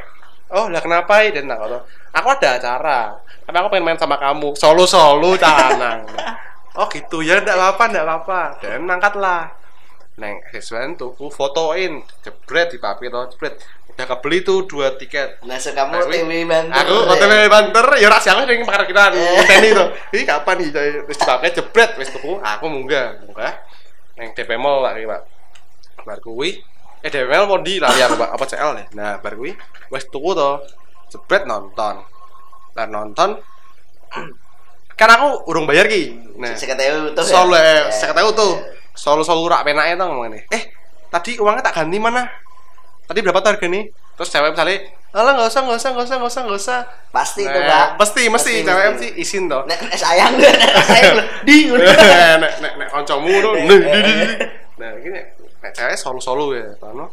oh 0.52 0.68
lah 0.68 0.84
kenapa 0.84 1.24
ya 1.24 1.40
dan 1.40 1.48
tak 1.48 1.58
kata, 1.64 1.80
aku 2.12 2.28
ada 2.36 2.50
acara 2.60 3.00
tapi 3.48 3.56
aku 3.56 3.68
pengen 3.72 3.86
main 3.88 3.98
sama 3.98 4.20
kamu 4.20 4.52
solo 4.60 4.84
solo 4.84 5.40
calanang 5.40 6.04
oh 6.76 6.86
gitu 6.92 7.24
ya 7.24 7.40
enggak 7.40 7.56
apa-apa 7.56 7.84
enggak 7.88 8.06
apa-apa 8.06 8.42
dan 8.60 8.84
mangkat 8.84 9.16
lah 9.16 9.48
neng 10.20 10.44
sesuatu 10.52 11.16
tuh 11.16 11.32
fotoin 11.32 12.04
jebret 12.20 12.68
di 12.76 12.78
papi 12.84 13.08
toh 13.08 13.32
jebret 13.32 13.56
udah 13.92 14.06
kebeli 14.08 14.42
tuh 14.42 14.64
dua 14.66 14.96
tiket. 14.96 15.44
Nah, 15.44 15.56
so 15.56 15.72
kamu 15.72 15.94
Nah, 15.94 16.08
TV 16.08 16.32
bantu. 16.44 16.72
aku 16.74 16.96
OTW 17.12 17.34
banter 17.48 17.86
ya 18.00 18.08
rak 18.08 18.22
siapa 18.22 18.42
sing 18.44 18.64
pakar 18.64 18.84
kita 18.86 19.04
teni 19.46 19.70
to 19.72 19.86
iki 20.12 20.24
kapan 20.24 20.56
iki 20.60 20.72
coy? 20.72 20.90
Wis 21.06 21.18
dipakai 21.18 21.52
jebret 21.52 21.92
wis 21.96 22.10
tuku. 22.10 22.40
Aku 22.40 22.66
munggah 22.66 23.20
munggah. 23.22 23.54
Neng 24.16 24.32
DP 24.32 24.56
Mall 24.56 24.80
lah 24.80 24.96
iki 24.96 25.06
Pak. 25.06 25.22
Bar 26.02 26.20
kuwi. 26.20 26.64
Eh 27.00 27.10
DP 27.10 27.28
Mall 27.28 27.46
mau 27.46 27.60
di 27.60 27.78
lali 27.78 28.00
aku 28.00 28.16
Pak 28.16 28.30
apa 28.32 28.46
CL 28.46 28.72
ya 28.74 28.86
nah 28.94 29.12
bar 29.18 29.36
kuwi 29.36 29.52
wis 29.90 30.08
tuku 30.08 30.32
to 30.32 30.50
jebret 31.10 31.44
nonton. 31.44 32.02
Bar 32.72 32.88
nonton. 32.88 33.38
Kan 35.00 35.10
aku 35.10 35.50
urung 35.50 35.66
bayar 35.66 35.86
ki. 35.86 36.36
Nah 36.38 36.54
Seketeu 36.54 37.12
tuh. 37.12 37.24
solo 37.24 37.54
ya? 37.54 37.60
eh 37.60 37.80
saya 37.90 38.14
tahu 38.14 38.30
tuh 38.32 38.54
solo 38.94 39.22
solo 39.22 39.46
rak 39.46 39.64
penake 39.64 39.94
to 39.94 40.06
ngomongane. 40.06 40.46
Eh 40.48 40.64
tadi 41.10 41.36
uangnya 41.36 41.60
tak 41.62 41.84
ganti 41.84 41.98
mana 41.98 42.24
tadi 43.08 43.20
berapa 43.22 43.40
tuh 43.42 43.52
harganya 43.56 43.82
terus 44.16 44.30
cewek 44.30 44.54
misalnya 44.54 44.78
alah 45.12 45.32
nggak 45.36 45.50
usah 45.52 45.62
nggak 45.68 45.78
usah 45.78 45.90
nggak 45.92 46.06
usah 46.08 46.16
nggak 46.16 46.32
usah. 46.32 46.42
Nggak 46.48 46.60
usah 46.60 46.80
Pasti 47.12 47.44
Nah, 47.44 47.52
tuh, 47.52 47.64
Pak. 47.68 47.88
mesti. 48.00 48.24
Mesti 48.32 48.54
cewek 48.64 48.86
mesti. 48.96 49.08
izin 49.20 49.44
toh. 49.52 49.68
Nek 49.68 49.80
nek 49.84 49.98
sayang 50.00 50.40
nek 50.40 50.56
sayang 50.88 51.14
lho. 51.20 51.24
Di 51.48 51.58
nek 51.68 52.54
nek 52.64 52.74
nek 52.80 52.88
kancamu 52.88 53.32
tuh 53.44 53.52
nih, 53.60 53.68
di, 53.68 54.00
di, 54.00 54.14
di. 54.16 54.26
nah 54.80 54.90
gini 54.98 55.20
nek 55.62 55.72
cewek 55.76 56.00
solo 56.00 56.18
solo 56.24 56.56
ya 56.56 56.66
tono 56.80 57.12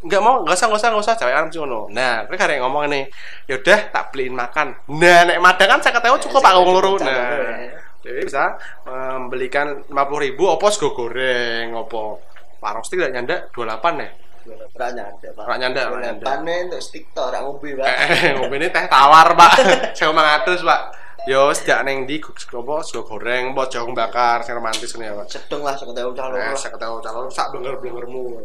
nggak 0.00 0.20
mau 0.22 0.40
nggak 0.44 0.56
usah 0.56 0.66
nggak 0.70 0.80
usah 0.80 0.88
nggak 0.92 1.04
usah 1.08 1.14
cewek 1.16 1.34
mesti 1.48 1.58
ngono. 1.60 1.80
Nah 1.88 2.28
gue 2.28 2.36
kadang 2.36 2.60
ngomong 2.68 2.84
nih 2.92 3.04
yaudah 3.48 3.80
tak 3.88 4.12
beliin 4.12 4.36
makan. 4.36 4.76
Nah 5.00 5.18
nek 5.24 5.40
madang 5.40 5.68
kan 5.76 5.80
saya 5.80 5.96
ketahui 5.96 6.20
cukup 6.20 6.40
pak 6.44 6.52
ngomong 6.52 6.74
loro. 6.76 6.92
nah 7.00 7.56
jadi 8.00 8.24
bisa 8.24 8.56
membelikan 8.84 9.84
lima 9.88 10.04
puluh 10.08 10.24
ribu 10.28 10.48
opo 10.48 10.68
sego 10.68 10.92
goreng 10.92 11.72
opo. 11.72 12.20
Warung 12.60 12.84
stick 12.84 13.00
tidak 13.00 13.16
nyanda 13.16 13.36
dua 13.56 13.72
delapan 13.72 14.04
ya 14.04 14.08
Ora 14.50 14.88
nyanda, 14.90 15.28
Pak. 15.34 15.44
Ora 15.46 15.56
nyanda, 15.58 15.80
ora 15.90 16.00
nyanda. 16.00 16.24
Pane 16.24 16.54
untuk 16.66 16.80
stick 16.82 17.04
to 17.14 17.22
ora 17.22 17.38
ngombe, 17.42 17.74
Pak. 17.76 17.86
eh 17.86 18.32
ngombe 18.36 18.56
ini 18.58 18.68
teh 18.70 18.84
tawar 18.86 19.28
pak 19.34 19.52
saya 19.96 20.06
ngomong 20.10 20.28
atus 20.40 20.60
pak 20.62 20.80
yo 21.28 21.52
sejak 21.52 21.84
neng 21.84 22.08
di 22.08 22.16
opo 22.20 22.80
sego 22.80 23.04
goreng 23.04 23.52
opo 23.52 23.68
jagung 23.68 23.92
bakar 23.92 24.40
sing 24.40 24.56
romantis 24.56 24.96
ini 24.96 25.04
ya 25.04 25.12
pak 25.20 25.28
Sedeng 25.28 25.60
lah 25.60 25.76
seketeu 25.76 26.16
calon. 26.16 26.40
Eh, 26.40 26.56
saya 26.56 26.72
ketahui 26.72 27.04
calon 27.04 27.28
sak 27.28 27.52
blenger 27.52 27.76
blengermu 27.76 28.40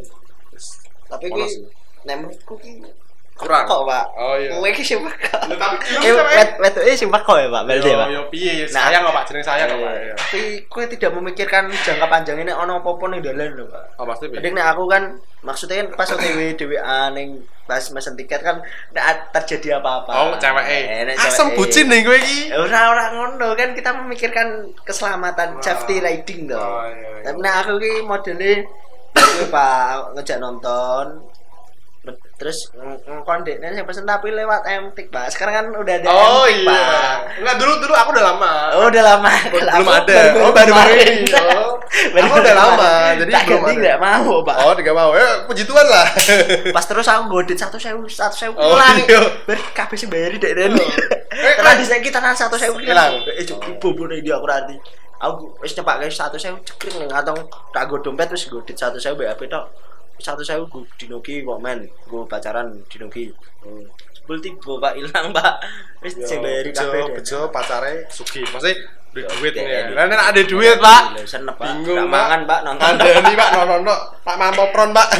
Tapi 1.06 1.26
kuwi 1.32 1.47
nek 2.06 2.16
menurutku 2.20 2.53
ki 2.60 2.84
kurang 3.36 3.67
kok, 3.67 3.83
Pak. 3.83 4.05
oh 4.15 4.39
iya 4.39 4.47
Kowe 4.47 4.69
ki 4.71 4.79
sing 4.79 5.03
pekok. 5.03 5.39
Tapi 5.51 5.75
Eh, 5.99 6.11
wet 6.15 6.55
wetuke 6.55 6.95
sing 6.95 7.11
pekok 7.11 7.36
ya, 7.36 7.47
Pak. 7.51 7.61
Berarti 7.67 7.89
ya, 7.91 7.97
Pak. 7.99 8.07
yo 8.07 8.21
piye 8.31 8.51
Nah, 8.63 8.88
sayang 8.88 9.01
kok 9.03 9.11
pak 9.11 9.23
jeneng 9.27 9.43
sayang 9.43 9.67
kok 9.67 9.77
pak 9.77 9.91
Eh, 9.91 10.13
Tapi 10.15 10.39
kowe 10.65 10.83
tidak 10.88 11.11
memikirkan 11.11 11.63
jangka 11.67 12.07
panjang 12.07 12.39
ini 12.39 12.49
ono 12.49 12.79
apa-apa 12.79 13.03
ning 13.11 13.19
dalan 13.19 13.51
lho, 13.51 13.67
Pak. 13.67 13.99
oh 13.99 14.05
pasti 14.07 14.31
nek 14.31 14.65
aku 14.65 14.83
kan 14.88 15.03
maksudnya 15.43 15.83
kan 15.83 15.88
pas 15.93 16.07
OTW 16.07 16.39
dhewean 16.55 17.11
ning 17.11 17.29
pas 17.65 17.83
mesen 17.91 18.15
tiket 18.15 18.39
kan 18.39 18.63
nek 18.95 19.03
terjadi 19.36 19.83
apa-apa. 19.83 20.11
oh 20.15 20.31
cewek 20.39 20.65
Eh, 20.65 21.11
asem 21.11 21.51
bucin 21.51 21.91
nih 21.91 22.01
gue 22.01 22.15
iki 22.15 22.39
Ya 22.49 22.57
ora 22.57 22.88
ora 22.88 23.05
ngono 23.11 23.51
kan 23.51 23.75
kita 23.75 23.91
memikirkan 23.95 24.47
keselamatan 24.81 25.59
safety 25.59 25.99
riding 25.99 26.47
toh. 26.47 26.55
Oh, 26.55 26.88
iya, 26.88 27.19
iya. 27.19 27.23
Tapi 27.27 27.38
nek 27.43 27.53
aku 27.61 27.73
ki 27.77 27.91
modele 28.01 28.63
aku 29.11 29.45
Pak 29.53 30.15
ngejak 30.15 30.39
nonton 30.39 31.19
terus 32.36 32.70
ngkondeknya 33.06 33.72
yang 33.72 33.84
pesen 33.84 34.03
tapi 34.03 34.30
lewat 34.30 34.62
MTik 34.62 35.08
Pak. 35.08 35.30
Sekarang 35.30 35.53
kan 35.56 35.66
udah 35.74 35.93
ada 35.95 36.08
oh 36.08 36.43
MTik, 36.43 36.58
iya 36.58 36.68
Pak. 36.68 37.16
enggak 37.39 37.56
dulu 37.58 37.74
dulu 37.80 37.93
aku 37.93 38.10
udah 38.12 38.26
lama 38.26 38.51
Oh, 38.74 38.86
udah 38.88 39.03
lama. 39.06 39.32
Belum 39.47 39.88
ada. 39.88 40.16
Oh, 40.38 40.51
baru-baru 40.51 40.93
ini. 40.97 41.16
Oh. 41.32 41.74
Baru 42.12 42.26
Aku 42.26 42.36
udah 42.38 42.56
lama, 42.56 42.91
jadi 43.16 43.32
tak 43.32 43.43
belum 43.47 43.64
ada. 43.64 43.74
nggak 43.78 43.99
mau, 43.99 44.34
Pak. 44.41 44.58
oh 44.60 44.74
tiga 44.74 44.91
mau 44.91 45.12
ya 45.12 45.28
puji 45.45 45.64
Tuhan 45.64 45.86
lah 45.86 46.06
Pas 46.70 46.84
terus 46.84 47.06
aku 47.06 47.24
godit 47.30 47.56
satu 47.56 47.78
sewu, 47.78 48.03
satu 48.06 48.36
sewu 48.36 48.53
Oh, 48.56 48.74
hilang. 48.74 48.97
iya. 49.01 49.22
Ber 49.43 49.58
kabeh 49.72 49.95
sing 49.95 50.10
bayari 50.10 50.36
dek 50.36 50.53
Ren. 50.53 50.74
Eh, 50.76 51.53
Terus 51.56 51.68
eh. 51.68 51.78
di 51.78 51.86
saya 51.86 51.99
kita 51.99 52.20
nang 52.20 52.34
satu 52.34 52.56
Hilang. 52.56 52.80
hilang. 52.80 53.14
Eh 53.30 53.43
cuk 53.43 53.60
ibu 53.82 54.03
nih 54.06 54.20
dia 54.20 54.36
aku 54.36 54.45
nanti. 54.45 54.76
Aku 55.18 55.56
wis 55.58 55.72
nyepak 55.72 55.99
guys 55.99 56.12
satu 56.12 56.36
sewu 56.36 56.60
cekring 56.60 57.08
atong 57.08 57.39
tak 57.70 57.86
go 57.86 57.97
dompet 57.97 58.28
terus 58.28 58.43
godit 58.45 58.76
satu 58.76 58.97
sewu 58.97 59.16
BAP 59.16 59.45
tok. 59.45 59.66
Satu 60.20 60.41
sewu 60.41 60.66
gue 60.68 60.84
dinoki 60.97 61.43
kok 61.43 61.59
men, 61.59 61.86
gue 61.86 62.22
pacaran 62.26 62.72
dinoki. 62.88 63.30
Sebel 64.16 64.38
tiba 64.41 64.74
Pak 64.82 64.93
hilang 64.97 65.30
Pak. 65.36 65.53
Wis 66.01 66.18
sing 66.26 66.41
kabeh. 66.41 66.74
dek. 66.74 67.13
bejo 67.22 67.39
pacare 67.53 68.09
sugi 68.09 68.41
duit 68.45 68.78
Yo, 69.16 69.32
duit 69.39 69.53
nih 69.55 69.63
gitu. 69.63 69.95
kan 69.95 70.11
ada 70.11 70.41
duit 70.43 70.76
pak 70.76 71.03
Senep 71.24 71.55
Pak. 71.55 71.72
bingung 71.88 72.11
mangan 72.11 72.43
Pak 72.43 72.59
nonton. 72.68 72.84
ada 72.99 73.24
nih 73.24 73.32
pak 73.32 73.49
nonton 73.55 73.80
no 73.88 73.95
pak 74.28 74.36
mampo 74.36 74.63
pron 74.76 74.91
pak 74.91 75.07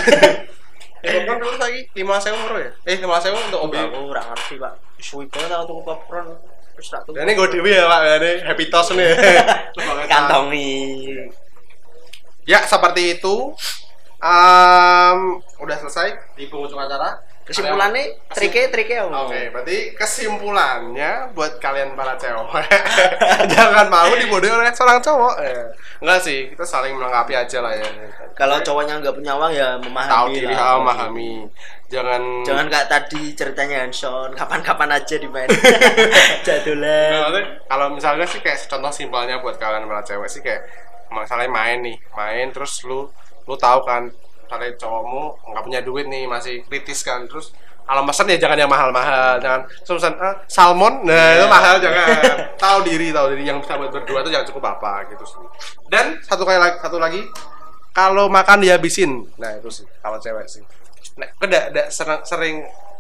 Eh, 1.06 1.22
popcorn 1.22 1.38
dulu 1.38 1.56
lagi 1.62 1.86
lima 1.94 2.18
sewu 2.18 2.34
murah 2.34 2.66
ya? 2.66 2.72
Eh, 2.90 2.98
lima 2.98 3.22
sewu 3.22 3.38
untuk 3.38 3.70
obi. 3.70 3.78
Aku 3.78 4.10
ora 4.10 4.26
ngerti 4.26 4.58
Pak. 4.58 4.74
Suwi 4.98 5.30
banget 5.30 5.54
aku 5.54 5.70
tuku 5.70 5.82
popcorn. 5.86 6.26
Wis 6.74 6.90
tak 6.90 7.06
ini 7.14 7.32
gue 7.38 7.48
dewi 7.54 7.78
ya 7.78 7.86
pak, 7.86 8.02
ini 8.26 8.32
happy 8.42 8.66
toast 8.74 8.98
nih. 8.98 9.14
kantongi. 10.12 10.82
Ya, 12.50 12.66
seperti 12.66 13.22
itu. 13.22 13.54
Em, 14.18 15.20
udah 15.60 15.78
selesai 15.78 16.08
di 16.34 16.48
penghujung 16.48 16.80
acara. 16.80 17.20
kesimpulannya 17.46 18.18
trike 18.34 18.74
trike 18.74 18.98
apa 18.98 19.30
Oke, 19.30 19.54
berarti 19.54 19.94
kesimpulannya 19.94 21.30
buat 21.38 21.62
kalian 21.62 21.94
para 21.94 22.18
cewek 22.18 22.42
jangan 23.54 23.86
mau 23.86 24.10
dibodohi 24.18 24.50
oleh 24.50 24.74
seorang 24.74 24.98
cowok. 24.98 25.46
Eh, 25.46 25.70
enggak 26.02 26.26
sih, 26.26 26.50
kita 26.50 26.66
saling 26.66 26.98
melengkapi 26.98 27.38
aja 27.38 27.62
lah 27.62 27.78
ya. 27.78 27.86
kalau 28.34 28.58
cowoknya 28.66 28.98
nggak 28.98 29.14
punya 29.14 29.38
uang 29.38 29.54
ya 29.54 29.78
memahami 29.78 30.10
Tahu 30.10 30.28
diri, 30.34 30.56
lah. 30.58 30.74
ah, 30.74 30.76
memahami. 30.82 31.32
Jangan 31.86 32.22
jangan 32.42 32.66
kayak 32.66 32.88
tadi 32.90 33.24
ceritanya 33.38 33.78
Hanson 33.86 34.34
kapan-kapan 34.34 34.90
aja 34.98 35.16
dimain 35.22 35.46
Nah, 35.54 36.42
jadulan 36.42 37.10
maksudnya 37.14 37.44
kalau 37.70 37.88
misalnya 37.94 38.26
sih 38.26 38.42
kayak 38.42 38.58
contoh 38.66 38.90
simpelnya 38.90 39.38
buat 39.38 39.62
kalian 39.62 39.86
para 39.86 40.02
cewek 40.02 40.26
sih 40.26 40.42
kayak 40.42 40.66
misalnya 41.14 41.46
main 41.46 41.86
nih, 41.86 41.98
main 42.18 42.50
terus 42.50 42.82
lu 42.82 43.06
lu 43.46 43.56
tahu 43.58 43.86
kan 43.86 44.10
misalnya 44.46 44.78
cowokmu 44.78 45.24
nggak 45.54 45.64
punya 45.66 45.80
duit 45.82 46.06
nih 46.06 46.30
masih 46.30 46.62
kritis 46.70 47.02
kan 47.02 47.26
terus 47.26 47.54
kalau 47.86 48.02
pesan 48.10 48.26
ya 48.34 48.38
jangan 48.42 48.58
yang 48.58 48.72
mahal-mahal 48.72 49.38
jangan. 49.38 49.62
Pesan 49.86 50.14
ah, 50.18 50.42
salmon 50.50 51.06
nah 51.06 51.38
itu 51.38 51.46
mahal 51.46 51.78
jangan. 51.78 52.34
Tahu 52.66 52.78
diri 52.82 53.14
tahu 53.14 53.38
diri. 53.38 53.46
Yang 53.46 53.62
bisa 53.62 53.78
buat 53.78 53.94
berdua 53.94 54.26
itu 54.26 54.34
jangan 54.34 54.48
cukup 54.50 54.64
apa 54.74 55.06
gitu 55.14 55.22
sih. 55.22 55.38
Dan 55.86 56.18
satu 56.26 56.50
kali 56.50 56.58
lagi 56.58 56.82
satu 56.82 56.98
lagi 56.98 57.22
kalau 57.94 58.26
makan 58.26 58.66
dihabisin. 58.66 59.30
Nah 59.38 59.54
itu 59.62 59.70
sih 59.70 59.86
kalau 60.02 60.18
cewek 60.18 60.50
sih. 60.50 60.66
Nah 61.22 61.30
ada 61.38 61.60
ada 61.70 61.84
sering 61.94 62.22
sering 62.26 62.56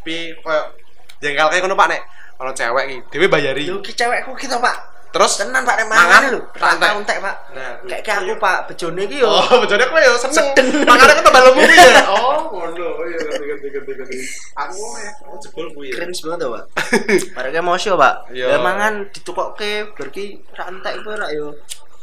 pi 0.06 0.38
kayak 0.38 0.78
jengkel 1.18 1.50
kayak 1.50 1.62
ngono 1.66 1.74
pak 1.74 1.88
nek? 1.90 2.02
Kalau 2.38 2.54
cewek 2.54 2.84
iki 2.86 2.98
dhewe 3.10 3.26
bayari. 3.26 3.66
Yo 3.66 3.82
ki 3.82 3.90
cewekku 3.98 4.38
gitu 4.38 4.62
pak 4.62 4.95
terus 5.16 5.40
tenan 5.40 5.64
pak 5.64 5.80
nek 5.80 5.88
Mangan, 5.88 6.22
lho 6.28 6.40
tak 6.52 6.92
entek 6.92 7.18
pak 7.18 7.36
Nah, 7.56 7.72
kayak 7.88 8.04
kayak 8.04 8.18
aku 8.20 8.36
pak 8.36 8.58
bejone 8.68 9.08
ki 9.08 9.24
yo 9.24 9.32
Oh, 9.32 9.64
bojone 9.64 9.84
kowe 9.86 9.96
ya 9.98 10.12
seneng. 10.20 10.48
Makane 10.84 11.12
aku 11.16 11.22
tambah 11.24 11.42
lemu 11.46 11.62
ya. 11.64 12.04
Oh, 12.12 12.36
ngono. 12.52 12.88
Iya, 13.02 13.18
ngerti 13.18 13.68
ngerti 13.72 13.92
ngerti. 13.96 14.18
Aku 14.54 14.76
ya, 14.98 15.12
aku 15.24 15.36
jebol 15.40 15.68
kuwi. 15.72 15.88
ya. 15.88 15.94
keren 15.96 16.12
banget 16.12 16.38
tuh 16.38 16.50
pak 16.52 16.64
Barangnya 17.36 17.62
mau 17.62 17.76
sih 17.76 17.90
pak 17.90 18.16
Iya. 18.30 18.46
ya 18.46 18.58
mangan 18.60 18.94
ditukokke 19.10 19.72
berarti 19.96 20.24
ra 20.52 20.68
entek 20.68 20.94
apa 21.00 21.12
ra 21.16 21.28
yo 21.32 21.48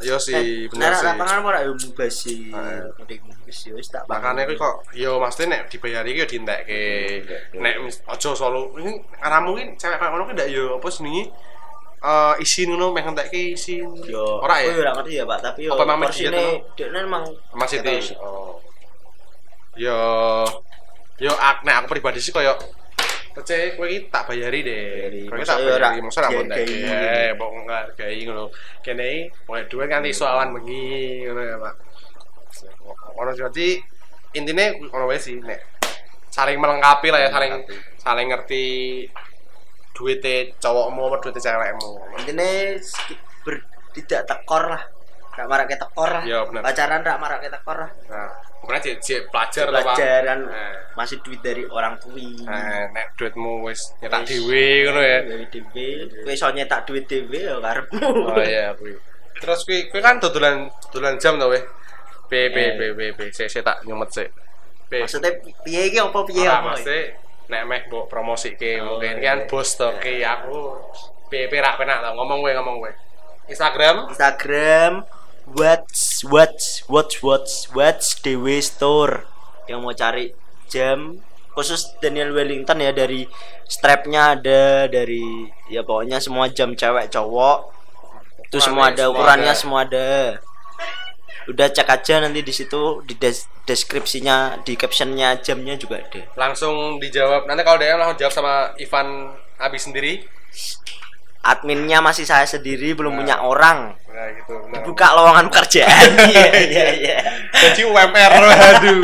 Iya 0.00 0.16
sih, 0.16 0.66
bener 0.66 0.88
Nek 0.88 0.96
sih. 0.96 1.04
ra 1.04 1.12
pangan 1.14 1.36
apa 1.38 1.48
ra 1.52 1.60
yo 1.62 1.72
mubasi 1.76 2.48
Ah. 2.50 2.80
mending 2.96 3.20
wis 3.44 3.58
yo 3.62 3.76
wis 3.76 3.86
tak 3.86 4.08
Makane 4.08 4.48
kuwi 4.48 4.56
kok 4.56 4.74
yo 4.94 5.20
mesti 5.20 5.44
nek 5.44 5.68
dibayari 5.68 6.10
ki 6.10 6.20
yo 6.20 6.26
dientekke. 6.26 6.82
Nek 7.54 7.74
mis- 7.78 8.00
aja 8.02 8.30
solo 8.32 8.72
ini 8.74 8.92
aramu 9.18 9.52
ki 9.54 9.76
cewek 9.76 9.96
kaya 9.96 10.08
ngono 10.08 10.24
ki 10.24 10.34
ndak 10.34 10.48
yo 10.48 10.80
apa 10.80 10.88
senengi 10.88 11.28
eh 12.03 12.34
isin 12.42 12.74
ngono 12.74 12.90
meh 12.90 13.07
entekke 13.07 13.55
isin. 13.55 13.86
yo 14.11 14.42
Ora 14.42 14.59
ya? 14.59 14.74
ora 14.74 14.90
ngerti 14.98 15.22
ya 15.22 15.24
pak 15.24 15.38
tapi 15.38 15.70
yo 15.70 15.78
Apa 15.78 15.86
porsine 16.03 16.34
median 16.34 16.34
dekne 16.74 16.98
emang 17.07 17.24
Masih 17.55 17.78
Nggak 17.78 17.94
di 18.03 18.14
oh. 18.18 18.59
Yo 19.78 19.98
yo 21.22 21.32
ak 21.38 21.62
nek 21.62 21.86
aku 21.86 21.86
pribadi 21.94 22.18
sih 22.18 22.34
koyo 22.34 22.59
Kece 23.32 23.80
kowe 23.80 23.88
iki 23.88 24.12
tak 24.12 24.28
bayari 24.28 24.61
deh. 24.61 25.24
Kowe 25.24 25.40
tak 25.40 25.64
bayari, 25.64 26.05
mosok 26.05 26.20
ora 26.20 26.28
mbok 26.28 26.53
dihargai. 26.53 26.84
ndek. 26.84 27.16
Eh, 27.16 27.30
mbok 27.32 27.50
ngargai 27.64 28.18
ngono. 28.28 28.44
Kene 28.84 29.09
pokoke 29.48 29.62
dhuwit 29.72 29.88
nganti 29.88 30.12
iso 30.12 30.28
awan 30.28 30.53
bengi 30.53 31.24
ngono 31.24 31.40
ya, 31.40 31.57
Pak. 31.57 31.74
Ono 33.16 33.32
jadi 33.32 33.80
intine 34.36 34.84
ono 34.92 35.09
wae 35.09 35.16
sih 35.16 35.40
nek 35.40 35.61
saling 36.28 36.61
melengkapi 36.61 37.09
lah 37.09 37.20
ya, 37.24 37.28
saling 37.32 37.53
saling 38.00 38.26
ngerti 38.32 38.64
duite 40.03 40.59
cowokmu 40.59 41.03
apa 41.07 41.16
duite 41.22 41.38
cewekmu. 41.38 41.90
intine 42.18 42.74
ber, 43.46 43.55
tidak 43.94 44.26
tekor 44.26 44.66
lah 44.66 44.82
rak 45.32 45.46
marake 45.46 45.78
tekor 45.78 46.11
lah 46.11 46.22
Iya, 46.26 46.42
bener. 46.44 46.61
pacaran 46.61 47.00
rak 47.00 47.16
marake 47.16 47.46
tekor 47.48 47.76
lah 47.86 47.90
Nah, 48.11 48.28
kemudian 48.61 48.82
cek 48.82 48.96
cek 49.00 49.20
pelajar 49.30 49.66
lah, 49.70 49.80
pelajaran 49.80 50.38
Nah. 50.44 50.74
masih 50.92 51.16
duit 51.22 51.40
dari 51.40 51.62
orang 51.64 51.94
tui 51.96 52.34
Nah, 52.42 52.90
nek 52.90 53.14
duitmu 53.14 53.62
wis 53.64 53.94
nyetak 54.03 54.26
dhewe 54.26 54.66
ngono 54.84 55.00
ya. 55.00 55.18
dari 55.22 55.46
dhewe 55.48 55.86
kowe 56.20 56.32
iso 56.34 56.50
nyetak 56.50 56.84
duit 56.84 57.07
dhewe 57.07 57.38
ya 57.38 57.57
karepmu 57.57 58.09
Oh 58.28 58.42
iya 58.42 58.74
kuwi. 58.74 58.92
Terus 59.38 59.64
kuwi 59.64 59.88
kuwi 59.88 60.03
kan 60.03 60.18
dodolan 60.18 60.66
dodolan 60.90 61.16
jam 61.16 61.38
to 61.38 61.46
weh. 61.48 61.62
P 62.28 62.48
P 62.48 62.57
P 62.76 62.80
P 62.92 63.00
P 63.12 63.20
saya 63.32 63.61
tak 63.62 63.84
nyumet 63.84 64.09
sih. 64.11 64.28
Maksudnya 64.92 65.32
piye 65.64 65.88
iki 65.88 65.96
apa 65.96 66.20
piye 66.22 66.44
apa 66.44 66.76
mesti 66.76 67.16
nek 67.53 67.68
meh 67.68 67.80
mbok 67.92 68.09
promosike 68.09 68.80
Oh, 68.80 68.96
mungkin 68.96 69.20
iya. 69.20 69.36
kan 69.36 69.38
bos 69.44 69.76
to. 69.76 69.92
Ki 70.00 70.24
aku 70.24 70.80
P 71.28 71.46
P 71.46 71.53
rak 71.61 71.76
penak 71.76 72.00
to? 72.00 72.16
Ngomong 72.16 72.40
kowe 72.40 72.53
ngomong 72.57 72.76
kowe. 72.80 72.92
Instagram? 73.53 74.09
Instagram 74.09 75.05
what's 75.53 76.24
what's 76.24 76.86
what's 76.88 77.20
what's 77.20 77.68
what's 77.76 78.16
dewe 78.24 78.64
store? 78.64 79.28
Yang 79.68 79.78
mau 79.84 79.92
cari 79.92 80.24
jam 80.72 81.20
khusus 81.53 81.92
Daniel 82.00 82.32
Wellington 82.32 82.80
ya 82.80 82.96
dari 82.96 83.28
strapnya 83.68 84.32
ada 84.32 84.88
dari 84.88 85.44
ya 85.68 85.84
pokoknya 85.84 86.16
semua 86.16 86.48
jam 86.48 86.72
cewek 86.72 87.12
cowok. 87.12 87.59
Itu 88.48 88.57
semua 88.61 88.88
ada 88.92 89.12
ukurannya 89.12 89.53
semua 89.53 89.84
ada 89.84 90.40
udah 91.45 91.66
cek 91.68 91.88
aja 91.88 92.18
nanti 92.18 92.40
di 92.40 92.51
situ 92.51 93.03
di 93.03 93.14
des- 93.14 93.47
deskripsinya 93.62 94.61
di 94.61 94.74
captionnya 94.74 95.38
jamnya 95.38 95.74
juga 95.74 95.99
ada 95.99 96.22
langsung 96.36 96.99
dijawab. 96.99 97.45
Nanti 97.45 97.62
kalau 97.62 97.76
DM 97.76 97.97
langsung 97.97 98.18
jawab 98.18 98.32
sama 98.32 98.55
Ivan 98.76 99.09
Abi 99.57 99.78
sendiri. 99.78 100.12
adminnya 101.43 101.99
masih 101.99 102.22
saya 102.22 102.47
sendiri 102.47 102.95
belum 102.95 103.11
Nah. 103.11 103.18
punya 103.18 103.36
orang 103.40 103.78
Nah 104.07 104.26
gitu. 104.30 104.55
Nah. 104.70 104.78
buka 104.86 105.11
lowongan 105.11 105.51
pekerjaan 105.51 106.11
iya 106.30 106.47
iya 106.55 106.86
iya 106.95 107.16
Gaji 107.51 107.82
UMR 107.82 108.32
aku, 108.38 108.95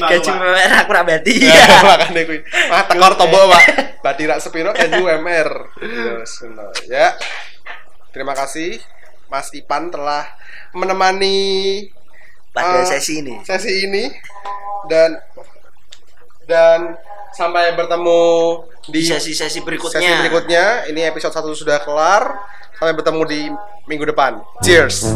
gaji 0.00 0.30
memer 0.32 0.70
aku 0.78 0.90
ra 0.90 1.02
berarti 1.02 1.32
Iya, 1.34 1.58
ya 1.58 1.82
makanya 1.90 2.22
kuwi. 2.24 2.40
Ah, 2.70 2.86
tekor 2.86 3.12
tombol, 3.14 3.50
Pak. 3.50 3.62
Badira 4.00 4.38
sepiro 4.38 4.70
gaji 4.70 4.96
UMR. 4.96 5.50
Benar. 5.76 6.22
Ya. 6.86 7.18
Terima 8.08 8.32
kasih 8.32 8.78
Mas 9.28 9.52
Ipan 9.52 9.92
telah 9.92 10.24
menemani 10.72 11.88
pada 12.52 12.82
eh, 12.82 12.88
sesi 12.88 13.20
ini 13.22 13.40
sesi 13.44 13.86
ini 13.86 14.08
dan 14.88 15.20
dan 16.48 16.96
sampai 17.36 17.76
bertemu 17.76 18.20
di 18.88 19.04
di 19.04 19.06
sesi-sesi 19.06 19.60
berikutnya 19.62 20.00
sesi 20.00 20.20
berikutnya. 20.24 20.64
Ini 20.88 21.12
episode 21.12 21.34
1 21.36 21.52
sudah 21.52 21.78
kelar. 21.84 22.40
Sampai 22.78 22.94
bertemu 22.94 23.22
di 23.26 23.40
minggu 23.90 24.06
depan. 24.08 24.40
Cheers. 24.62 25.12